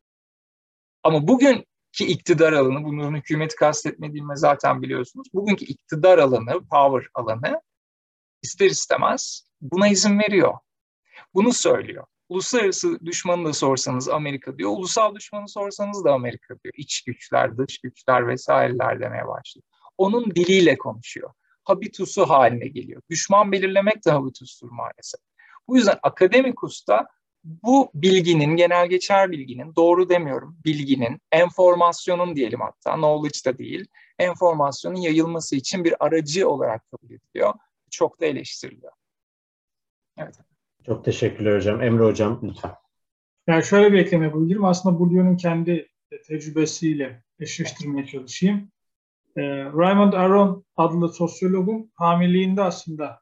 [1.04, 1.64] Ama bugünkü
[1.98, 5.28] iktidar alanı, bunların hükümeti kastetmediğimi zaten biliyorsunuz.
[5.34, 7.60] Bugünkü iktidar alanı, power alanı
[8.42, 10.54] ister istemez buna izin veriyor.
[11.34, 12.04] Bunu söylüyor.
[12.28, 16.74] Uluslararası düşmanı da sorsanız Amerika diyor, ulusal düşmanı sorsanız da Amerika diyor.
[16.76, 19.64] İç güçler, dış güçler vesaireler demeye başlıyor.
[19.98, 21.30] Onun diliyle konuşuyor.
[21.64, 23.02] Habitusu haline geliyor.
[23.10, 25.20] Düşman belirlemek de habitustur maalesef.
[25.68, 27.06] Bu yüzden akademikusta
[27.44, 33.86] bu bilginin, genel geçer bilginin, doğru demiyorum, bilginin, enformasyonun diyelim hatta, knowledge da değil,
[34.18, 37.54] enformasyonun yayılması için bir aracı olarak kabul ediliyor.
[37.90, 38.92] Çok da eleştiriliyor.
[40.18, 40.34] Evet.
[40.86, 41.82] Çok teşekkürler hocam.
[41.82, 42.74] Emre hocam lütfen.
[43.46, 44.64] Yani şöyle bir ekleme yapabilirim.
[44.64, 45.88] Aslında Bourdieu'nun kendi
[46.26, 48.70] tecrübesiyle eşleştirmeye çalışayım.
[49.36, 53.20] Ee, Raymond Aron adlı sosyologun hamileliğinde aslında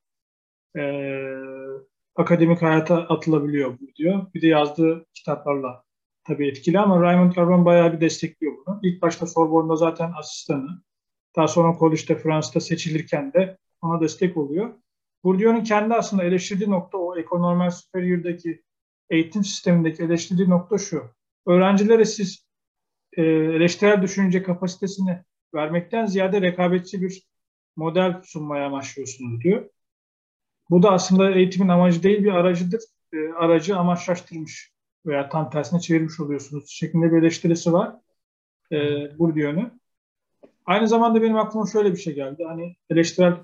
[0.76, 0.82] e,
[2.16, 4.26] akademik hayata atılabiliyor bu diyor.
[4.34, 5.84] Bir de yazdığı kitaplarla
[6.24, 8.80] tabii etkili ama Raymond Aron bayağı bir destekliyor bunu.
[8.82, 10.82] İlk başta Sorbonne'da zaten asistanı.
[11.36, 14.74] Daha sonra College'de Fransa'da seçilirken de ona destek oluyor.
[15.24, 18.62] Bourdieu'nun kendi aslında eleştirdiği nokta o ekonomi superior'daki
[19.10, 21.02] eğitim sistemindeki eleştirdiği nokta şu.
[21.46, 22.46] Öğrencilere siz
[23.16, 25.18] e, eleştirel düşünce kapasitesini
[25.54, 27.22] vermekten ziyade rekabetçi bir
[27.76, 29.68] model sunmaya amaçlıyorsunuz diyor.
[30.72, 32.82] Bu da aslında eğitimin amacı değil bir aracıdır.
[33.12, 34.72] E, aracı amaçlaştırmış
[35.06, 37.96] veya tam tersine çevirmiş oluyorsunuz şeklinde bir eleştirisi var.
[38.72, 38.78] E,
[39.18, 39.80] Bourdieu'nun.
[40.66, 42.44] Aynı zamanda benim aklıma şöyle bir şey geldi.
[42.48, 43.36] Hani eleştirel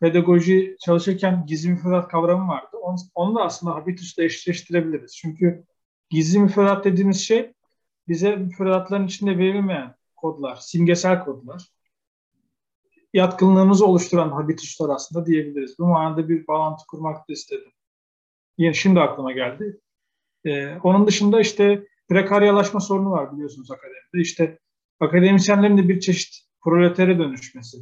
[0.00, 2.76] pedagoji çalışırken gizli müfredat kavramı vardı.
[2.82, 5.16] Onu, onu da aslında habitusla eşleştirebiliriz.
[5.16, 5.64] Çünkü
[6.10, 7.52] gizli müfredat dediğimiz şey
[8.08, 11.62] bize müfredatların içinde verilmeyen kodlar, simgesel kodlar
[13.14, 15.78] yatkınlığımızı oluşturan habituslar aslında diyebiliriz.
[15.78, 17.72] Bu manada bir bağlantı kurmak da istedim.
[18.72, 19.80] şimdi aklıma geldi.
[20.44, 24.22] Ee, onun dışında işte prekaryalaşma sorunu var biliyorsunuz akademide.
[24.22, 24.58] İşte
[25.00, 26.34] akademisyenlerin de bir çeşit
[26.64, 27.78] proletere dönüşmesi,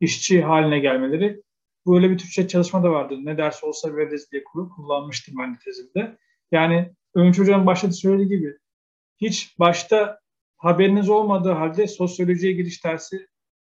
[0.00, 1.42] işçi haline gelmeleri.
[1.86, 3.18] Böyle bir Türkçe çalışma da vardı.
[3.18, 6.18] Ne derse olsa veririz diye kullanmıştım ben de tezimde.
[6.52, 8.56] Yani Övünç Hocam başta söylediği gibi
[9.20, 10.20] hiç başta
[10.56, 13.26] haberiniz olmadığı halde sosyolojiye giriş dersi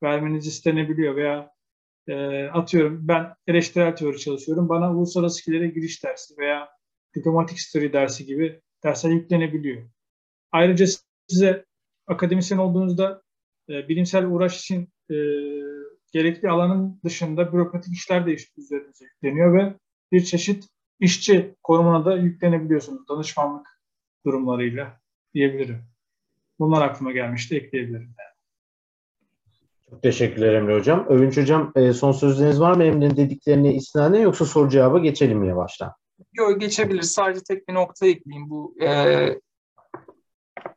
[0.03, 1.51] vermeniz istenebiliyor veya
[2.09, 4.69] e, atıyorum ben eleştirel teori çalışıyorum.
[4.69, 6.69] Bana uluslararası ilişkilere giriş dersi veya
[7.17, 9.91] diplomatik history dersi gibi dersler yüklenebiliyor.
[10.53, 10.87] Ayrıca
[11.29, 11.65] size
[12.07, 13.23] akademisyen olduğunuzda
[13.69, 15.17] e, bilimsel uğraş için e,
[16.13, 19.75] gerekli alanın dışında bürokratik işler de üzerinize yükleniyor ve
[20.13, 20.69] bir çeşit
[21.01, 23.67] işçi konumuna da yüklenebiliyorsunuz danışmanlık
[24.27, 25.01] durumlarıyla
[25.35, 25.83] diyebilirim.
[26.59, 28.15] Bunlar aklıma gelmişti, ekleyebilirim.
[29.91, 31.07] Çok teşekkürler Emre Hocam.
[31.09, 35.49] Övünç Hocam e, son sözleriniz var mı Emre'nin dediklerine istinaden yoksa soru cevaba geçelim mi
[35.49, 35.93] yavaştan?
[36.33, 37.13] Yok geçebiliriz.
[37.13, 38.51] Sadece tek bir nokta ekleyeyim.
[38.51, 38.89] Bu e,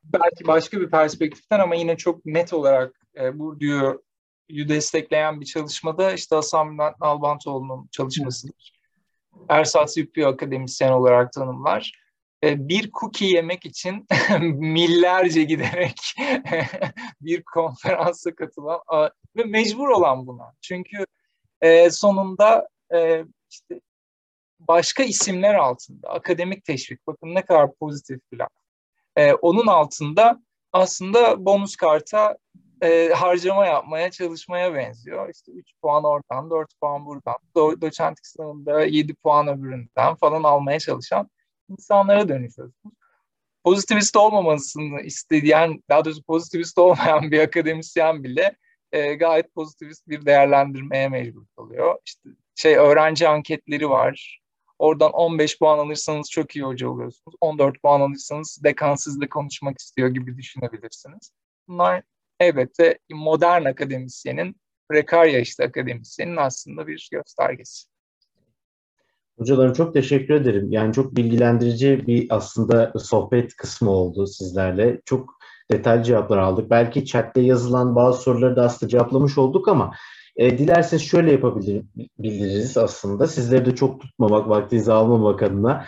[0.03, 6.35] belki başka bir perspektiften ama yine çok net olarak e, Bourdieu'yu destekleyen bir çalışmada işte
[6.35, 8.73] Hasan Bülent Nalbantoğlu'nun çalışmasıdır.
[9.49, 12.02] Ersat Yüklü akademisyen olarak tanımlar.
[12.44, 14.07] E, bir cookie yemek için
[14.53, 16.15] millerce giderek
[17.22, 18.80] bir konferansa katılan
[19.36, 20.53] ve mecbur olan buna.
[20.61, 21.06] Çünkü
[21.61, 23.82] e, sonunda e, işte
[24.60, 28.49] başka isimler altında akademik teşvik bakın ne kadar pozitif bir laf.
[29.41, 30.41] Onun altında
[30.72, 32.38] aslında bonus karta
[32.82, 35.30] e, harcama yapmaya çalışmaya benziyor.
[35.36, 40.80] İşte 3 puan oradan, 4 puan buradan, do doçentlik sınavında 7 puan öbüründen falan almaya
[40.80, 41.30] çalışan
[41.69, 42.95] insanlara dönüşüyorsunuz.
[43.64, 48.56] Pozitivist olmamasını isteyen, daha doğrusu pozitivist olmayan bir akademisyen bile
[48.91, 51.98] e, gayet pozitivist bir değerlendirmeye mecbur kalıyor.
[52.06, 54.40] İşte şey öğrenci anketleri var.
[54.80, 57.35] Oradan 15 puan alırsanız çok iyi hoca oluyorsunuz.
[57.41, 61.31] 14 puan alırsanız dekan sizle konuşmak istiyor gibi düşünebilirsiniz.
[61.68, 62.03] Bunlar
[62.40, 64.56] elbette modern akademisyenin,
[64.90, 67.93] prekarya işte akademisyenin aslında bir göstergesi.
[69.38, 70.72] Hocalarım çok teşekkür ederim.
[70.72, 75.01] Yani çok bilgilendirici bir aslında sohbet kısmı oldu sizlerle.
[75.05, 75.38] Çok
[75.72, 76.69] detaylı cevaplar aldık.
[76.69, 79.93] Belki chatte yazılan bazı soruları da aslında cevaplamış olduk ama
[80.35, 83.27] e, dilerseniz şöyle yapabiliriz aslında.
[83.27, 85.85] Sizleri de çok tutmamak, vaktinizi almamak adına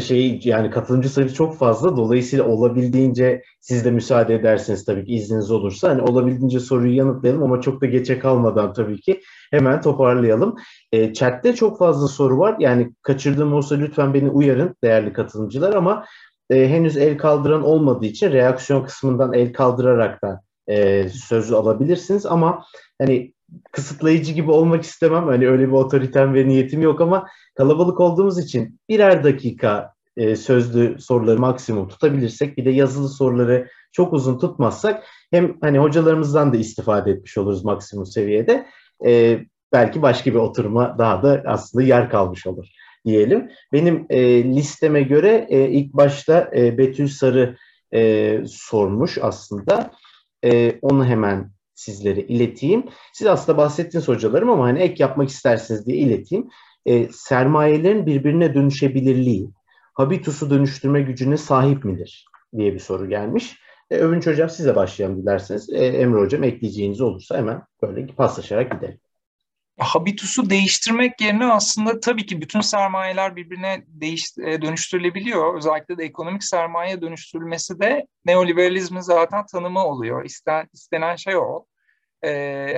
[0.00, 1.96] şey yani katılımcı sayısı çok fazla.
[1.96, 7.60] Dolayısıyla olabildiğince siz de müsaade ederseniz tabii ki izniniz olursa hani olabildiğince soruyu yanıtlayalım ama
[7.60, 9.20] çok da geçe kalmadan tabii ki
[9.50, 10.56] hemen toparlayalım.
[10.92, 12.56] E, chatte çok fazla soru var.
[12.58, 16.04] Yani kaçırdığım olsa lütfen beni uyarın değerli katılımcılar ama
[16.50, 22.64] e, henüz el kaldıran olmadığı için reaksiyon kısmından el kaldırarak da e, sözü alabilirsiniz ama
[23.00, 23.32] hani
[23.72, 25.26] kısıtlayıcı gibi olmak istemem.
[25.26, 31.00] Hani öyle bir otoritem ve niyetim yok ama kalabalık olduğumuz için birer dakika e, sözlü
[31.00, 37.10] soruları maksimum tutabilirsek bir de yazılı soruları çok uzun tutmazsak hem hani hocalarımızdan da istifade
[37.10, 38.66] etmiş oluruz maksimum seviyede.
[39.06, 39.40] E,
[39.72, 42.66] belki başka bir oturuma daha da aslında yer kalmış olur
[43.04, 43.50] diyelim.
[43.72, 47.56] Benim e, listeme göre e, ilk başta e, Betül Sarı
[47.94, 49.90] e, sormuş aslında.
[50.44, 51.50] E, onu hemen
[51.82, 52.84] sizlere ileteyim.
[53.12, 56.48] Siz aslında bahsettiniz hocalarım ama hani ek yapmak isterseniz diye ileteyim.
[56.86, 59.50] E, sermayelerin birbirine dönüşebilirliği,
[59.94, 62.26] habitusu dönüştürme gücüne sahip midir
[62.56, 63.56] diye bir soru gelmiş.
[63.90, 65.70] E, Övünç Hocam size başlayalım dilerseniz.
[65.70, 68.98] E, Emre Hocam ekleyeceğiniz olursa hemen böyle paslaşarak gidelim.
[69.78, 75.56] Habitusu değiştirmek yerine aslında tabii ki bütün sermayeler birbirine değiş, e, dönüştürülebiliyor.
[75.56, 80.24] Özellikle de ekonomik sermaye dönüştürülmesi de neoliberalizmin zaten tanımı oluyor.
[80.24, 81.64] İsten, istenen şey o
[82.24, 82.30] e,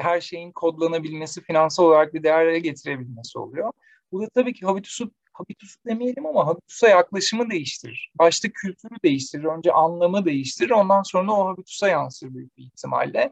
[0.02, 3.72] her şeyin kodlanabilmesi, finansal olarak bir değerlere getirebilmesi oluyor.
[4.12, 8.12] Bu da tabii ki habitusu, habitusu demeyelim ama habitusa yaklaşımı değiştirir.
[8.18, 13.30] Başta kültürü değiştirir, önce anlamı değiştirir, ondan sonra o habitusa yansır büyük bir ihtimalle.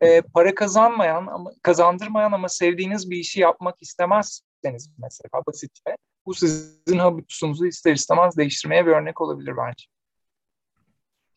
[0.00, 6.98] E, para kazanmayan ama kazandırmayan ama sevdiğiniz bir işi yapmak istemezseniz mesela basitçe bu sizin
[6.98, 9.84] habitusunuzu ister istemez değiştirmeye bir örnek olabilir bence.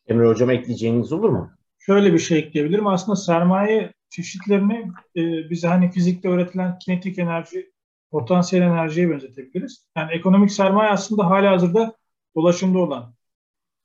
[0.08, 1.50] Emre Hocam ekleyeceğiniz olur mu?
[1.78, 2.86] Şöyle bir şey ekleyebilirim.
[2.86, 7.72] Aslında sermaye çeşitlerini e, bize hani fizikte öğretilen kinetik enerji,
[8.10, 9.86] potansiyel enerjiye benzetebiliriz.
[9.96, 11.96] Yani ekonomik sermaye aslında hali hazırda
[12.36, 13.14] dolaşımda olan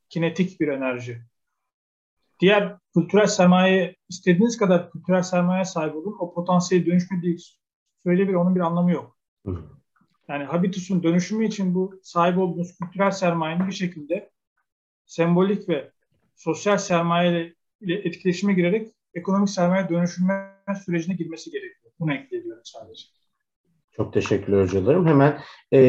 [0.10, 1.22] kinetik bir enerji.
[2.40, 6.16] Diğer kültürel sermaye istediğiniz kadar kültürel sermaye sahip olun.
[6.20, 7.38] O potansiyel dönüşmediği
[8.04, 9.18] söyle bir onun bir anlamı yok.
[10.28, 14.30] Yani habitusun dönüşümü için bu sahip olduğunuz kültürel sermayenin bir şekilde
[15.06, 15.91] sembolik ve
[16.36, 18.88] sosyal sermaye ile etkileşime girerek
[19.18, 20.34] ekonomik sermaye dönüşümü
[20.85, 21.91] sürecine girmesi gerekiyor.
[21.99, 23.03] Bunu ekleyebiliyorum sadece.
[23.98, 25.07] Çok teşekkürler hocalarım.
[25.07, 25.39] Hemen
[25.72, 25.80] e,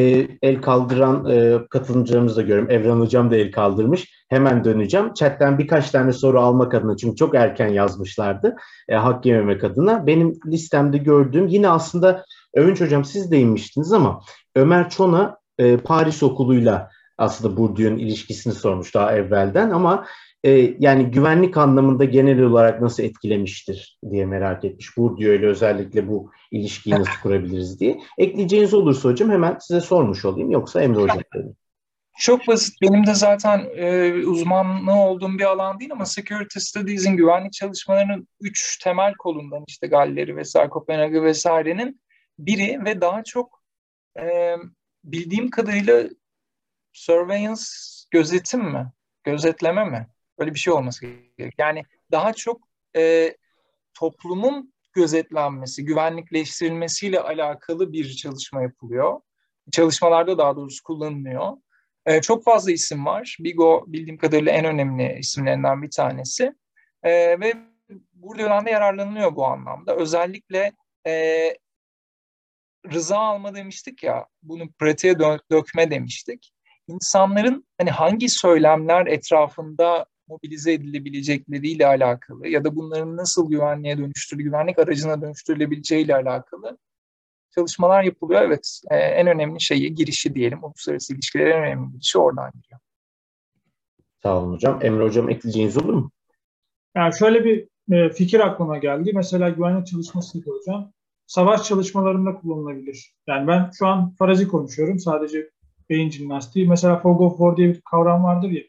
[0.41, 2.71] el kaldıran e, katılımcılarımızı da görüyorum.
[2.71, 4.25] Evren Hocam da el kaldırmış.
[4.29, 5.13] Hemen döneceğim.
[5.13, 8.55] Chatten birkaç tane soru almak adına çünkü çok erken yazmışlardı.
[8.87, 10.07] E, hak yememek adına.
[10.07, 14.21] Benim listemde gördüğüm yine aslında Övünç Hocam siz değinmiştiniz ama
[14.55, 20.05] Ömer Çona e, Paris Okulu'yla aslında Bourdieu'nun ilişkisini sormuş daha evvelden ama
[20.43, 24.97] e, yani güvenlik anlamında genel olarak nasıl etkilemiştir diye merak etmiş.
[24.97, 27.99] Bourdieu ile özellikle bu ilişkiyi nasıl kurabiliriz diye.
[28.17, 31.55] Ekleyeceğiniz olursa hocam hemen size sormuş olayım yoksa Emre Hocam dedim.
[32.19, 32.81] Çok basit.
[32.81, 38.79] Benim de zaten e, uzmanlığı olduğum bir alan değil ama Security Studies'in güvenlik çalışmalarının üç
[38.83, 42.01] temel kolundan işte Galleri vesaire, Kopenhag'ı vesairenin
[42.39, 43.63] biri ve daha çok
[44.19, 44.55] e,
[45.03, 46.03] bildiğim kadarıyla
[46.93, 47.61] surveillance
[48.11, 48.91] gözetim mi?
[49.23, 50.07] Gözetleme mi?
[50.39, 51.51] Öyle bir şey olması gerekiyor.
[51.57, 52.61] Yani daha çok
[52.95, 53.35] e,
[53.93, 59.21] toplumun gözetlenmesi, güvenlikleştirilmesiyle alakalı bir çalışma yapılıyor.
[59.71, 61.57] Çalışmalarda daha doğrusu kullanılıyor.
[62.05, 63.37] E, çok fazla isim var.
[63.39, 66.53] Bigo bildiğim kadarıyla en önemli isimlerinden bir tanesi.
[67.03, 67.53] E, ve
[68.13, 69.95] burada Yunan'da yararlanılıyor bu anlamda.
[69.95, 70.71] Özellikle
[71.07, 71.53] e,
[72.93, 76.53] rıza alma demiştik ya, bunu pratiğe dö- dökme demiştik.
[76.87, 84.79] İnsanların hani hangi söylemler etrafında mobilize edilebilecekleriyle alakalı ya da bunların nasıl güvenliğe dönüştürülü, güvenlik
[84.79, 86.77] aracına dönüştürülebileceğiyle alakalı
[87.55, 88.41] çalışmalar yapılıyor.
[88.41, 90.63] Evet, e, en önemli şeyi girişi diyelim.
[90.63, 92.79] Uluslararası ilişkilerin en önemli girişi oradan giriyor.
[94.23, 94.79] Sağ olun hocam.
[94.81, 96.11] Emre hocam ekleyeceğiniz olur mu?
[96.95, 99.11] Yani şöyle bir e, fikir aklıma geldi.
[99.15, 100.91] Mesela güvenlik çalışması hocam.
[101.27, 103.13] Savaş çalışmalarında kullanılabilir.
[103.27, 104.99] Yani ben şu an farazi konuşuyorum.
[104.99, 105.49] Sadece
[105.89, 106.67] beyin jimnastiği.
[106.67, 108.63] Mesela fog of war diye bir kavram vardır ya.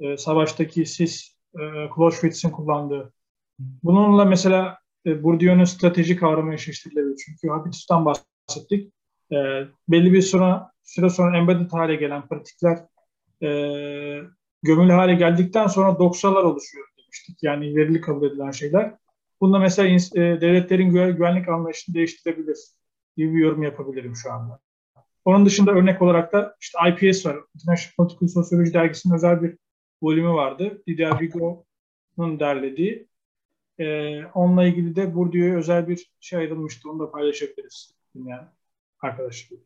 [0.00, 1.60] E, savaştaki sis, e,
[1.96, 3.12] Clausewitz'in kullandığı.
[3.58, 7.16] Bununla mesela e, Bourdieu'nun strateji kavramı eşleştirilebilir.
[7.16, 8.92] Çünkü habitustan bahsettik.
[9.32, 9.36] E,
[9.88, 12.78] belli bir süre, süre sonra embedded hale gelen pratikler
[13.42, 13.48] e,
[14.62, 17.42] gömülü hale geldikten sonra doksalar oluşuyor demiştik.
[17.42, 18.94] Yani verili kabul edilen şeyler.
[19.40, 22.58] Bunda mesela e, devletlerin güvenlik anlayışını değiştirebilir
[23.16, 24.60] gibi bir yorum yapabilirim şu anda.
[25.26, 27.36] Onun dışında örnek olarak da işte IPS var.
[27.54, 29.56] International Political Sociology dergisinin özel bir
[30.02, 30.82] bölümü vardı.
[30.86, 33.08] Didier Vigo'nun derlediği.
[33.78, 36.90] Ee, onunla ilgili de Bourdieu'ya özel bir şey ayrılmıştı.
[36.90, 38.48] Onu da paylaşabiliriz dinleyen
[39.00, 39.58] arkadaşlar.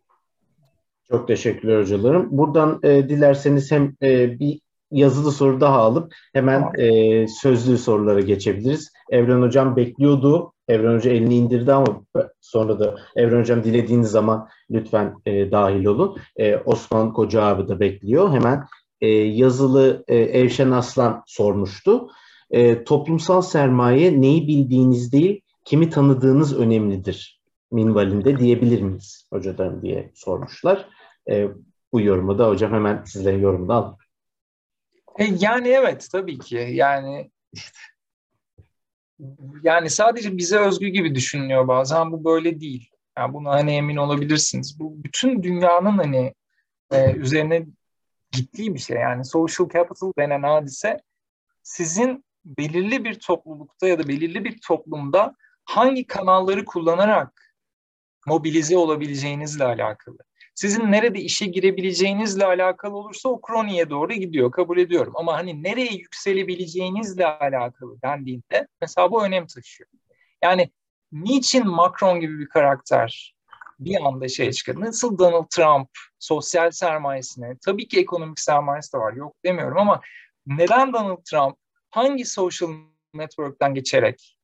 [1.08, 2.38] Çok teşekkürler hocalarım.
[2.38, 4.60] Buradan e, dilerseniz hem e, bir
[4.90, 8.92] yazılı soru daha alıp hemen e, sözlü sorulara geçebiliriz.
[9.10, 10.52] Evren Hocam bekliyordu.
[10.68, 12.02] Evren Hoca elini indirdi ama
[12.40, 16.16] sonra da Evren Hocam dilediğiniz zaman lütfen e, dahil olun.
[16.36, 18.30] E, Osman Koca abi de bekliyor.
[18.30, 18.64] Hemen
[19.00, 22.08] e, yazılı e, Evşen Aslan sormuştu.
[22.50, 27.40] E, toplumsal sermaye neyi bildiğiniz değil, kimi tanıdığınız önemlidir
[27.70, 30.88] minvalinde diyebilir miyiz hocalarım diye sormuşlar.
[31.30, 31.48] E,
[31.92, 33.99] bu yorumu da hocam hemen sizlerin yorumunu alın.
[35.20, 37.30] E, yani evet tabii ki yani
[39.62, 42.90] yani sadece bize özgü gibi düşünülüyor bazen bu böyle değil.
[43.18, 44.80] Yani buna hani emin olabilirsiniz.
[44.80, 46.34] Bu bütün dünyanın hani
[46.92, 47.66] e, üzerine
[48.32, 48.96] gittiği bir şey.
[48.96, 51.00] Yani social capital denen hadise
[51.62, 57.54] sizin belirli bir toplulukta ya da belirli bir toplumda hangi kanalları kullanarak
[58.26, 60.18] mobilize olabileceğinizle alakalı
[60.60, 64.50] sizin nerede işe girebileceğinizle alakalı olursa o kroniye doğru gidiyor.
[64.50, 65.12] Kabul ediyorum.
[65.16, 69.90] Ama hani nereye yükselebileceğinizle alakalı dendiğinde mesela bu önem taşıyor.
[70.42, 70.70] Yani
[71.12, 73.34] niçin Macron gibi bir karakter
[73.78, 74.80] bir anda şey çıkar?
[74.80, 75.88] Nasıl Donald Trump
[76.18, 80.00] sosyal sermayesine, tabii ki ekonomik sermayesi de var yok demiyorum ama
[80.46, 81.56] neden Donald Trump
[81.90, 82.70] hangi social
[83.14, 84.36] network'ten geçerek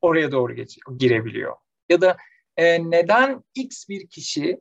[0.00, 1.56] oraya doğru geç, girebiliyor?
[1.88, 2.16] Ya da
[2.56, 4.60] e, neden X bir kişi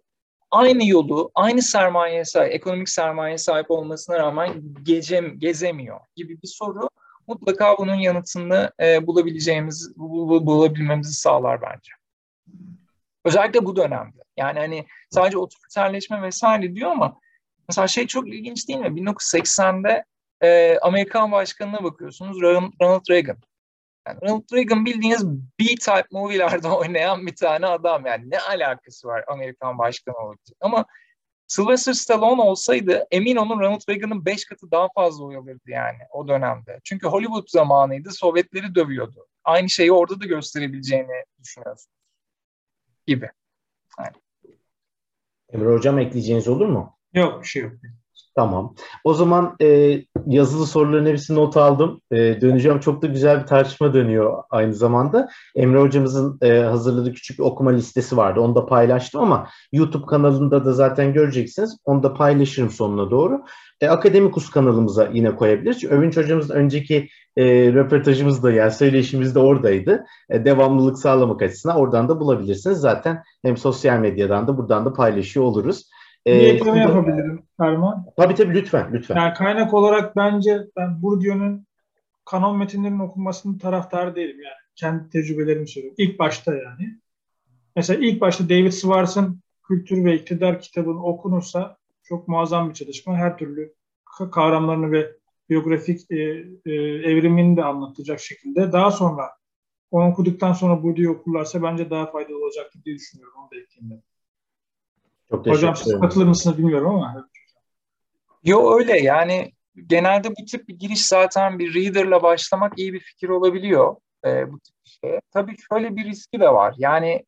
[0.51, 6.89] aynı yolu, aynı sermayeye sahip, ekonomik sermayeye sahip olmasına rağmen gecem, gezemiyor gibi bir soru
[7.27, 11.91] mutlaka bunun yanıtını e, bulabileceğimiz, bu, bulabilmemizi sağlar bence.
[13.25, 14.17] Özellikle bu dönemde.
[14.37, 17.19] Yani hani sadece otoriterleşme vesaire diyor ama
[17.67, 18.87] mesela şey çok ilginç değil mi?
[18.87, 20.05] 1980'de
[20.41, 23.37] e, Amerikan başkanına bakıyorsunuz Ronald Reagan.
[24.09, 25.25] Yani Ronald Reagan bildiğiniz
[25.59, 30.57] B-type movie'lerde oynayan bir tane adam yani ne alakası var Amerikan başkanı olacak.
[30.61, 30.85] Ama
[31.47, 36.27] Sylvester Stallone olsaydı emin olun Ronald Reagan'ın beş katı daha fazla oy alırdı yani o
[36.27, 36.79] dönemde.
[36.83, 39.27] Çünkü Hollywood zamanıydı, Sovyetleri dövüyordu.
[39.43, 41.87] Aynı şeyi orada da gösterebileceğini düşünüyorsunuz
[43.07, 43.29] gibi.
[43.99, 44.15] Yani.
[45.49, 46.97] Emre Hocam ekleyeceğiniz olur mu?
[47.13, 47.73] Yok bir şey yok.
[48.35, 48.75] Tamam.
[49.03, 52.01] O zaman e, yazılı soruların hepsini not aldım.
[52.11, 52.79] E, döneceğim.
[52.79, 55.29] Çok da güzel bir tartışma dönüyor aynı zamanda.
[55.55, 58.39] Emre hocamızın e, hazırladığı küçük bir okuma listesi vardı.
[58.39, 61.77] Onu da paylaştım ama YouTube kanalında da zaten göreceksiniz.
[61.85, 63.41] Onu da paylaşırım sonuna doğru.
[63.81, 65.83] E, Akademikus kanalımıza yine koyabiliriz.
[65.83, 67.43] Övünç hocamızın önceki e,
[67.73, 70.05] röportajımız yani söyleşimiz de oradaydı.
[70.29, 72.77] E, devamlılık sağlamak açısından oradan da bulabilirsiniz.
[72.77, 75.89] Zaten hem sosyal medyadan da buradan da paylaşıyor oluruz.
[76.29, 78.05] Bir ee, ekleme yapabilirim Erman.
[78.17, 79.15] Tabii tabii lütfen lütfen.
[79.15, 81.67] Yani kaynak olarak bence ben Bourdieu'nun
[82.25, 84.53] kanon metinlerinin okunmasının taraftarı değilim yani.
[84.75, 85.95] Kendi tecrübelerimi söylüyorum.
[85.99, 86.99] İlk başta yani.
[87.75, 93.15] Mesela ilk başta David Schwartz'ın Kültür ve İktidar kitabını okunursa çok muazzam bir çalışma.
[93.15, 93.73] Her türlü
[94.31, 95.11] kavramlarını ve
[95.49, 96.15] biyografik e,
[96.65, 96.73] e,
[97.11, 98.71] evrimini de anlatacak şekilde.
[98.71, 99.29] Daha sonra
[99.91, 103.33] onu okuduktan sonra Bourdieu okurlarsa bence daha faydalı olacaktır diye düşünüyorum.
[103.37, 104.03] Onu da ekleyeyim.
[105.31, 107.29] Çok Hocam siz katılır mısınız bilmiyorum ama.
[108.43, 109.51] Yo öyle yani
[109.87, 113.95] genelde bu tip bir giriş zaten bir reader'la başlamak iyi bir fikir olabiliyor
[114.25, 115.21] e, bu tip bir şeye.
[115.31, 116.75] Tabii şöyle bir riski de var.
[116.77, 117.25] Yani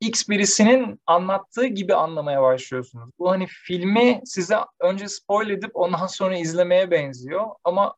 [0.00, 3.10] X birisinin anlattığı gibi anlamaya başlıyorsunuz.
[3.18, 7.94] Bu hani filmi size önce spoil edip ondan sonra izlemeye benziyor ama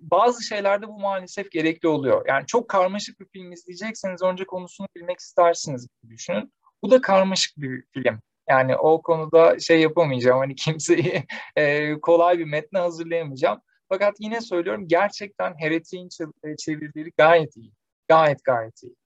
[0.00, 2.24] bazı şeylerde bu maalesef gerekli oluyor.
[2.28, 6.52] Yani çok karmaşık bir film izleyecekseniz önce konusunu bilmek istersiniz gibi düşünün.
[6.82, 8.20] Bu da karmaşık bir film.
[8.48, 10.38] Yani o konuda şey yapamayacağım.
[10.38, 11.24] Hani kimseyi
[11.56, 13.60] e, kolay bir metne hazırlayamayacağım.
[13.88, 16.08] Fakat yine söylüyorum gerçekten Heretik'in
[16.58, 17.72] çevirdiği gayet iyi.
[18.08, 18.96] Gayet gayet iyi.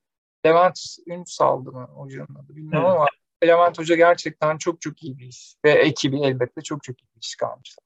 [0.47, 2.97] Levent Ünsal'dı mı hocanın adı bilmiyorum evet.
[2.97, 3.07] ama
[3.45, 5.55] Levent Hoca gerçekten çok çok iyi bir iş.
[5.65, 7.85] Ve ekibi elbette çok çok iyi bir iş kalmışlar.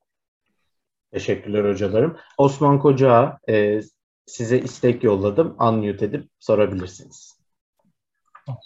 [1.12, 2.19] Teşekkürler hocalarım.
[2.39, 3.81] Osman Koca e,
[4.27, 5.56] size istek yolladım.
[5.61, 7.44] Unmute edip sorabilirsiniz.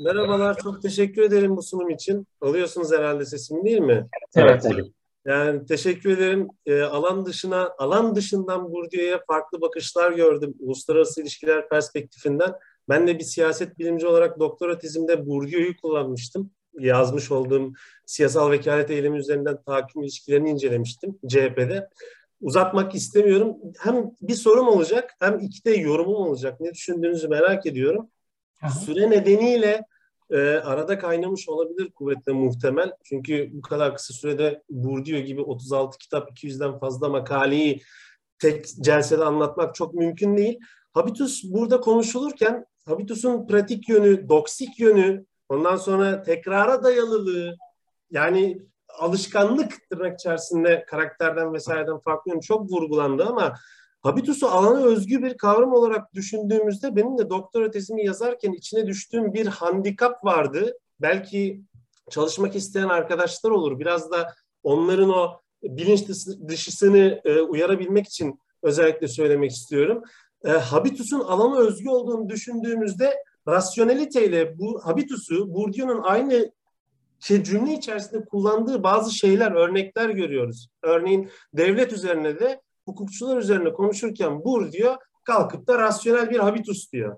[0.01, 2.27] Merhabalar, çok teşekkür ederim bu sunum için.
[2.41, 4.09] Alıyorsunuz herhalde sesimi değil mi?
[4.37, 4.67] Evet.
[4.73, 4.87] evet.
[5.27, 6.49] Yani teşekkür ederim.
[6.67, 12.53] E, alan dışına, alan dışından Bourdieu'ya farklı bakışlar gördüm uluslararası ilişkiler perspektifinden.
[12.89, 16.51] Ben de bir siyaset bilimci olarak doktora tezimde Bourdieu'yu kullanmıştım.
[16.79, 17.73] Yazmış olduğum
[18.07, 21.89] siyasal vekalet eylemi üzerinden tahakküm ilişkilerini incelemiştim CHP'de.
[22.41, 23.57] Uzatmak istemiyorum.
[23.79, 26.61] Hem bir sorum olacak hem iki de yorumum olacak.
[26.61, 28.11] Ne düşündüğünüzü merak ediyorum.
[28.85, 29.85] Süre nedeniyle
[30.31, 32.93] e, arada kaynamış olabilir kuvvetle muhtemel.
[33.05, 37.83] Çünkü bu kadar kısa sürede Bourdieu gibi 36 kitap 200'den fazla makaleyi
[38.39, 40.59] tek celsede anlatmak çok mümkün değil.
[40.93, 47.57] Habitus burada konuşulurken Habitus'un pratik yönü, doksik yönü, ondan sonra tekrara dayalılığı,
[48.11, 48.59] yani
[48.99, 53.55] alışkanlık tırnak içerisinde karakterden vesaireden farklı yönü çok vurgulandı ama
[54.03, 59.47] Habitusu alana özgü bir kavram olarak düşündüğümüzde benim de doktora tezimi yazarken içine düştüğüm bir
[59.47, 60.79] handikap vardı.
[61.01, 61.63] Belki
[62.11, 63.79] çalışmak isteyen arkadaşlar olur.
[63.79, 66.09] Biraz da onların o bilinç
[66.49, 70.03] dışısını e, uyarabilmek için özellikle söylemek istiyorum.
[70.45, 73.15] E, habitusun alana özgü olduğunu düşündüğümüzde
[73.49, 76.53] rasyoneliteyle bu habitusu Bourdieu'nun aynı
[77.21, 80.69] şey, cümle içerisinde kullandığı bazı şeyler, örnekler görüyoruz.
[80.83, 87.17] Örneğin devlet üzerine de hukukçular üzerine konuşurken Bourdieu kalkıp da rasyonel bir habitus diyor.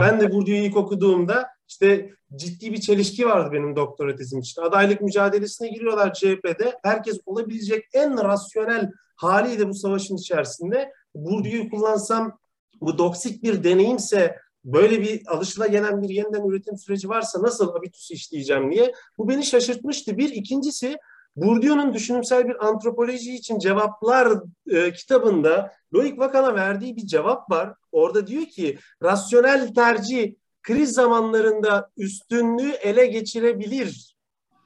[0.00, 4.62] Ben de Bourdieu'yu ilk okuduğumda işte ciddi bir çelişki vardı benim doktora tezim için.
[4.62, 6.78] Adaylık mücadelesine giriyorlar CHP'de.
[6.82, 10.92] Herkes olabilecek en rasyonel haliydi bu savaşın içerisinde.
[11.14, 12.38] Bourdieu'yu kullansam
[12.80, 15.72] bu doksik bir deneyimse böyle bir alışıla
[16.02, 18.92] bir yeniden üretim süreci varsa nasıl habitus işleyeceğim diye.
[19.18, 20.18] Bu beni şaşırtmıştı.
[20.18, 20.96] Bir ikincisi
[21.40, 27.74] Bourdieu'nun düşünümsel bir antropoloji için cevaplar e, kitabında Loic Vakan'a verdiği bir cevap var.
[27.92, 34.18] Orada diyor ki rasyonel tercih kriz zamanlarında üstünlüğü ele geçirebilir.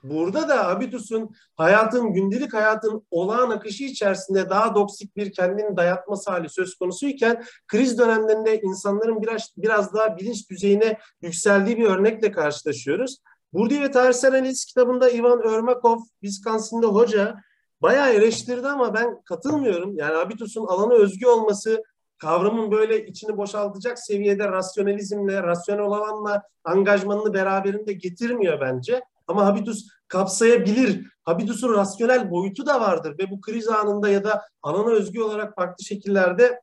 [0.03, 6.49] Burada da Habitus'un hayatın, gündelik hayatın olağan akışı içerisinde daha doksik bir kendini dayatması hali
[6.49, 13.19] söz konusuyken kriz dönemlerinde insanların biraz, biraz daha bilinç düzeyine yükseldiği bir örnekle karşılaşıyoruz.
[13.53, 17.37] Burdi ve Tarihsel Analiz kitabında Ivan Örmakov, Wisconsin'de hoca
[17.83, 19.97] bayağı eleştirdi ama ben katılmıyorum.
[19.97, 21.83] Yani Habitus'un alana özgü olması
[22.19, 29.01] kavramın böyle içini boşaltacak seviyede rasyonalizmle, rasyonel olanla angajmanını beraberinde getirmiyor bence.
[29.27, 31.07] Ama habitus kapsayabilir.
[31.25, 35.85] Habitus'un rasyonel boyutu da vardır ve bu kriz anında ya da alana özgü olarak farklı
[35.85, 36.61] şekillerde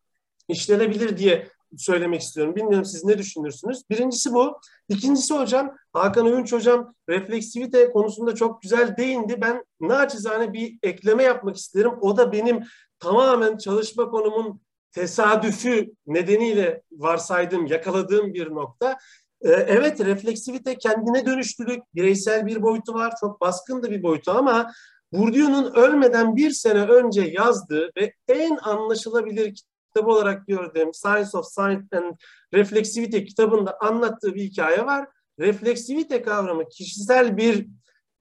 [0.47, 1.47] işlenebilir diye
[1.77, 2.55] söylemek istiyorum.
[2.55, 3.81] Bilmiyorum siz ne düşünürsünüz?
[3.89, 4.59] Birincisi bu.
[4.89, 9.41] İkincisi hocam, Hakan Övünç hocam refleksivite konusunda çok güzel değindi.
[9.41, 11.91] Ben naçizane bir ekleme yapmak isterim.
[12.01, 12.63] O da benim
[12.99, 18.97] tamamen çalışma konumun tesadüfü nedeniyle varsaydığım, yakaladığım bir nokta.
[19.41, 24.71] Ee, evet refleksivite kendine dönüştürük, bireysel bir boyutu var, çok baskın da bir boyutu ama
[25.13, 29.63] Bourdieu'nun ölmeden bir sene önce yazdığı ve en anlaşılabilir
[29.93, 32.15] kitabı olarak gördüğüm Science of Science and
[32.53, 35.07] Reflexivity kitabında anlattığı bir hikaye var.
[35.39, 37.67] Refleksivite kavramı kişisel bir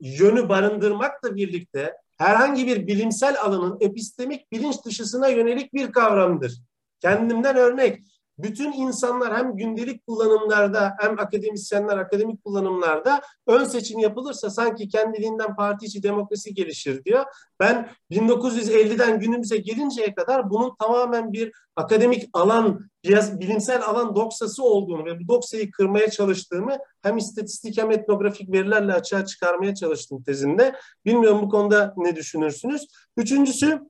[0.00, 6.62] yönü barındırmakla birlikte herhangi bir bilimsel alanın epistemik bilinç dışısına yönelik bir kavramdır.
[7.00, 8.02] Kendimden örnek
[8.39, 15.86] bütün insanlar hem gündelik kullanımlarda hem akademisyenler akademik kullanımlarda ön seçim yapılırsa sanki kendiliğinden parti
[15.86, 17.24] içi demokrasi gelişir diyor.
[17.60, 25.20] Ben 1950'den günümüze gelinceye kadar bunun tamamen bir akademik alan, bilimsel alan doksası olduğunu ve
[25.20, 30.74] bu doksayı kırmaya çalıştığımı hem istatistik hem etnografik verilerle açığa çıkarmaya çalıştım tezimde.
[31.05, 32.86] Bilmiyorum bu konuda ne düşünürsünüz?
[33.16, 33.81] Üçüncüsü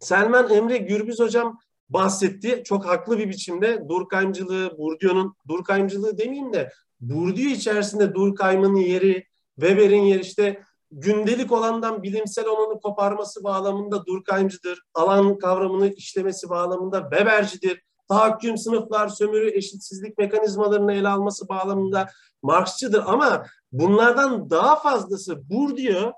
[0.00, 1.58] Selman Emre Gürbüz hocam
[1.90, 2.62] bahsetti.
[2.64, 9.24] Çok haklı bir biçimde Durkheimcılığı, Bourdieu'nun Durkheimcılığı demeyeyim de Bourdieu içerisinde Durkheim'ın yeri,
[9.60, 14.82] Weber'in yeri işte gündelik olandan bilimsel olanı koparması bağlamında Durkheimcıdır.
[14.94, 17.82] Alan kavramını işlemesi bağlamında Webercidir.
[18.08, 22.06] Tahakküm, sınıflar, sömürü, eşitsizlik mekanizmalarını ele alması bağlamında
[22.42, 23.02] Marxçıdır.
[23.06, 26.12] Ama bunlardan daha fazlası Bourdieu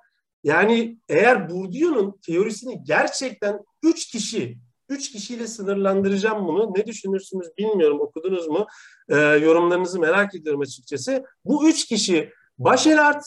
[0.45, 4.59] yani eğer Bourdieu'nun teorisini gerçekten üç kişi
[4.91, 6.73] Üç kişiyle sınırlandıracağım bunu.
[6.77, 8.01] Ne düşünürsünüz bilmiyorum.
[8.01, 8.67] Okudunuz mu?
[9.09, 11.25] E, yorumlarınızı merak ediyorum açıkçası.
[11.45, 13.23] Bu üç kişi Bachelard,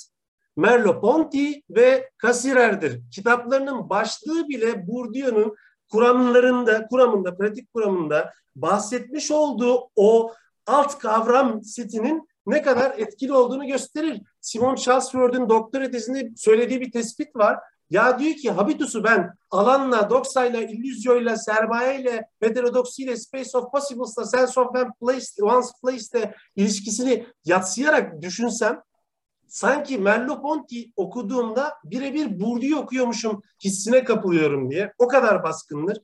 [0.57, 3.01] Merleau-Ponty ve Cassirer'dir.
[3.11, 5.55] Kitaplarının başlığı bile Bourdieu'nun
[5.91, 10.33] kuramlarında, kuramında, pratik kuramında bahsetmiş olduğu o
[10.67, 14.21] alt kavram setinin ne kadar etkili olduğunu gösterir.
[14.41, 17.59] Simon Charlesford'un doktora tezinde söylediği bir tespit var.
[17.93, 24.75] Ya diyor ki habitusu ben alanla, doksayla, illüzyoyla, sermayeyle, heterodoksiyle, space of possibles'la, sense of
[24.75, 28.81] one place, one's place'le ilişkisini yatsıyarak düşünsem
[29.47, 34.93] sanki Merleau-Ponty okuduğumda birebir Bourdieu okuyormuşum hissine kapılıyorum diye.
[34.97, 35.97] O kadar baskındır.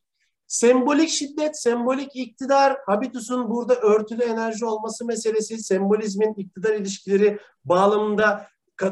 [0.47, 8.47] Sembolik şiddet, sembolik iktidar, habitusun burada örtülü enerji olması meselesi, sembolizmin iktidar ilişkileri bağlamında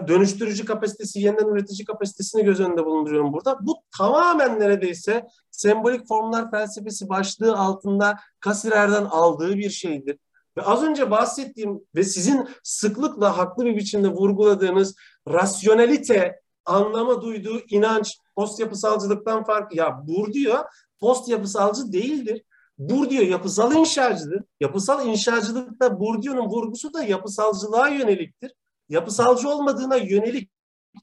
[0.08, 3.58] dönüştürücü kapasitesi, yeniden üretici kapasitesini göz önünde bulunduruyorum burada.
[3.62, 10.18] Bu tamamen neredeyse sembolik formlar felsefesi başlığı altında Kasirer'den aldığı bir şeydir.
[10.58, 14.96] Ve az önce bahsettiğim ve sizin sıklıkla haklı bir biçimde vurguladığınız
[15.28, 19.78] rasyonelite anlama duyduğu inanç post yapısalcılıktan farklı.
[19.78, 20.58] Ya Bourdieu
[21.00, 22.44] post yapısalcı değildir.
[22.78, 24.44] Bourdieu yapısal inşacıdır.
[24.60, 28.52] Yapısal inşacılıkta Bourdieu'nun vurgusu da yapısalcılığa yöneliktir
[28.90, 30.52] yapısalcı olmadığına yönelik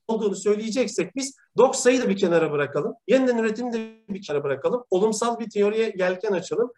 [0.08, 2.94] olduğunu söyleyeceksek biz doksayı da bir kenara bırakalım.
[3.08, 3.78] Yeniden üretimi de
[4.08, 4.84] bir kenara bırakalım.
[4.90, 6.72] Olumsal bir teoriye yelken açalım.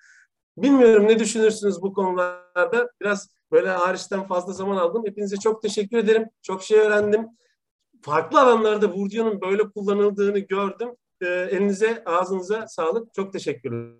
[0.56, 2.90] Bilmiyorum ne düşünürsünüz bu konularda.
[3.00, 5.02] Biraz böyle hariçten fazla zaman aldım.
[5.06, 6.28] Hepinize çok teşekkür ederim.
[6.42, 7.26] Çok şey öğrendim.
[8.02, 10.88] Farklı alanlarda Bourdieu'nun böyle kullanıldığını gördüm.
[11.20, 13.14] E, elinize, ağzınıza sağlık.
[13.14, 13.92] Çok teşekkürler.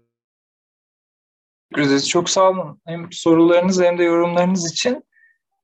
[2.09, 2.81] Çok sağ olun.
[2.87, 5.05] Hem sorularınız hem de yorumlarınız için.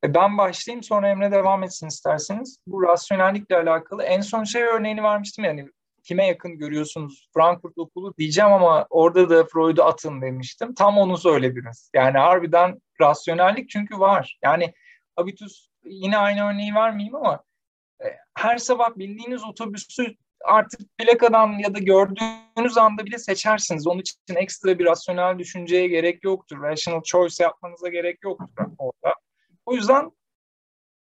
[0.05, 2.59] E, ben başlayayım sonra Emre devam etsin isterseniz.
[2.66, 5.69] Bu rasyonellikle alakalı en son şey örneğini vermiştim yani
[6.03, 10.74] kime yakın görüyorsunuz Frankfurt Okulu diyeceğim ama orada da Freud'u atın demiştim.
[10.74, 11.91] Tam onu söylediniz.
[11.95, 14.39] Yani harbiden rasyonellik çünkü var.
[14.43, 14.74] Yani
[15.16, 17.45] habitus yine aynı örneği vermeyeyim ama
[18.05, 23.87] e, her sabah bildiğiniz otobüsü artık plakadan ya da gördüğünüz anda bile seçersiniz.
[23.87, 26.62] Onun için ekstra bir rasyonel düşünceye gerek yoktur.
[26.62, 29.15] Rational choice yapmanıza gerek yoktur orada.
[29.73, 30.12] O yüzden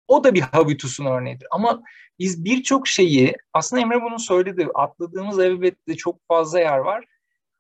[0.08, 1.48] o da bir habitusun örneğidir.
[1.52, 1.84] Ama
[2.20, 7.06] biz birçok şeyi, aslında Emre bunu söyledi, atladığımız elbette çok fazla yer var.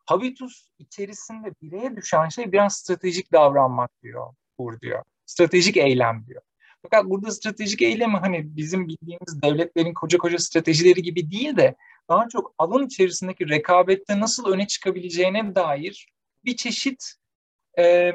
[0.05, 5.03] Habitus içerisinde bireye düşen şey biraz stratejik davranmak diyor Bur diyor.
[5.25, 6.41] Stratejik eylem diyor.
[6.81, 11.75] Fakat burada stratejik eylemi hani bizim bildiğimiz devletlerin koca koca stratejileri gibi değil de
[12.09, 16.07] daha çok alan içerisindeki rekabette nasıl öne çıkabileceğine dair
[16.45, 17.13] bir çeşit
[17.79, 18.13] e,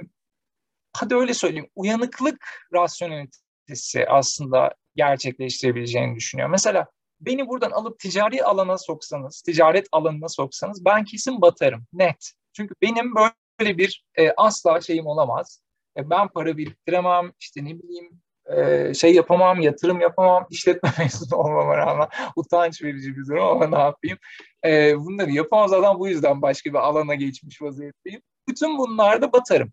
[0.92, 6.48] hadi öyle söyleyeyim uyanıklık rasyonelitesi aslında gerçekleştirebileceğini düşünüyor.
[6.48, 6.86] Mesela
[7.20, 12.32] beni buradan alıp ticari alana soksanız, ticaret alanına soksanız ben kesin batarım net.
[12.52, 13.14] Çünkü benim
[13.60, 15.62] böyle bir e, asla şeyim olamaz.
[15.96, 18.20] E, ben para biriktiremem, işte ne bileyim
[18.56, 23.78] e, şey yapamam, yatırım yapamam, işletme mezunu olmama rağmen utanç verici bir durum ama ne
[23.78, 24.18] yapayım.
[24.64, 28.20] E, bunları yapamaz adam bu yüzden başka bir alana geçmiş vaziyetteyim.
[28.48, 29.72] Bütün bunlarda batarım.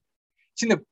[0.56, 0.86] Şimdi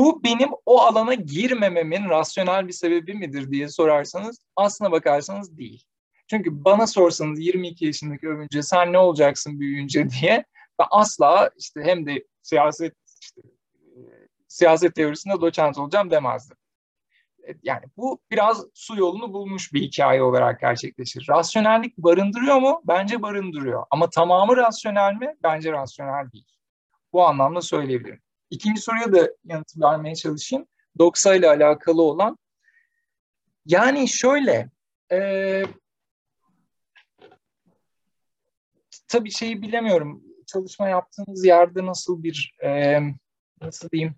[0.00, 5.84] bu benim o alana girmememin rasyonel bir sebebi midir diye sorarsanız aslına bakarsanız değil.
[6.30, 10.44] Çünkü bana sorsanız 22 yaşındaki övünce sen ne olacaksın büyüyünce diye
[10.78, 13.40] ben asla işte hem de siyaset işte,
[14.48, 16.56] siyaset teorisinde doçent olacağım demezdim.
[17.62, 21.26] yani bu biraz su yolunu bulmuş bir hikaye olarak gerçekleşir.
[21.30, 22.82] Rasyonellik barındırıyor mu?
[22.84, 23.84] Bence barındırıyor.
[23.90, 25.36] Ama tamamı rasyonel mi?
[25.42, 26.56] Bence rasyonel değil.
[27.12, 28.20] Bu anlamda söyleyebilirim.
[28.50, 30.66] İkinci soruya da yanıt vermeye çalışayım.
[30.98, 32.38] Doksa ile alakalı olan.
[33.66, 34.70] Yani şöyle,
[35.12, 35.62] e,
[39.08, 40.22] tabii şeyi bilemiyorum.
[40.46, 43.00] Çalışma yaptığınız yerde nasıl bir, e,
[43.60, 44.14] nasıl diyeyim,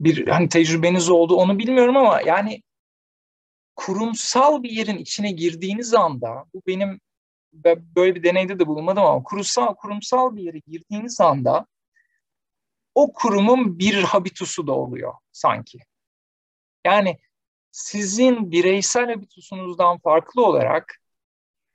[0.00, 2.62] bir hani tecrübeniz oldu onu bilmiyorum ama yani
[3.76, 7.00] kurumsal bir yerin içine girdiğiniz anda bu benim
[7.96, 11.66] böyle bir deneyde de bulunmadım ama kurumsal kurumsal bir yere girdiğiniz anda
[12.94, 15.78] o kurumun bir habitusu da oluyor sanki.
[16.86, 17.18] Yani
[17.70, 20.96] sizin bireysel habitusunuzdan farklı olarak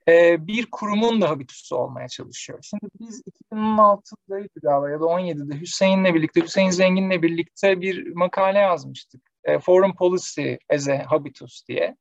[0.08, 2.58] e, bir kurumun da habitusu olmaya çalışıyor.
[2.62, 3.22] Şimdi biz
[3.52, 9.22] 2016'daydı galiba ya da 17'de Hüseyin'le birlikte, Hüseyin Zengin'le birlikte bir makale yazmıştık.
[9.44, 11.96] E, Foreign Policy as a Habitus diye.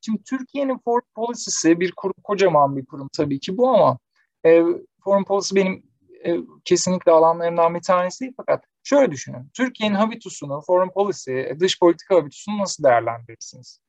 [0.00, 3.98] Şimdi Türkiye'nin foreign policy'si bir kurum, kocaman bir kurum tabii ki bu ama
[4.46, 4.62] e,
[5.04, 5.82] foreign policy benim
[6.26, 9.50] e, kesinlikle alanlarından bir tanesi değil fakat şöyle düşünün.
[9.54, 13.80] Türkiye'nin habitusunu, foreign policy, dış politika habitusunu nasıl değerlendirirsiniz?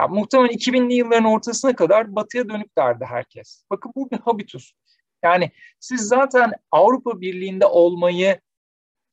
[0.00, 3.64] Ya, muhtemelen 2000'li yılların ortasına kadar batıya dönüklerdi herkes.
[3.70, 4.72] Bakın bu bir habitus.
[5.22, 5.50] Yani
[5.80, 8.40] siz zaten Avrupa Birliği'nde olmayı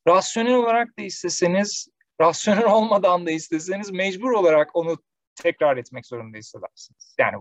[0.07, 1.87] rasyonel olarak da isteseniz,
[2.21, 4.97] rasyonel olmadan da isteseniz mecbur olarak onu
[5.35, 7.15] tekrar etmek zorunda hissedersiniz.
[7.19, 7.35] Yani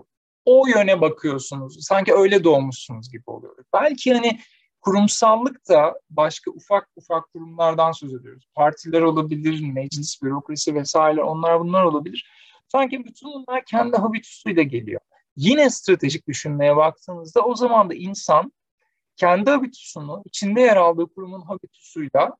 [0.44, 1.78] o yöne bakıyorsunuz.
[1.80, 3.56] Sanki öyle doğmuşsunuz gibi oluyor.
[3.74, 4.40] Belki hani
[4.84, 8.44] kurumsallık da başka ufak ufak kurumlardan söz ediyoruz.
[8.54, 12.30] Partiler olabilir, meclis, bürokrasi vesaire onlar bunlar olabilir.
[12.68, 15.00] Sanki bütün bunlar kendi habitusuyla geliyor.
[15.36, 18.52] Yine stratejik düşünmeye baktığınızda o zaman da insan
[19.16, 22.36] kendi habitusunu içinde yer aldığı kurumun habitusuyla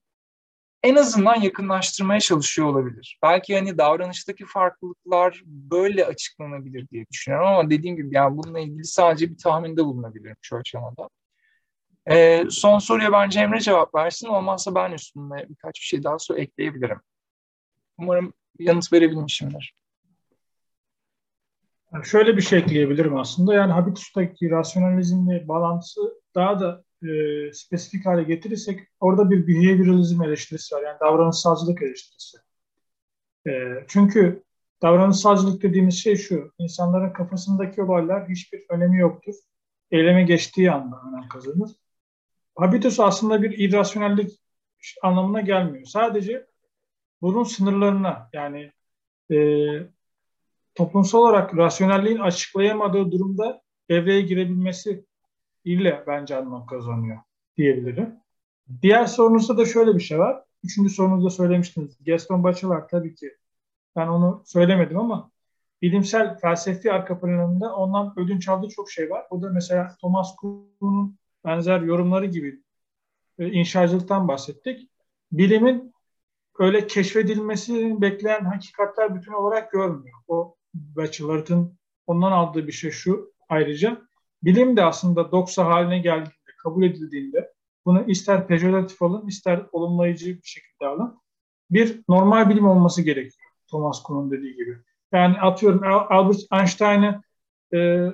[0.82, 3.18] en azından yakınlaştırmaya çalışıyor olabilir.
[3.22, 9.30] Belki hani davranıştaki farklılıklar böyle açıklanabilir diye düşünüyorum ama dediğim gibi yani bununla ilgili sadece
[9.30, 11.08] bir tahminde bulunabilirim şu aşamada.
[12.10, 14.28] Ee, son soruya bence Emre cevap versin.
[14.28, 17.00] Olmazsa ben üstünde birkaç bir şey daha sonra ekleyebilirim.
[17.98, 19.74] Umarım yanıt verebilmişimdir.
[21.92, 23.54] Yani şöyle bir şey ekleyebilirim aslında.
[23.54, 26.00] Yani habitus'taki rasyonalizmle bağlantısı
[26.34, 27.08] daha da e,
[27.52, 30.82] spesifik hale getirirsek orada bir behavioralizm eleştirisi var.
[30.82, 32.38] Yani davranışsalcılık eleştirisi.
[33.46, 33.50] E,
[33.88, 34.42] çünkü
[34.82, 36.52] davranışsalcılık dediğimiz şey şu.
[36.58, 39.34] İnsanların kafasındaki olaylar hiçbir önemi yoktur.
[39.90, 41.70] Eyleme geçtiği anda önem kazanır.
[42.54, 44.30] Habitus aslında bir irrasyonellik
[45.02, 45.84] anlamına gelmiyor.
[45.84, 46.46] Sadece
[47.22, 48.72] bunun sınırlarına yani
[49.30, 49.38] e,
[50.74, 55.04] toplumsal olarak rasyonelliğin açıklayamadığı durumda devreye girebilmesi
[55.64, 57.18] ile bence anlam kazanıyor
[57.56, 58.14] diyebilirim.
[58.82, 60.44] Diğer sorunuzda da şöyle bir şey var.
[60.64, 61.98] Üçüncü sorunuzda söylemiştiniz.
[62.06, 63.36] Gaston Bachelard tabii ki.
[63.96, 65.30] Ben onu söylemedim ama
[65.82, 69.26] bilimsel felsefi arka planında ondan ödünç aldığı çok şey var.
[69.30, 72.60] O da mesela Thomas Kuhn'un benzer yorumları gibi
[73.38, 74.90] e, inşacılıktan bahsettik.
[75.32, 75.94] Bilimin
[76.58, 80.18] öyle keşfedilmesini bekleyen hakikatler bütün olarak görmüyor.
[80.28, 84.02] O Bachelard'ın ondan aldığı bir şey şu ayrıca.
[84.42, 87.52] Bilim de aslında doksa haline geldiğinde, kabul edildiğinde
[87.84, 91.18] bunu ister pejoratif alın, ister olumlayıcı bir şekilde alın.
[91.70, 93.50] Bir normal bilim olması gerekiyor.
[93.70, 94.78] Thomas Kuhn'un dediği gibi.
[95.12, 95.80] Yani atıyorum
[96.10, 97.22] Albert Einstein'ı
[97.74, 98.08] e,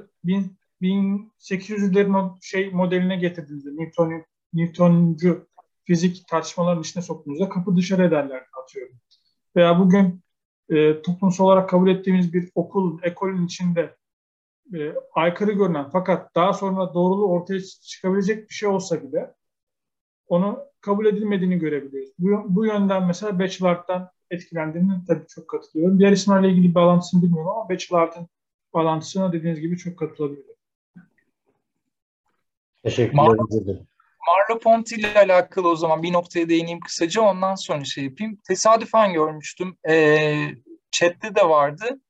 [0.83, 3.77] 1800'lerin şey modeline getirildi.
[3.77, 5.49] Newton, Newtoncu
[5.85, 8.95] fizik tartışmaların içine soktuğumuzda kapı dışarı ederler atıyorum.
[9.57, 10.21] Veya bugün
[10.69, 13.97] e, toplumsal olarak kabul ettiğimiz bir okul, ekolün içinde
[14.75, 19.35] e, aykırı görünen fakat daha sonra doğruluğu ortaya çıkabilecek bir şey olsa bile
[20.29, 22.11] onu kabul edilmediğini görebiliyoruz.
[22.19, 25.99] Bu, bu yönden mesela Bachelor'dan etkilendiğini tabii çok katılıyorum.
[25.99, 28.29] Diğer isimlerle ilgili bağlantısını bilmiyorum ama Bachelor'dan
[28.75, 30.50] bağlantısına dediğiniz gibi çok katılabilirim.
[32.85, 33.23] Teşekkürler.
[33.23, 33.87] Mar-
[34.29, 38.39] Marlo-Ponti ile alakalı o zaman bir noktaya değineyim kısaca ondan sonra şey yapayım.
[38.49, 39.77] Tesadüfen görmüştüm.
[39.89, 40.35] E,
[40.91, 42.01] chat'te de vardı.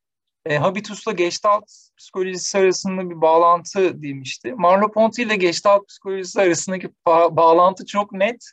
[0.46, 1.64] E, Habitus'la Gestalt
[1.98, 4.48] psikolojisi arasında bir bağlantı demişti.
[4.48, 8.44] Marlo-Ponti ile Gestalt psikolojisi arasındaki ba- bağlantı çok net.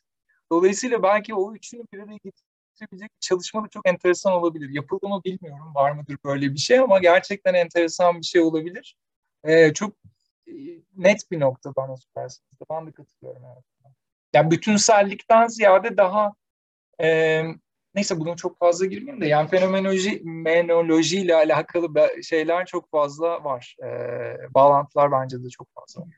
[0.52, 4.70] Dolayısıyla belki o üçünü bir araya getirebilecek çalışma da çok enteresan olabilir.
[4.70, 5.76] Yapıldı mı bilmiyorum.
[5.76, 8.96] Var mıdır böyle bir şey ama gerçekten enteresan bir şey olabilir.
[9.44, 9.94] E, çok
[10.98, 12.60] net bir nokta bana sorarsanız.
[12.70, 13.44] Ben de katılıyorum.
[13.54, 13.94] Evet.
[14.34, 16.34] Yani bütünsellikten ziyade daha
[17.02, 17.42] e,
[17.96, 21.90] neyse bunu çok fazla girmeyeyim de yani fenomenoloji menoloji ile alakalı
[22.24, 23.76] şeyler çok fazla var.
[23.84, 23.88] E,
[24.54, 26.10] bağlantılar bence de çok fazla var.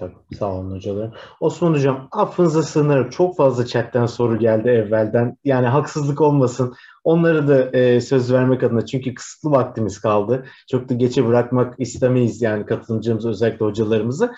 [0.00, 1.12] Tabii, sağ olun hocalarım.
[1.40, 5.36] Osman Hocam affınıza sığınarak çok fazla chatten soru geldi evvelden.
[5.44, 6.74] Yani haksızlık olmasın.
[7.04, 10.46] Onları da e, söz vermek adına çünkü kısıtlı vaktimiz kaldı.
[10.70, 14.32] Çok da geçe bırakmak istemeyiz yani katılımcımız özellikle hocalarımızı.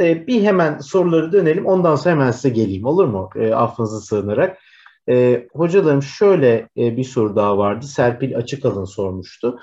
[0.00, 3.30] E, bir hemen soruları dönelim ondan sonra hemen size geleyim olur mu?
[3.36, 4.58] E, affınıza sığınarak.
[5.08, 7.86] E, hocalarım şöyle e, bir soru daha vardı.
[7.86, 9.58] Serpil Açıkalın sormuştu.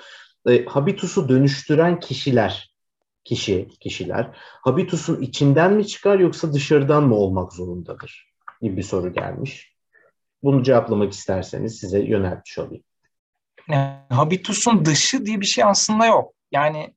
[0.50, 2.73] E, habitusu dönüştüren kişiler
[3.26, 8.34] kişi, kişiler habitusun içinden mi çıkar yoksa dışarıdan mı olmak zorundadır?
[8.64, 9.76] gibi bir soru gelmiş.
[10.44, 12.84] Bunu cevaplamak isterseniz size yöneltmiş olayım.
[14.10, 16.34] Habitusun dışı diye bir şey aslında yok.
[16.52, 16.96] Yani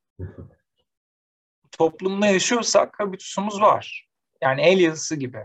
[1.71, 4.09] toplumda yaşıyorsak habitusumuz var.
[4.43, 5.39] Yani el yazısı gibi.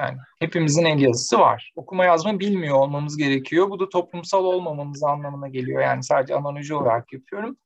[0.00, 1.72] Yani hepimizin el yazısı var.
[1.76, 3.70] Okuma yazma bilmiyor olmamız gerekiyor.
[3.70, 5.82] Bu da toplumsal olmamamız anlamına geliyor.
[5.82, 7.56] Yani sadece analoji olarak yapıyorum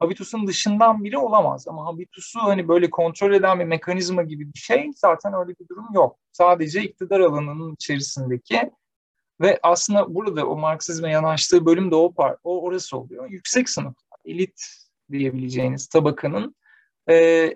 [0.00, 1.68] habitusun dışından biri olamaz.
[1.68, 5.86] Ama habitusu hani böyle kontrol eden bir mekanizma gibi bir şey zaten öyle bir durum
[5.94, 6.18] yok.
[6.32, 8.70] Sadece iktidar alanının içerisindeki
[9.40, 13.30] ve aslında burada o Marksizme yanaştığı bölüm de o, par, o orası oluyor.
[13.30, 13.94] Yüksek sınıf,
[14.24, 14.62] elit
[15.12, 16.54] diyebileceğiniz tabakanın
[17.10, 17.50] e,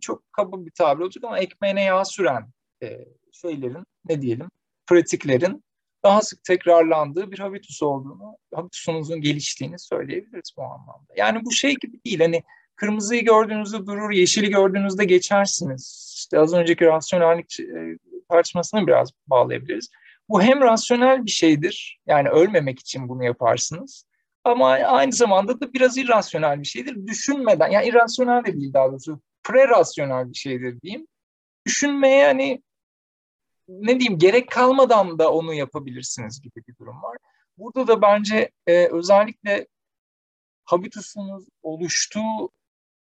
[0.00, 2.50] çok kaba bir tabir olacak ama ekmeğine yağ süren
[2.82, 4.48] e, şeylerin ne diyelim
[4.86, 5.64] pratiklerin
[6.02, 11.12] daha sık tekrarlandığı bir habitus olduğunu, habitusunuzun geliştiğini söyleyebiliriz bu anlamda.
[11.16, 12.42] Yani bu şey gibi değil hani
[12.76, 16.14] kırmızıyı gördüğünüzde durur, yeşili gördüğünüzde geçersiniz.
[16.16, 17.98] İşte az önceki rasyonellik e,
[18.28, 19.90] tartışmasını biraz bağlayabiliriz.
[20.28, 24.04] Bu hem rasyonel bir şeydir, yani ölmemek için bunu yaparsınız.
[24.44, 27.06] Ama aynı zamanda da biraz irrasyonel bir şeydir.
[27.06, 31.06] Düşünmeden, yani irrasyonel de değil daha doğrusu, prerasyonel bir şeydir diyeyim.
[31.66, 32.62] Düşünmeye hani
[33.70, 37.16] ne diyeyim gerek kalmadan da onu yapabilirsiniz gibi bir durum var.
[37.58, 39.66] Burada da bence e, özellikle
[40.64, 42.50] habitusunuz oluştuğu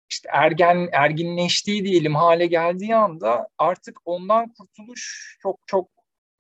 [0.10, 5.90] işte ergen erginleştiği diyelim hale geldiği anda artık ondan kurtuluş çok çok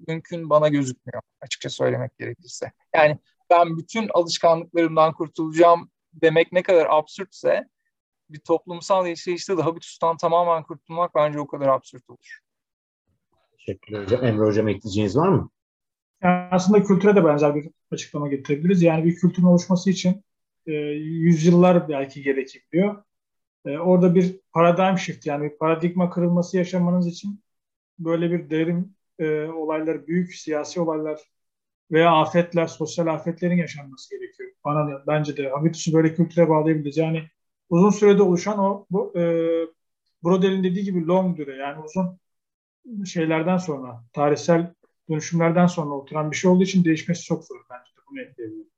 [0.08, 2.72] mümkün bana gözükmüyor açıkça söylemek gerekirse.
[2.96, 3.20] Yani
[3.50, 7.70] ben bütün alışkanlıklarımdan kurtulacağım demek ne kadar absürtse
[8.30, 12.40] bir toplumsal yaşayışta da habitustan tamamen kurtulmak bence o kadar absürt olur.
[13.70, 14.26] Teşekkürler hocam.
[14.26, 15.50] Emre hocam ekleyeceğiniz var mı?
[16.24, 18.82] Yani aslında kültüre de benzer bir açıklama getirebiliriz.
[18.82, 20.24] Yani bir kültürün oluşması için
[20.68, 23.04] e, yüzyıllar belki gerekebiliyor.
[23.66, 27.44] E, orada bir paradigm shift yani bir paradigma kırılması yaşamanız için
[28.00, 31.20] böyle bir derin e, olaylar, büyük siyasi olaylar
[31.92, 34.50] veya afetler, sosyal afetlerin yaşanması gerekiyor.
[34.66, 36.98] Bana bence de habitusu böyle kültüre bağlayabiliriz.
[36.98, 37.24] Yani
[37.70, 39.24] uzun sürede oluşan o bu, e,
[40.24, 42.20] Brodel'in dediği gibi long düre yani uzun
[43.06, 44.74] şeylerden sonra, tarihsel
[45.10, 48.70] dönüşümlerden sonra oturan bir şey olduğu için değişmesi çok zor bence de bunu ekleyebilirim.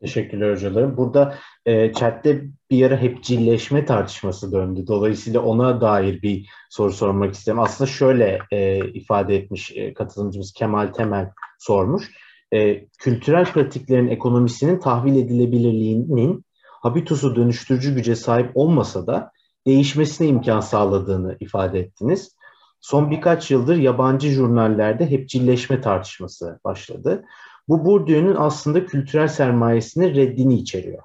[0.00, 0.96] Teşekkürler hocalarım.
[0.96, 1.34] Burada
[1.66, 4.86] e, chatte bir ara hepcilleşme tartışması döndü.
[4.86, 7.58] Dolayısıyla ona dair bir soru sormak istedim.
[7.58, 12.10] Aslında şöyle e, ifade etmiş e, katılımcımız Kemal Temel sormuş.
[12.52, 16.44] E, kültürel pratiklerin ekonomisinin tahvil edilebilirliğinin
[16.82, 19.32] habitusu dönüştürücü güce sahip olmasa da
[19.66, 22.36] değişmesine imkan sağladığını ifade ettiniz
[22.82, 27.24] son birkaç yıldır yabancı jurnallerde hepcilleşme tartışması başladı.
[27.68, 31.02] Bu Bourdieu'nun aslında kültürel sermayesinin reddini içeriyor.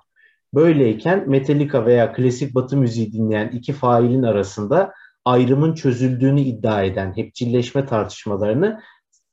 [0.53, 4.93] Böyleyken Metallica veya klasik batı müziği dinleyen iki failin arasında
[5.25, 8.81] ayrımın çözüldüğünü iddia eden hepcilleşme tartışmalarını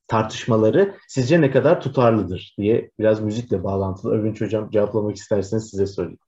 [0.06, 4.14] tartışmaları sizce ne kadar tutarlıdır diye biraz müzikle bağlantılı.
[4.14, 6.18] Övünç Hocam cevaplamak isterseniz size sorayım.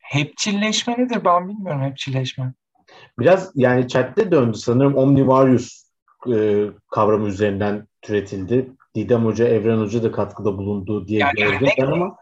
[0.00, 2.54] Hepçilleşme nedir ben bilmiyorum hepçilleşme.
[3.18, 5.86] Biraz yani chatte döndü sanırım omnivarius
[6.34, 8.72] e, kavramı üzerinden türetildi.
[8.94, 12.16] Didem Hoca, Evren Hoca da katkıda bulundu diye yani gördüm ben ama.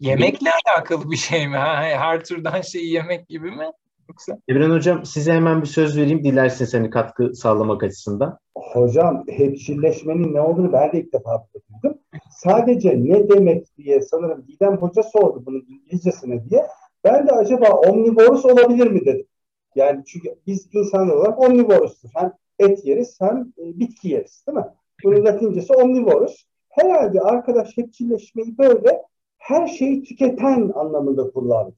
[0.00, 1.56] Yemekle alakalı bir şey mi?
[1.62, 1.82] Ha?
[1.82, 3.70] Her türden şeyi yemek gibi mi?
[4.08, 4.38] Yoksa?
[4.48, 8.38] Evren Hocam size hemen bir söz vereyim dilerseniz seni katkı sağlamak açısından.
[8.54, 11.98] Hocam hepçilleşmenin ne olduğunu ben de ilk defa duydum.
[12.30, 16.66] Sadece ne demek diye sanırım Didem Hoca sordu bunun İngilizcesine diye.
[17.04, 19.26] Ben de acaba omnivorus olabilir mi dedim.
[19.74, 22.08] Yani çünkü biz insanlar olarak omnivorustur.
[22.14, 24.64] Hem et yeriz hem e, bitki yeriz değil mi?
[25.04, 26.44] Bunun latincesi omnivorus.
[26.68, 29.02] Herhalde arkadaş hepçilleşmeyi böyle
[29.38, 31.74] her şeyi tüketen anlamında kullandı.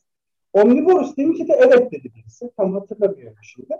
[0.52, 2.50] Omnivorus demince de evet dedi birisi.
[2.56, 3.76] Tam hatırlamıyorum şimdi.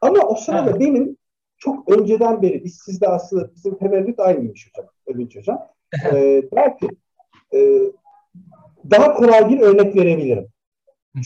[0.00, 0.80] Ama o sırada evet.
[0.80, 1.16] benim
[1.58, 4.90] çok önceden beri biz sizde aslında bizim tevellüt aynıymış hocam.
[5.06, 5.68] Övünç hocam.
[6.12, 6.88] ee, belki
[7.54, 7.58] e,
[8.90, 10.48] daha kolay bir örnek verebilirim.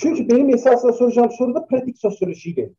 [0.03, 2.75] Çünkü benim esasında soracağım soru da pratik sosyolojiyle ilgili.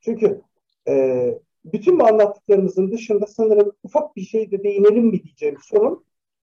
[0.00, 0.42] Çünkü
[0.88, 1.34] e,
[1.64, 6.04] bütün bu anlattıklarımızın dışında sanırım ufak bir şey de değinelim mi diyeceğim sorun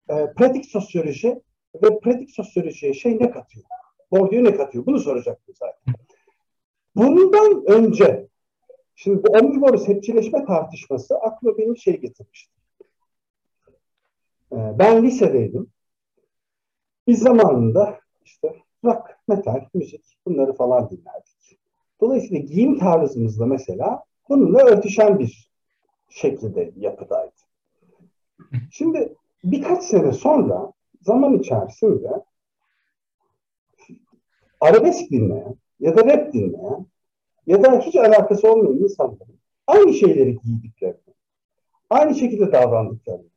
[0.10, 1.42] e, pratik sosyoloji
[1.84, 3.66] ve pratik sosyolojiye şey ne katıyor?
[4.12, 4.86] Bourdieu ne katıyor?
[4.86, 5.96] Bunu soracaktım zaten.
[6.96, 8.28] Bundan önce
[9.00, 12.54] Şimdi bu omnivor sepçileşme tartışması aklıma benim şey getirmişti.
[14.52, 15.72] Ee, ben lisedeydim.
[17.08, 18.56] Biz zamanında işte
[18.88, 21.60] rock, metal, müzik bunları falan dinlerdik.
[22.02, 25.52] Dolayısıyla giyim tarzımızda mesela bununla örtüşen bir
[26.10, 27.32] şekilde yapıdaydı.
[28.72, 32.24] Şimdi birkaç sene sonra zaman içerisinde
[34.62, 36.86] arabesk dinleyen ya da rap dinleyen
[37.48, 41.14] ya da hiç alakası olmayan insanların aynı şeyleri giydiklerini,
[41.90, 43.30] aynı şekilde davrandıklarını.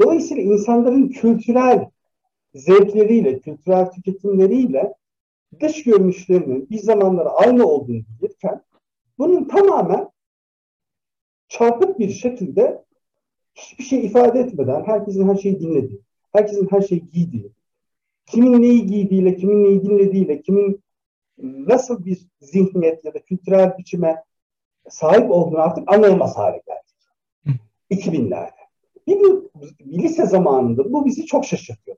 [0.00, 1.90] Dolayısıyla insanların kültürel
[2.54, 4.94] zevkleriyle, kültürel tüketimleriyle
[5.60, 8.62] dış görünüşlerinin bir zamanlar aynı olduğunu bilirken
[9.18, 10.10] bunun tamamen
[11.48, 12.84] çarpık bir şekilde
[13.54, 16.00] hiçbir şey ifade etmeden herkesin her şeyi dinlediği,
[16.32, 17.52] herkesin her şeyi giydiği,
[18.26, 20.80] kimin neyi giydiğiyle, kimin neyi dinlediğiyle, kimin
[21.42, 24.22] nasıl bir zihniyet ya da kültürel biçime
[24.88, 27.64] sahip olduğunu artık anlayamaz hale geldik.
[27.90, 28.50] 2000'lerde.
[29.06, 31.96] Bir, bir, bir lise zamanında bu bizi çok şaşırtıyor.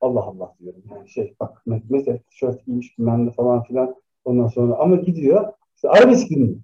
[0.00, 0.82] Allah Allah diyorum.
[0.90, 3.94] Yani şey bak mesela tişört giymiş bilmem ne falan filan
[4.24, 6.56] ondan sonra ama gidiyor işte arabesk dinliyor.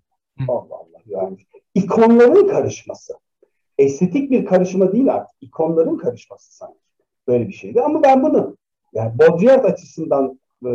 [0.49, 1.37] Allah Allah yani.
[1.75, 3.15] ikonların karışması.
[3.79, 5.37] Estetik bir karışma değil artık.
[5.41, 6.79] ikonların karışması sanki.
[7.29, 7.83] Böyle bir şeydi.
[7.83, 8.57] Ama ben bunu
[8.93, 10.71] yani Baudrillard açısından e,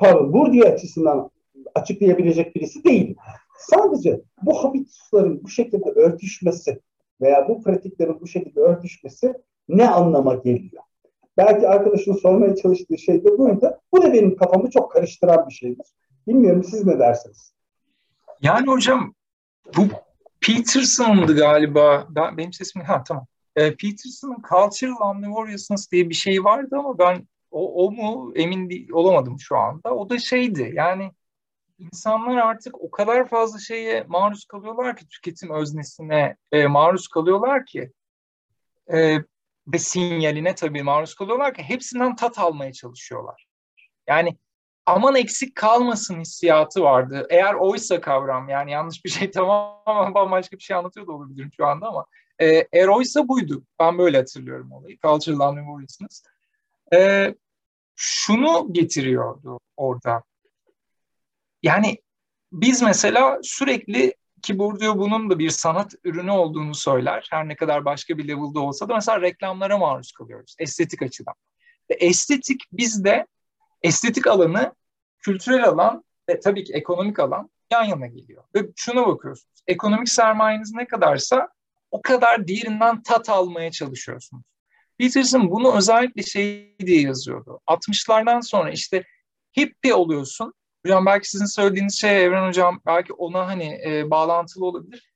[0.00, 1.30] pardon Bourdieu açısından
[1.74, 3.16] açıklayabilecek birisi değil.
[3.58, 6.80] Sadece bu habitusların bu şekilde örtüşmesi
[7.20, 9.34] veya bu pratiklerin bu şekilde örtüşmesi
[9.68, 10.82] ne anlama geliyor?
[11.36, 13.80] Belki arkadaşın sormaya çalıştığı şey de buydu.
[13.92, 15.86] Bu da benim kafamı çok karıştıran bir şeydir.
[16.26, 17.52] Bilmiyorum siz ne dersiniz?
[18.42, 19.14] Yani hocam
[19.76, 19.82] bu
[20.40, 22.06] Peterson'dı galiba.
[22.10, 23.26] Ben, benim sesim ha tamam.
[23.56, 29.40] E, Peterson'ın Cultural Omnivoreousness diye bir şey vardı ama ben o, o mu emin olamadım
[29.40, 29.94] şu anda.
[29.94, 31.12] O da şeydi yani
[31.78, 37.92] insanlar artık o kadar fazla şeye maruz kalıyorlar ki tüketim öznesine e, maruz kalıyorlar ki
[38.92, 39.18] e,
[39.72, 43.46] ve sinyaline tabii maruz kalıyorlar ki hepsinden tat almaya çalışıyorlar.
[44.06, 44.38] Yani
[44.86, 47.26] aman eksik kalmasın hissiyatı vardı.
[47.30, 51.66] Eğer oysa kavram yani yanlış bir şey tamamen bambaşka bir şey anlatıyor da olabilirim şu
[51.66, 52.06] anda ama
[52.40, 53.64] e, eğer oysa buydu.
[53.80, 54.98] Ben böyle hatırlıyorum olayı.
[54.98, 56.22] Cultural Omnivoreousness.
[56.94, 57.34] E,
[57.96, 60.22] şunu getiriyordu orada.
[61.62, 61.98] Yani
[62.52, 64.14] biz mesela sürekli
[64.48, 67.28] ki Bourdieu bunun da bir sanat ürünü olduğunu söyler.
[67.30, 71.34] Her ne kadar başka bir level'da olsa da mesela reklamlara maruz kalıyoruz estetik açıdan.
[71.90, 73.26] Ve estetik bizde
[73.82, 74.74] estetik alanı,
[75.18, 78.44] kültürel alan ve tabii ki ekonomik alan yan yana geliyor.
[78.54, 79.62] Ve şuna bakıyorsunuz.
[79.66, 81.48] Ekonomik sermayeniz ne kadarsa
[81.90, 84.44] o kadar diğerinden tat almaya çalışıyorsunuz.
[84.98, 87.60] Peterson bunu özellikle şey diye yazıyordu.
[87.66, 89.04] 60'lardan sonra işte
[89.56, 90.54] hippie oluyorsun.
[90.88, 95.12] Hocam belki sizin söylediğiniz şey Evren Hocam belki ona hani e, bağlantılı olabilir.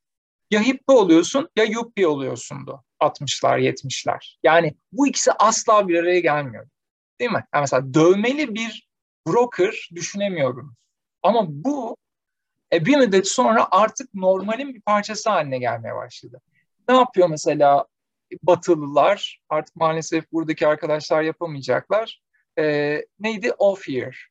[0.50, 4.38] Ya hippie oluyorsun ya yuppie oluyorsundu 60'lar 70'ler.
[4.42, 6.66] Yani bu ikisi asla bir araya gelmiyor.
[7.20, 7.44] Değil mi?
[7.54, 8.88] Yani mesela dövmeli bir
[9.26, 10.76] broker düşünemiyorum.
[11.22, 11.96] Ama bu
[12.72, 16.40] e, bir müddet sonra artık normalin bir parçası haline gelmeye başladı.
[16.88, 17.86] Ne yapıyor mesela
[18.42, 19.40] Batılılar?
[19.48, 22.20] Artık maalesef buradaki arkadaşlar yapamayacaklar.
[22.58, 23.52] E, neydi?
[23.58, 24.28] Off year.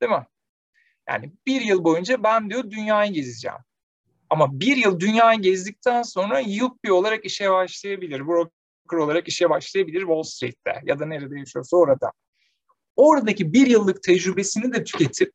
[0.00, 0.26] Değil mi?
[1.10, 3.58] Yani bir yıl boyunca ben diyor dünyayı gezeceğim.
[4.30, 8.26] Ama bir yıl dünyayı gezdikten sonra yuppie olarak işe başlayabilir.
[8.26, 12.12] Broker olarak işe başlayabilir Wall Street'te ya da nerede yaşıyorsa orada.
[12.96, 15.32] Oradaki bir yıllık tecrübesini de tüketip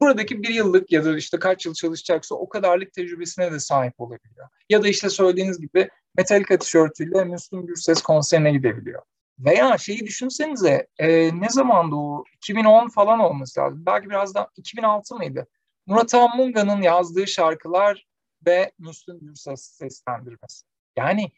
[0.00, 4.48] buradaki bir yıllık ya da işte kaç yıl çalışacaksa o kadarlık tecrübesine de sahip olabiliyor.
[4.70, 9.02] Ya da işte söylediğiniz gibi Metallica tişörtüyle Müslüm Gürses konserine gidebiliyor.
[9.38, 12.24] Veya şeyi düşünsenize e, ne zamandı o?
[12.36, 13.86] 2010 falan olması lazım.
[13.86, 15.46] Belki biraz da 2006 mıydı?
[15.86, 18.06] Murat Anmunga'nın yazdığı şarkılar
[18.46, 20.66] ve Müslüm Gürses seslendirmesi.
[20.96, 21.30] Yani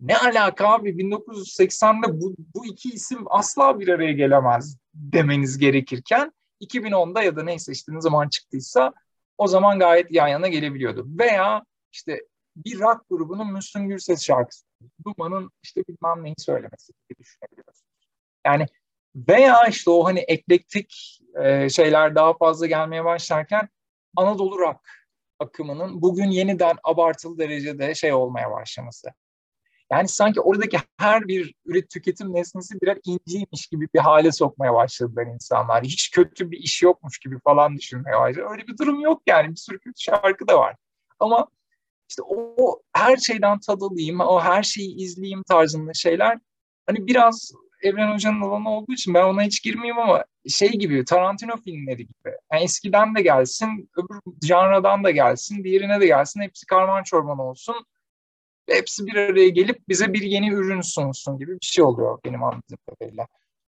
[0.00, 7.22] ne alaka abi 1980'de bu, bu iki isim asla bir araya gelemez demeniz gerekirken 2010'da
[7.22, 8.92] ya da neyse işte ne zaman çıktıysa
[9.38, 11.06] o zaman gayet yan yana gelebiliyordu.
[11.18, 12.20] Veya işte
[12.56, 14.64] bir rock grubunun Müslüm Gürses şarkısı.
[15.06, 17.92] Duman'ın işte bilmem neyi söylemesi gibi düşünebiliyorsunuz.
[18.46, 18.66] Yani
[19.16, 23.68] veya işte o hani eklektik e, şeyler daha fazla gelmeye başlarken
[24.16, 24.80] Anadolu rock
[25.38, 29.08] akımının bugün yeniden abartılı derecede şey olmaya başlaması.
[29.92, 35.26] Yani sanki oradaki her bir üret tüketim nesnesi birer inciymiş gibi bir hale sokmaya başladılar
[35.26, 35.84] insanlar.
[35.84, 38.46] Hiç kötü bir iş yokmuş gibi falan düşünmeye başladı.
[38.50, 39.50] Öyle bir durum yok yani.
[39.50, 40.76] Bir sürü kötü şarkı da var.
[41.20, 41.46] Ama
[42.12, 46.38] işte o her şeyden tad alayım, o her şeyi izleyeyim tarzında şeyler
[46.86, 47.52] hani biraz
[47.82, 52.36] Evren Hoca'nın alanı olduğu için ben ona hiç girmeyeyim ama şey gibi Tarantino filmleri gibi.
[52.52, 56.40] Yani eskiden de gelsin, öbür janradan da gelsin, diğerine de gelsin.
[56.40, 57.86] Hepsi karman çorban olsun.
[58.68, 62.78] Hepsi bir araya gelip bize bir yeni ürün sunsun gibi bir şey oluyor benim anladığım
[62.88, 63.26] kadarıyla.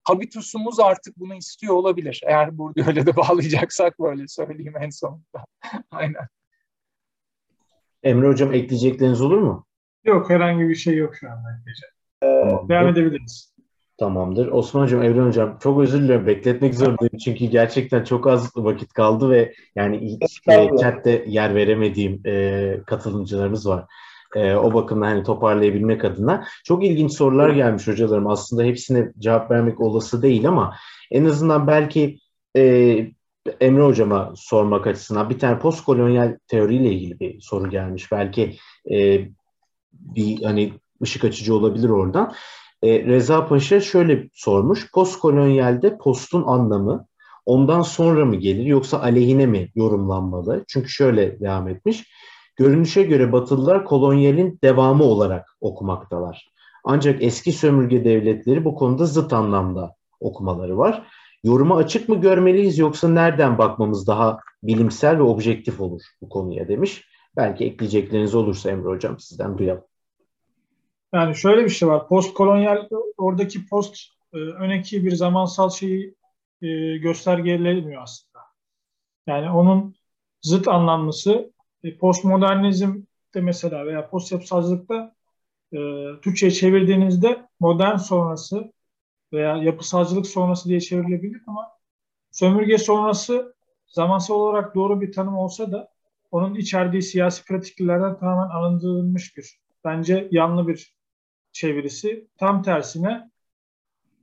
[0.04, 2.20] Habitusumuz artık bunu istiyor olabilir.
[2.26, 5.44] Eğer burada öyle de bağlayacaksak böyle söyleyeyim en sonunda.
[5.90, 6.28] Aynen.
[8.02, 9.66] Emre Hocam ekleyecekleriniz olur mu?
[10.04, 11.94] Yok herhangi bir şey yok şu anda ekleyeceğim.
[12.22, 13.54] Ee, Devam edebiliriz.
[13.98, 14.48] Tamamdır.
[14.48, 16.26] Osman Hocam, Evren Hocam çok özür diliyorum.
[16.26, 17.18] Bekletmek zorundayım.
[17.24, 20.16] Çünkü gerçekten çok az vakit kaldı ve yani
[20.48, 23.84] e, chatte yer veremediğim e, katılımcılarımız var.
[24.36, 26.44] E, o bakımdan hani toparlayabilmek adına.
[26.64, 28.26] Çok ilginç sorular gelmiş hocalarım.
[28.26, 30.76] Aslında hepsine cevap vermek olası değil ama
[31.10, 32.18] en azından belki
[32.56, 33.06] e,
[33.60, 38.12] Emre Hocam'a sormak açısından bir tane postkolonyal teoriyle ilgili bir soru gelmiş.
[38.12, 38.56] Belki
[38.90, 39.28] e,
[39.92, 40.72] bir hani
[41.02, 42.32] ışık açıcı olabilir oradan.
[42.82, 44.92] E, Reza Paşa şöyle sormuş.
[44.92, 47.06] Postkolonyalde postun anlamı
[47.46, 50.64] ondan sonra mı gelir yoksa aleyhine mi yorumlanmalı?
[50.68, 52.06] Çünkü şöyle devam etmiş.
[52.56, 56.50] Görünüşe göre Batılılar kolonyalin devamı olarak okumaktalar.
[56.84, 61.06] Ancak eski sömürge devletleri bu konuda zıt anlamda okumaları var.
[61.44, 67.04] Yoruma açık mı görmeliyiz yoksa nereden bakmamız daha bilimsel ve objektif olur bu konuya demiş.
[67.36, 69.84] Belki ekleyecekleriniz olursa Emre Hocam sizden duyalım.
[71.14, 72.08] Yani şöyle bir şey var.
[72.08, 72.88] Post kolonyal
[73.18, 73.96] oradaki post
[74.32, 76.14] e, öneki bir zamansal şeyi
[76.62, 78.44] e, göstergelemiyor aslında.
[79.26, 79.94] Yani onun
[80.42, 81.52] zıt anlamlısı
[81.84, 83.00] e, postmodernizmde
[83.34, 85.14] mesela veya post yapısalcılıkta
[85.72, 85.78] e,
[86.22, 88.72] Türkçe'ye çevirdiğinizde modern sonrası
[89.32, 91.68] veya yapısalcılık sonrası diye çevrilebilir ama
[92.30, 93.54] sömürge sonrası
[93.86, 95.88] zamansal olarak doğru bir tanım olsa da
[96.30, 100.96] onun içerdiği siyasi pratiklerden tamamen alındırılmış bir bence yanlı bir
[101.52, 102.28] çevirisi.
[102.36, 103.30] Tam tersine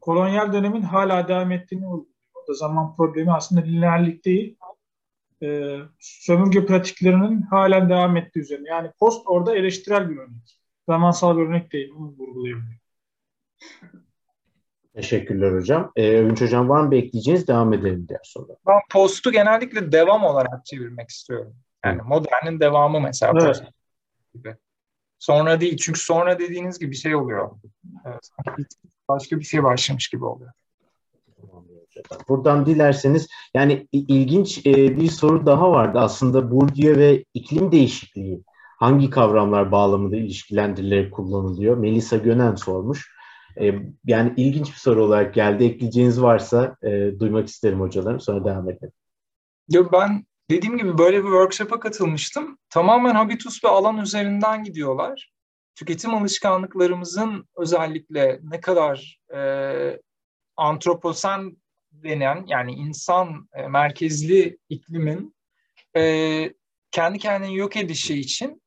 [0.02, 2.14] kolonyal dönemin hala devam ettiğini vurguluyor.
[2.34, 4.58] Orada zaman problemi aslında lineerlik değil,
[5.44, 8.70] e, sömürge pratiklerinin halen devam ettiği üzerine.
[8.70, 10.60] Yani post orada eleştirel bir örnek.
[10.90, 11.90] Zamansal bir örnek değil.
[11.96, 12.62] Bunu vurguluyor.
[14.98, 15.92] Teşekkürler hocam.
[15.96, 17.48] Ee, Övünç hocam var mı bekleyeceğiniz?
[17.48, 18.58] Devam edelim diğer soruda.
[18.68, 21.56] Ben postu genellikle devam olarak çevirmek istiyorum.
[21.86, 23.34] Yani modernin devamı mesela.
[23.42, 23.64] Evet.
[24.34, 24.56] Gibi.
[25.20, 25.78] Sonra değil.
[25.78, 27.52] Çünkü sonra dediğiniz gibi bir şey oluyor.
[28.06, 28.30] Evet.
[29.10, 30.52] Başka bir şey başlamış gibi oluyor.
[32.30, 36.00] Buradan dilerseniz yani ilginç e, bir soru daha vardı.
[36.00, 38.44] Aslında Bourdieu ve iklim değişikliği
[38.80, 41.78] hangi kavramlar bağlamında ilişkilendirilerek kullanılıyor?
[41.78, 43.17] Melisa Gönen sormuş.
[43.62, 43.74] E,
[44.06, 45.64] yani ilginç bir soru olarak geldi.
[45.64, 48.20] Ekleyeceğiniz varsa e, duymak isterim hocalarım.
[48.20, 48.92] Sonra devam edelim.
[49.70, 52.58] Ya ben dediğim gibi böyle bir workshop'a katılmıştım.
[52.70, 55.32] Tamamen habitus ve alan üzerinden gidiyorlar.
[55.76, 59.40] Tüketim alışkanlıklarımızın özellikle ne kadar e,
[60.58, 61.58] antroposen
[61.92, 65.36] denen yani insan e, merkezli iklimin
[65.96, 66.54] e,
[66.92, 68.62] kendi kendini yok edişi için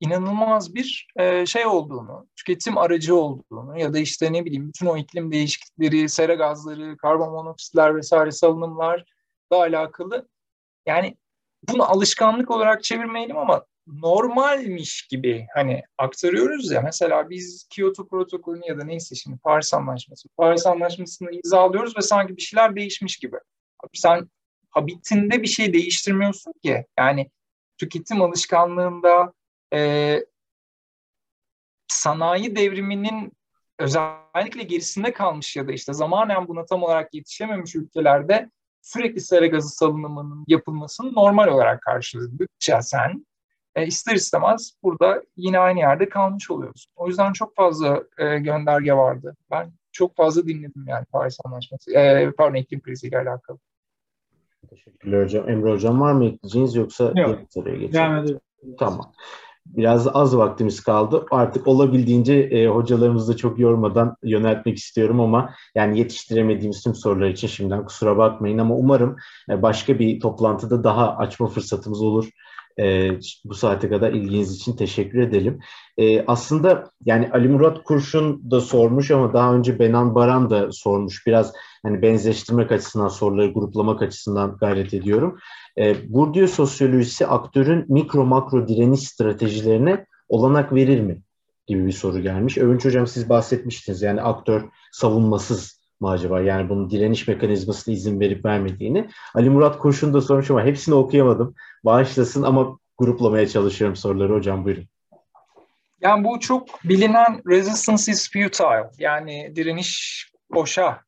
[0.00, 4.96] inanılmaz bir e, şey olduğunu, tüketim aracı olduğunu ya da işte ne bileyim bütün o
[4.96, 9.04] iklim değişiklikleri, sera gazları, karbon monoksitler vesaire salınımlar
[9.52, 10.28] da alakalı.
[10.86, 11.16] Yani
[11.68, 18.78] bunu alışkanlık olarak çevirmeyelim ama normalmiş gibi hani aktarıyoruz ya mesela biz Kyoto protokolünü ya
[18.78, 23.36] da neyse şimdi Paris Anlaşması Paris Anlaşması'nı imzalıyoruz ve sanki bir şeyler değişmiş gibi.
[23.94, 24.28] Sen
[24.70, 27.30] habitinde bir şey değiştirmiyorsun ki yani
[27.78, 29.32] tüketim alışkanlığında
[29.72, 30.20] e,
[31.88, 33.32] sanayi devriminin
[33.78, 38.50] özellikle gerisinde kalmış ya da işte zamanen buna tam olarak yetişememiş ülkelerde
[38.82, 43.26] sürekli sera gazı salınımının yapılmasını normal olarak karşıladıkça sen
[43.74, 46.86] e, ister istemez burada yine aynı yerde kalmış oluyoruz.
[46.96, 49.36] O yüzden çok fazla e, gönderge vardı.
[49.50, 53.58] Ben çok fazla dinledim yani Paris Anlaşması, e, pardon iklim kriziyle alakalı.
[54.70, 55.48] Teşekkürler hocam.
[55.48, 57.40] Emre hocam var mı ekleyeceğiniz yoksa Yok.
[57.50, 58.40] soruya geçelim?
[58.78, 59.12] Tamam.
[59.66, 61.26] Biraz az vaktimiz kaldı.
[61.30, 67.48] Artık olabildiğince e, hocalarımızı da çok yormadan yöneltmek istiyorum ama yani yetiştiremediğimiz tüm sorular için
[67.48, 69.16] şimdiden kusura bakmayın ama umarım
[69.50, 72.30] e, başka bir toplantıda daha açma fırsatımız olur.
[72.78, 73.10] E,
[73.44, 75.60] bu saate kadar ilginiz için teşekkür edelim.
[75.98, 81.26] E, aslında yani Ali Murat Kurşun da sormuş ama daha önce Benan Baran da sormuş.
[81.26, 81.52] Biraz
[81.82, 85.38] hani benzeştirmek açısından soruları gruplamak açısından gayret ediyorum.
[85.78, 91.22] E, Bourdieu sosyolojisi aktörün mikro makro direniş stratejilerine olanak verir mi?
[91.66, 92.58] gibi bir soru gelmiş.
[92.58, 96.40] Övünç Hocam siz bahsetmiştiniz yani aktör savunmasız mı acaba?
[96.40, 99.08] Yani bunun direniş mekanizmasına izin verip vermediğini.
[99.34, 101.54] Ali Murat Kurşun da sormuş ama hepsini okuyamadım.
[101.84, 104.32] Bağışlasın ama gruplamaya çalışıyorum soruları.
[104.32, 104.84] Hocam buyurun.
[106.00, 108.90] Yani bu çok bilinen resistance is futile.
[108.98, 111.00] Yani direniş boşa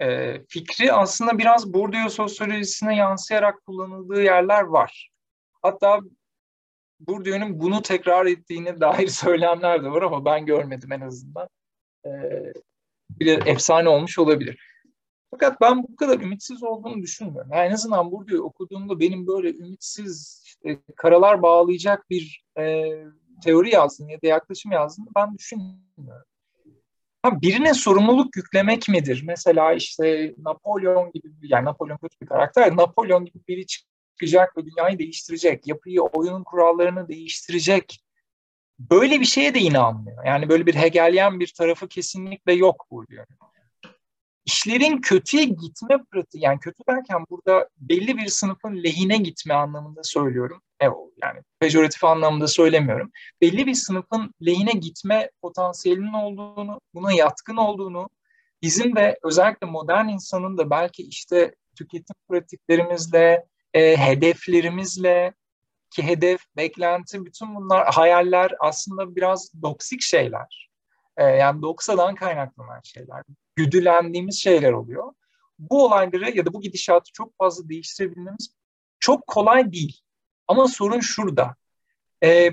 [0.00, 5.10] e, fikri aslında biraz Bourdieu sosyolojisine yansıyarak kullanıldığı yerler var.
[5.62, 6.00] Hatta
[7.00, 11.48] Bourdieu'nun bunu tekrar ettiğine dair söylemler de var ama ben görmedim en azından.
[12.06, 12.10] E,
[13.20, 14.58] bir efsane olmuş olabilir.
[15.30, 17.50] Fakat ben bu kadar ümitsiz olduğunu düşünmüyorum.
[17.52, 22.84] Yani en azından Bourdieu okuduğumda benim böyle ümitsiz, işte karalar bağlayacak bir e,
[23.44, 26.24] teori yazdığını ya da yaklaşım yazdığını ben düşünmüyorum.
[27.22, 29.22] Ha, birine sorumluluk yüklemek midir?
[29.26, 34.98] Mesela işte Napolyon gibi, yani Napolyon kötü bir karakter, Napolyon gibi biri çıkacak ve dünyayı
[34.98, 38.03] değiştirecek, yapıyı, oyunun kurallarını değiştirecek.
[38.90, 40.24] Böyle bir şeye de inanmıyor.
[40.24, 43.26] Yani böyle bir Hegelyen bir tarafı kesinlikle yok bu diyor.
[44.44, 50.62] İşlerin kötüye gitme pratiği, yani kötü derken burada belli bir sınıfın lehine gitme anlamında söylüyorum.
[50.80, 53.10] Evet, yani pejoratif anlamda söylemiyorum.
[53.40, 58.08] Belli bir sınıfın lehine gitme potansiyelinin olduğunu, buna yatkın olduğunu,
[58.62, 63.44] bizim de özellikle modern insanın da belki işte tüketim pratiklerimizle,
[63.74, 65.34] e, hedeflerimizle
[65.94, 70.70] ki hedef, beklenti, bütün bunlar hayaller aslında biraz doksik şeyler.
[71.16, 73.22] E, yani doksadan kaynaklanan şeyler.
[73.56, 75.12] Güdülendiğimiz şeyler oluyor.
[75.58, 78.54] Bu olayları ya da bu gidişatı çok fazla değiştirebilmemiz
[79.00, 80.00] çok kolay değil.
[80.48, 81.56] Ama sorun şurada.
[82.24, 82.50] E,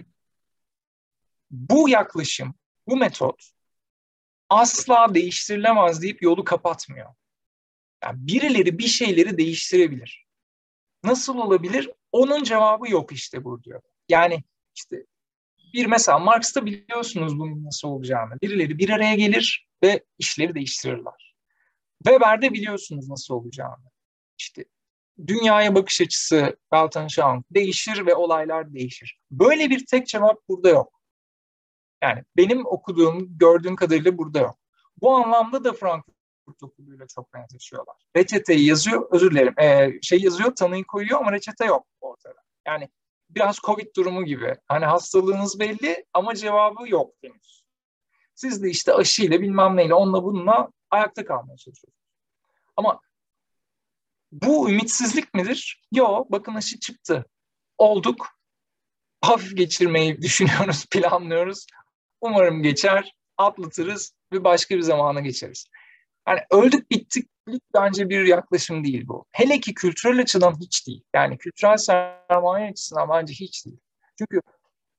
[1.52, 2.56] bu yaklaşım,
[2.88, 3.52] bu metot
[4.50, 7.10] asla değiştirilemez deyip yolu kapatmıyor.
[8.04, 10.26] Yani birileri bir şeyleri değiştirebilir.
[11.04, 11.92] Nasıl olabilir?
[12.12, 13.82] Onun cevabı yok işte bu diyor.
[14.10, 14.44] Yani
[14.76, 15.06] işte
[15.74, 18.42] bir mesela Marx'ta biliyorsunuz bunun nasıl olacağını.
[18.42, 21.36] Birileri bir araya gelir ve işleri değiştirirler.
[22.04, 23.92] Weber'de biliyorsunuz nasıl olacağını.
[24.38, 24.66] İşte
[25.28, 29.20] dünyaya bakış açısı Weltanschauung değişir ve olaylar değişir.
[29.32, 31.02] Böyle bir tek cevap burada yok.
[32.04, 34.60] Yani benim okuduğum, gördüğüm kadarıyla burada yok.
[35.02, 37.96] Bu anlamda da Frankfurt okuluyla çok benzeşiyorlar.
[38.16, 41.88] Reçeteyi yazıyor, özür dilerim, ee, şey yazıyor, tanıyı koyuyor ama reçete yok.
[42.68, 42.90] Yani
[43.30, 44.56] biraz Covid durumu gibi.
[44.68, 47.64] Hani hastalığınız belli ama cevabı yok henüz.
[48.36, 52.02] Siz de işte aşıyla bilmem neyle onunla bununla ayakta kalmaya çalışıyorsunuz.
[52.78, 53.00] Ama
[54.32, 55.88] bu ümitsizlik midir?
[55.92, 56.32] Yok.
[56.32, 57.26] Bakın aşı çıktı.
[57.78, 58.28] Olduk.
[59.22, 61.66] Hafif geçirmeyi düşünüyoruz, planlıyoruz.
[62.22, 65.68] Umarım geçer, atlatırız ve başka bir zamana geçeriz.
[66.28, 67.31] Yani öldük bittik
[67.74, 69.26] bence bir yaklaşım değil bu.
[69.32, 71.04] Hele ki kültürel açıdan hiç değil.
[71.16, 73.80] Yani kültürel sermaye açısından bence hiç değil.
[74.18, 74.42] Çünkü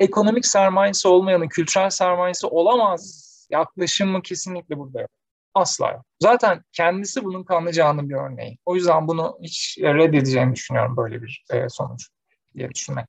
[0.00, 5.10] ekonomik sermayesi olmayanın kültürel sermayesi olamaz yaklaşımı kesinlikle burada yok.
[5.54, 6.04] Asla yok.
[6.20, 8.58] Zaten kendisi bunun kanlayacağının bir örneği.
[8.66, 12.08] O yüzden bunu hiç reddedeceğini düşünüyorum böyle bir e, sonuç
[12.54, 13.06] diye düşünmek.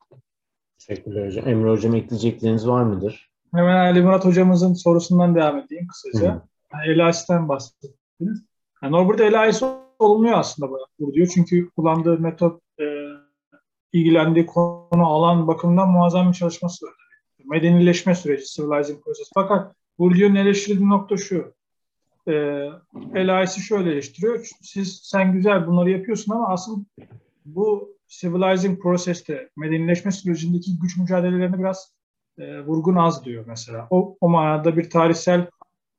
[0.80, 1.48] Teşekkürler hocam.
[1.48, 3.30] Emre hocam ekleyecekleriniz var mıdır?
[3.54, 6.26] Hemen Ali Murat hocamızın sorusundan devam edeyim kısaca.
[6.74, 8.46] Yani Elias'tan bahsettiniz.
[8.84, 9.64] Yani orada Elias
[10.00, 11.28] olmuyor aslında bu diyor.
[11.34, 12.84] Çünkü kullandığı metot e,
[13.94, 16.94] ilgilendiği konu alan bakımından muazzam bir çalışması var.
[17.46, 19.30] Medenileşme süreci, civilizing process.
[19.34, 21.54] Fakat Bourdieu'nun eleştirdiği nokta şu
[22.28, 22.34] e,
[23.16, 24.50] Elias'ı şöyle eleştiriyor.
[24.62, 26.84] Siz sen güzel bunları yapıyorsun ama asıl
[27.46, 31.94] bu civilizing proseste, medenileşme sürecindeki güç mücadelelerine biraz
[32.38, 33.88] e, vurgun az diyor mesela.
[33.90, 35.48] O, o manada bir tarihsel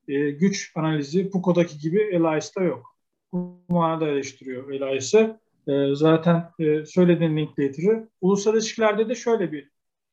[0.08, 2.96] e, güç analizi Foucault'daki gibi Elias'ta yok.
[3.32, 5.40] Bu manada eleştiriyor Elias'ı.
[5.68, 8.06] E, zaten e, söylediğin getiriyor.
[8.20, 9.70] Ulusal ilişkilerde de şöyle bir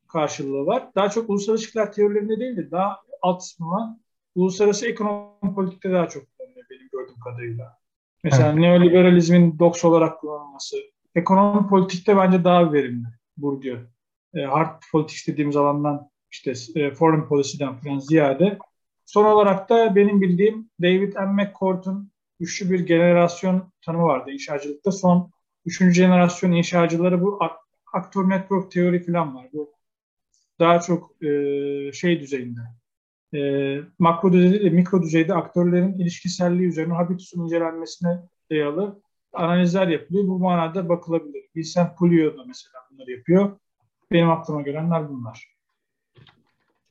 [0.07, 0.89] karşılığı var.
[0.95, 3.99] Daha çok ulusal ilişkiler teorilerinde değil de daha alt kısmına
[4.35, 7.77] uluslararası ekonomi politikte daha çok kullanılıyor benim gördüğüm kadarıyla.
[8.23, 8.59] Mesela evet.
[8.59, 10.77] neoliberalizmin doks olarak kullanılması.
[11.15, 13.07] Ekonomi politikte bence daha verimli
[13.37, 13.77] Bourdieu.
[14.33, 18.57] E, hard politics dediğimiz alandan işte e, foreign policy'den falan ziyade.
[19.11, 21.25] Son olarak da benim bildiğim David M.
[21.25, 24.91] McCourt'un üçlü bir generasyon tanımı vardı inşacılıkta.
[24.91, 25.31] Son
[25.65, 27.39] üçüncü jenerasyon inşacıları bu
[27.93, 29.47] aktör network teori falan var.
[29.53, 29.73] Bu
[30.59, 31.27] daha çok e,
[31.93, 32.59] şey düzeyinde
[33.33, 33.39] e,
[33.99, 38.19] makro düzeyde de mikro düzeyde aktörlerin ilişkiselliği üzerine habitusun incelenmesine
[38.51, 39.01] dayalı
[39.33, 40.27] analizler yapılıyor.
[40.27, 41.43] Bu manada bakılabilir.
[41.55, 43.59] Vincent Puglio da mesela bunları yapıyor.
[44.11, 45.60] Benim aklıma gelenler bunlar.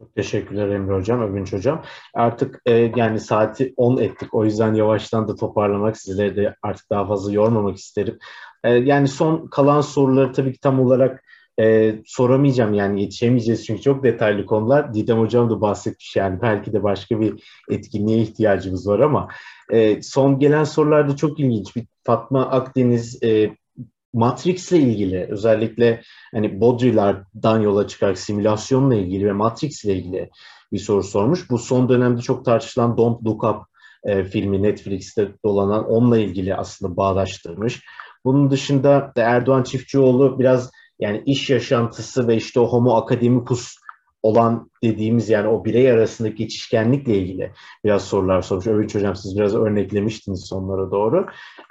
[0.00, 1.82] Çok teşekkürler Emre Hocam, Övünç Hocam.
[2.14, 4.34] Artık e, yani saati 10 ettik.
[4.34, 8.18] O yüzden yavaştan da toparlamak, sizleri de artık daha fazla yormamak isterim.
[8.64, 11.24] E, yani son kalan soruları tabii ki tam olarak
[11.60, 14.94] e, soramayacağım yani yetişemeyeceğiz çünkü çok detaylı konular.
[14.94, 19.28] Didem Hocam da bahsetmiş yani belki de başka bir etkinliğe ihtiyacımız var ama
[19.70, 21.76] e, son gelen sorularda çok ilginç.
[21.76, 23.56] Bir Fatma Akdeniz e,
[24.12, 26.02] Matrix ile ilgili özellikle
[26.34, 30.30] hani Baudrillard'dan yola çıkarak simülasyonla ilgili ve Matrix ile ilgili
[30.72, 31.50] bir soru sormuş.
[31.50, 33.62] Bu son dönemde çok tartışılan Don't Look Up
[34.04, 37.80] e, filmi Netflix'te dolanan onunla ilgili aslında bağdaştırmış.
[38.24, 43.76] Bunun dışında da Erdoğan Çiftçioğlu biraz yani iş yaşantısı ve işte o homo akademikus
[44.22, 47.52] olan dediğimiz yani o birey arasındaki geçişkenlikle ilgili
[47.84, 48.66] biraz sorular sormuş.
[48.66, 51.26] Övünç Hocam siz biraz örneklemiştiniz sonlara doğru.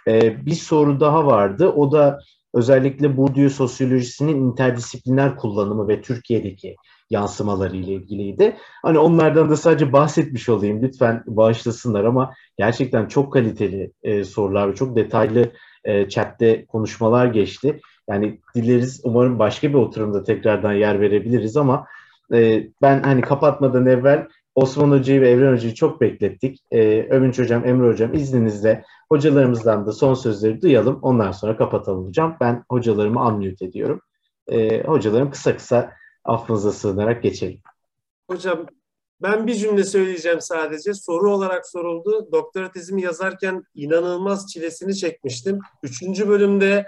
[0.07, 1.67] Ee, bir soru daha vardı.
[1.67, 2.19] O da
[2.53, 6.75] özellikle Bourdieu sosyolojisinin interdisipliner kullanımı ve Türkiye'deki
[7.09, 8.57] yansımaları ile ilgiliydi.
[8.81, 10.81] Hani onlardan da sadece bahsetmiş olayım.
[10.81, 15.51] Lütfen bağışlasınlar ama gerçekten çok kaliteli e, sorular ve çok detaylı
[15.83, 17.79] e, chatte konuşmalar geçti.
[18.09, 21.85] Yani dileriz umarım başka bir oturumda tekrardan yer verebiliriz ama
[22.33, 26.63] e, ben hani kapatmadan evvel Osman Hoca'yı ve Evren Hoca'yı çok beklettik.
[26.71, 30.99] E, Övünç Hocam, Emre Hocam izninizle hocalarımızdan da son sözleri duyalım.
[31.01, 32.37] Ondan sonra kapatalım hocam.
[32.41, 34.01] Ben hocalarımı unmute ediyorum.
[34.47, 35.91] E, hocalarım kısa kısa
[36.23, 37.59] affınıza sığınarak geçelim.
[38.29, 38.65] Hocam
[39.21, 40.93] ben bir cümle söyleyeceğim sadece.
[40.93, 42.31] Soru olarak soruldu.
[42.31, 45.59] Doktora tezimi yazarken inanılmaz çilesini çekmiştim.
[45.83, 46.85] Üçüncü bölümde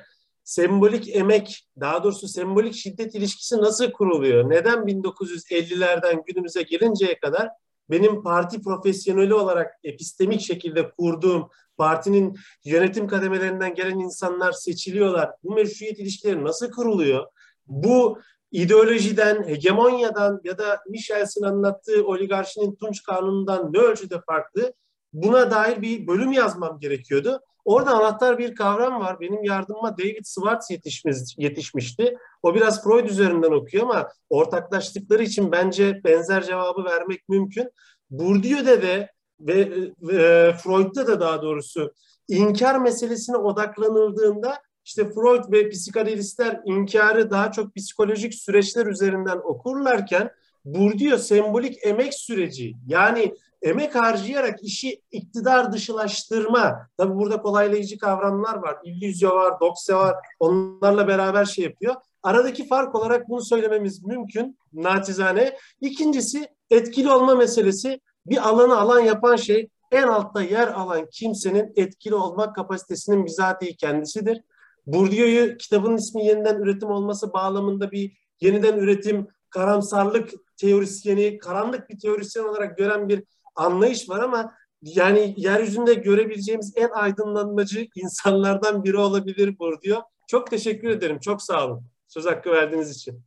[0.52, 4.50] sembolik emek, daha doğrusu sembolik şiddet ilişkisi nasıl kuruluyor?
[4.50, 7.50] Neden 1950'lerden günümüze gelinceye kadar
[7.90, 15.32] benim parti profesyoneli olarak epistemik şekilde kurduğum partinin yönetim kademelerinden gelen insanlar seçiliyorlar.
[15.44, 17.26] Bu meşruiyet ilişkileri nasıl kuruluyor?
[17.68, 18.20] Bu
[18.52, 24.74] ideolojiden, hegemonyadan ya da Michels'in anlattığı oligarşinin Tunç Kanunu'ndan ne ölçüde farklı?
[25.14, 27.40] Buna dair bir bölüm yazmam gerekiyordu.
[27.66, 29.20] Orada anahtar bir kavram var.
[29.20, 32.18] Benim yardımıma David Schwartz yetişmiş, yetişmişti.
[32.44, 37.70] O biraz Freud üzerinden okuyor ama ortaklaştıkları için bence benzer cevabı vermek mümkün.
[38.10, 39.72] Bourdieu'de de ve,
[40.02, 41.94] ve Freud'da da daha doğrusu
[42.28, 50.32] inkar meselesine odaklanıldığında işte Freud ve psikanalistler inkarı daha çok psikolojik süreçler üzerinden okurlarken
[50.66, 56.88] Bourdieu sembolik emek süreci yani emek harcayarak işi iktidar dışılaştırma.
[56.98, 58.78] Tabi burada kolaylayıcı kavramlar var.
[58.84, 60.16] İllüzyo var, dokse var.
[60.40, 61.96] Onlarla beraber şey yapıyor.
[62.24, 65.58] Aradaki fark olarak bunu söylememiz mümkün natizane.
[65.82, 68.00] İkincisi etkili olma meselesi.
[68.26, 74.42] Bir alanı alan yapan şey en altta yer alan kimsenin etkili olmak kapasitesinin bizatihi kendisidir.
[74.86, 82.44] Bourdieu'yu kitabın ismi yeniden üretim olması bağlamında bir yeniden üretim, karamsarlık teorisyeni, karanlık bir teorisyen
[82.44, 83.24] olarak gören bir
[83.56, 90.02] anlayış var ama yani yeryüzünde görebileceğimiz en aydınlanmacı insanlardan biri olabilir Bourdieu.
[90.28, 91.20] Çok teşekkür ederim.
[91.20, 91.84] Çok sağ olun.
[92.08, 93.22] Söz hakkı verdiğiniz için.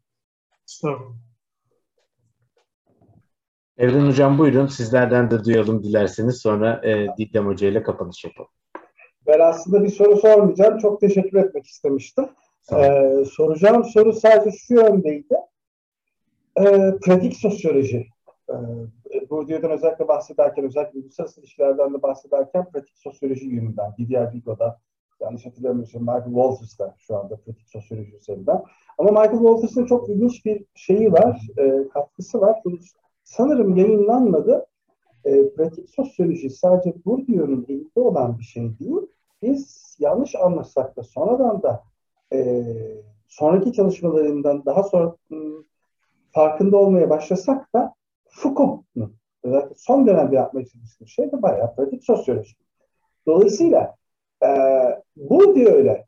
[0.66, 1.16] Sağ olun.
[3.78, 4.66] Evren Hocam buyurun.
[4.66, 6.36] Sizlerden de duyalım dilerseniz.
[6.36, 8.50] Sonra e, Didem Hoca ile kapanış yapalım.
[9.26, 10.78] Ben aslında bir soru sormayacağım.
[10.78, 12.28] Çok teşekkür etmek istemiştim.
[12.72, 15.34] Ee, soracağım soru sadece şu yöndeydi.
[16.60, 18.06] Ee, pratik sosyoloji.
[18.50, 24.80] Ee, Bourdieu'dan özellikle bahsederken, özellikle uluslararası ilişkilerden de bahsederken pratik sosyoloji yönünden, Didier Vigo'da,
[25.20, 28.62] yanlış hatırlamıyorsam Michael Walters'da şu anda pratik sosyoloji üzerinden.
[28.98, 32.62] Ama Michael Walters'ın çok ilginç bir şeyi var, e, katkısı var.
[33.24, 34.66] Sanırım yayınlanmadı.
[35.24, 38.96] E, pratik sosyoloji sadece Bourdieu'nun elinde olan bir şey değil.
[39.42, 41.82] Biz yanlış anlasak da sonradan da
[42.32, 42.64] e,
[43.28, 45.66] sonraki çalışmalarından daha sonra ım,
[46.32, 47.94] farkında olmaya başlasak da
[48.34, 52.54] Foucault'un özellikle son dönemde yapmaya çalıştığı şey de bayağı pratik sosyoloji.
[53.26, 53.94] Dolayısıyla
[54.44, 54.48] e,
[55.16, 56.06] bu diyor öyle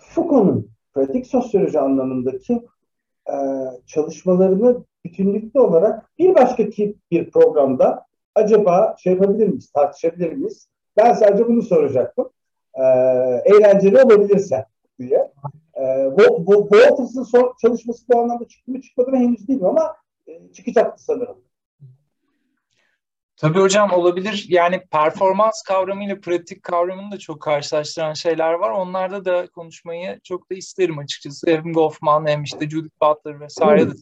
[0.00, 2.62] Foucault'un pratik sosyoloji anlamındaki
[3.28, 3.34] e,
[3.86, 10.68] çalışmalarını bütünlükte olarak bir başka tip bir programda acaba şey yapabilir miyiz, tartışabilir miyiz?
[10.96, 12.30] Ben sadece bunu soracaktım.
[12.74, 12.82] E,
[13.44, 14.66] eğlenceli olabilirse
[14.98, 15.32] diye.
[15.80, 20.52] E, bu, bu, Walters'ın çalışması bu anlamda çıktı mı çıkmadı mı henüz değil ama e,
[20.52, 21.36] çıkacaktı sanırım.
[23.36, 24.46] Tabii hocam olabilir.
[24.48, 28.70] Yani performans kavramıyla pratik kavramını da çok karşılaştıran şeyler var.
[28.70, 31.50] Onlarda da konuşmayı çok da isterim açıkçası.
[31.50, 33.94] Hem Goffman hem işte Judith Butler vesaire de.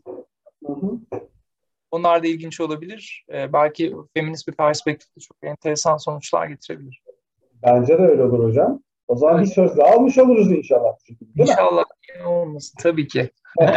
[1.90, 3.24] Onlar da ilginç olabilir.
[3.32, 7.02] Ee, belki feminist bir perspektifte çok enteresan sonuçlar getirebilir.
[7.62, 8.82] Bence de öyle olur hocam.
[9.08, 9.46] O zaman evet.
[9.46, 10.92] bir söz daha almış oluruz inşallah.
[11.08, 11.84] Değil inşallah
[12.18, 12.26] mi?
[12.26, 13.30] olmasın tabii ki.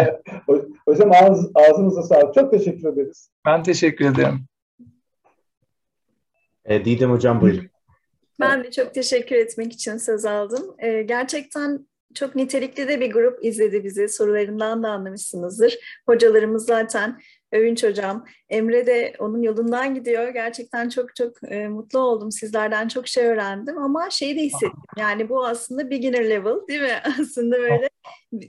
[0.85, 2.33] hocam ağız, ağzınıza sağlık.
[2.33, 3.29] Çok teşekkür ederiz.
[3.45, 4.45] Ben teşekkür ederim.
[6.67, 7.69] E, Didem Hocam buyurun.
[8.39, 10.75] Ben de çok teşekkür etmek için söz aldım.
[10.79, 14.09] E, gerçekten çok nitelikli de bir grup izledi bizi.
[14.09, 15.77] Sorularından da anlamışsınızdır.
[16.05, 17.19] Hocalarımız zaten
[17.51, 20.29] Övünç Hocam, Emre de onun yolundan gidiyor.
[20.29, 22.31] Gerçekten çok çok e, mutlu oldum.
[22.31, 24.83] Sizlerden çok şey öğrendim ama şeyi de hissettim.
[24.97, 27.01] Yani bu aslında beginner level değil mi?
[27.21, 27.89] Aslında böyle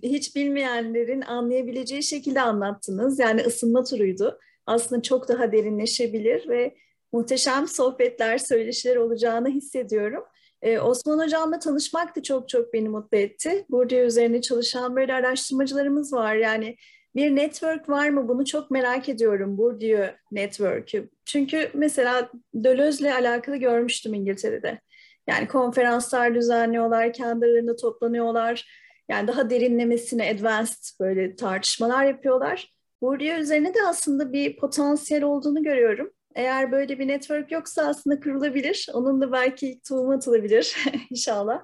[0.03, 3.19] hiç bilmeyenlerin anlayabileceği şekilde anlattınız.
[3.19, 4.39] Yani ısınma turuydu.
[4.67, 6.75] Aslında çok daha derinleşebilir ve
[7.13, 10.25] muhteşem sohbetler, söyleşiler olacağını hissediyorum.
[10.63, 13.65] Ee, Osman Hocam'la tanışmak da çok çok beni mutlu etti.
[13.71, 16.35] Burada üzerine çalışan böyle araştırmacılarımız var.
[16.35, 16.77] Yani
[17.17, 18.29] bir network var mı?
[18.29, 19.59] Bunu çok merak ediyorum.
[19.59, 21.11] Bourdieu network'ü.
[21.25, 24.81] Çünkü mesela Deleuze'le alakalı görmüştüm İngiltere'de.
[25.27, 28.69] Yani konferanslar düzenliyorlar, kendi aralarında toplanıyorlar.
[29.09, 32.75] Yani daha derinlemesine advanced böyle tartışmalar yapıyorlar.
[33.03, 36.11] Bourdieu üzerine de aslında bir potansiyel olduğunu görüyorum.
[36.39, 38.89] Eğer böyle bir network yoksa aslında kurulabilir.
[38.93, 40.77] Onun da belki tohum atılabilir
[41.11, 41.63] inşallah.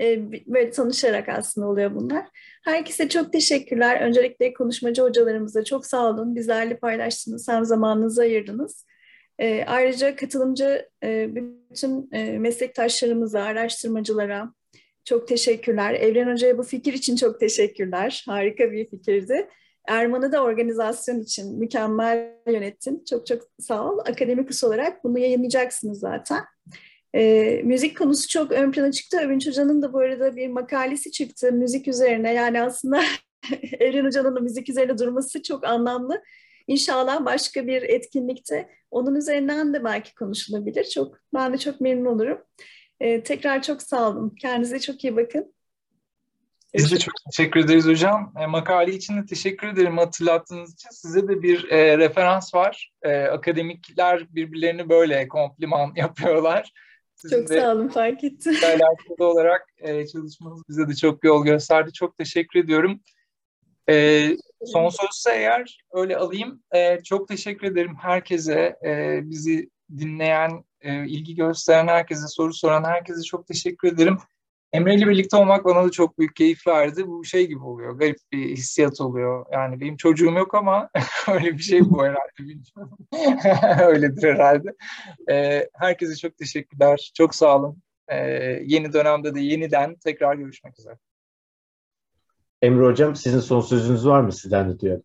[0.00, 2.26] Ee, böyle tanışarak aslında oluyor bunlar.
[2.64, 4.00] Herkese çok teşekkürler.
[4.00, 6.36] Öncelikle konuşmacı hocalarımıza çok sağ olun.
[6.36, 8.86] Bizlerle paylaştınız, hem zamanınızı ayırdınız.
[9.38, 14.52] E, ayrıca katılımcı e, bütün e, meslektaşlarımıza, araştırmacılara
[15.04, 15.94] çok teşekkürler.
[15.94, 18.24] Evren Hoca'ya bu fikir için çok teşekkürler.
[18.26, 19.48] Harika bir fikirdi.
[19.88, 23.04] Erman'ı da organizasyon için mükemmel yönettin.
[23.10, 23.98] Çok çok sağ ol.
[23.98, 26.44] Akademik olarak bunu yayınlayacaksınız zaten.
[27.14, 29.18] E, müzik konusu çok ön plana çıktı.
[29.20, 32.34] Övünç Hoca'nın da bu arada bir makalesi çıktı müzik üzerine.
[32.34, 33.00] Yani aslında
[33.80, 36.22] Evren Hoca'nın da müzik üzerine durması çok anlamlı.
[36.66, 40.84] İnşallah başka bir etkinlikte onun üzerinden de belki konuşulabilir.
[40.84, 42.38] Çok ben de çok memnun olurum.
[43.00, 44.34] E, tekrar çok sağ olun.
[44.40, 45.54] Kendinize çok iyi bakın.
[46.74, 48.32] Biz de çok teşekkür ederiz hocam.
[48.40, 50.90] E, makale için de teşekkür ederim hatırlattığınız için.
[50.90, 52.92] Size de bir e, referans var.
[53.02, 56.72] E, akademikler birbirlerini böyle kompliman yapıyorlar.
[57.14, 58.56] Sizin çok sağ olun fark ettim.
[58.64, 61.92] alakalı olarak e, çalışmanız bize de çok yol gösterdi.
[61.92, 63.00] Çok teşekkür ediyorum.
[63.88, 64.28] E,
[64.64, 66.62] son sözse eğer öyle alayım.
[66.74, 68.76] E, çok teşekkür ederim herkese.
[68.86, 74.18] E, bizi dinleyen, e, ilgi gösteren herkese, soru soran herkese çok teşekkür ederim.
[74.72, 77.06] Emre ile birlikte olmak bana da çok büyük keyif verdi.
[77.06, 79.46] Bu şey gibi oluyor, garip bir hissiyat oluyor.
[79.52, 80.90] Yani benim çocuğum yok ama
[81.28, 82.38] öyle bir şey bu herhalde.
[82.38, 82.98] Bilmiyorum.
[83.88, 84.68] Öyledir herhalde.
[85.30, 87.12] Ee, herkese çok teşekkürler.
[87.14, 87.82] Çok sağ olun.
[88.08, 88.16] Ee,
[88.66, 90.98] yeni dönemde de yeniden tekrar görüşmek üzere.
[92.62, 95.02] Emre Hocam sizin son sözünüz var mı sizden de duyalım?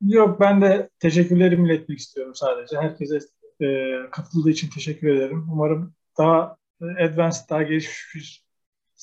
[0.00, 2.76] Yok ben de teşekkürlerimi iletmek istiyorum sadece.
[2.76, 3.18] Herkese
[3.62, 5.48] e, katıldığı için teşekkür ederim.
[5.52, 6.56] Umarım daha
[7.00, 8.43] advanced, daha gelişmiş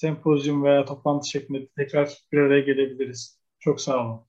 [0.02, 3.40] sempozyum veya toplantı şeklinde tekrar bir araya gelebiliriz.
[3.60, 4.22] Çok sağ olun.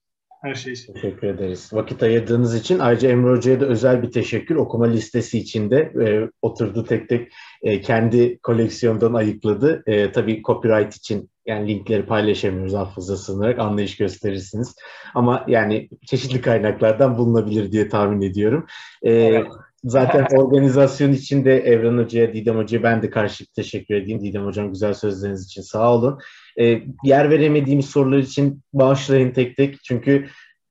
[0.43, 0.95] Her şey için.
[0.95, 1.71] Teşekkür ederiz.
[1.73, 4.57] Vakit ayırdığınız için ayrıca Emre Hoca'ya da özel bir teşekkür.
[4.57, 7.33] Okuma listesi içinde e, oturdu tek tek
[7.63, 9.83] e, kendi koleksiyondan ayıkladı.
[9.87, 14.75] E, tabii copyright için yani linkleri paylaşamıyoruz affınıza sığınarak anlayış gösterirsiniz.
[15.15, 18.67] Ama yani çeşitli kaynaklardan bulunabilir diye tahmin ediyorum.
[19.03, 19.47] E, evet.
[19.85, 24.21] Zaten organizasyon için de Evren Hoca'ya, Didem Hoca'ya ben de karşılık teşekkür edeyim.
[24.21, 26.19] Didem Hocam güzel sözleriniz için sağ olun.
[26.61, 29.85] E, yer veremediğimiz sorular için bağışlayın tek tek.
[29.85, 30.27] Çünkü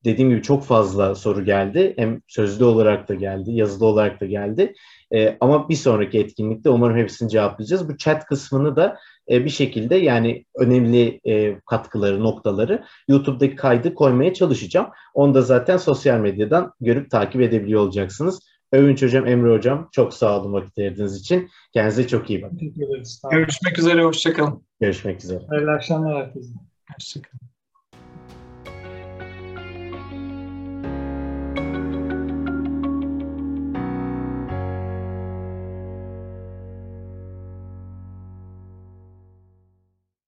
[0.06, 1.94] dediğim gibi çok fazla soru geldi.
[1.98, 4.74] Hem sözlü olarak da geldi, yazılı olarak da geldi.
[5.14, 7.90] E, ama bir sonraki etkinlikte umarım hepsini cevaplayacağız.
[7.90, 8.98] Bu chat kısmını da
[9.32, 14.88] e, bir şekilde yani önemli e, katkıları, noktaları YouTube'daki kaydı koymaya çalışacağım.
[15.14, 18.51] Onu da zaten sosyal medyadan görüp takip edebiliyor olacaksınız.
[18.72, 21.49] Övünç Hocam, Emre Hocam çok sağ olun vakit ayırdığınız için.
[21.73, 22.73] Kendinize çok iyi bakın.
[23.31, 24.64] Görüşmek üzere, hoşçakalın.
[24.80, 25.39] Görüşmek üzere.
[25.49, 26.53] Hayırlı akşamlar herkese.
[26.95, 27.51] Hoşçakalın.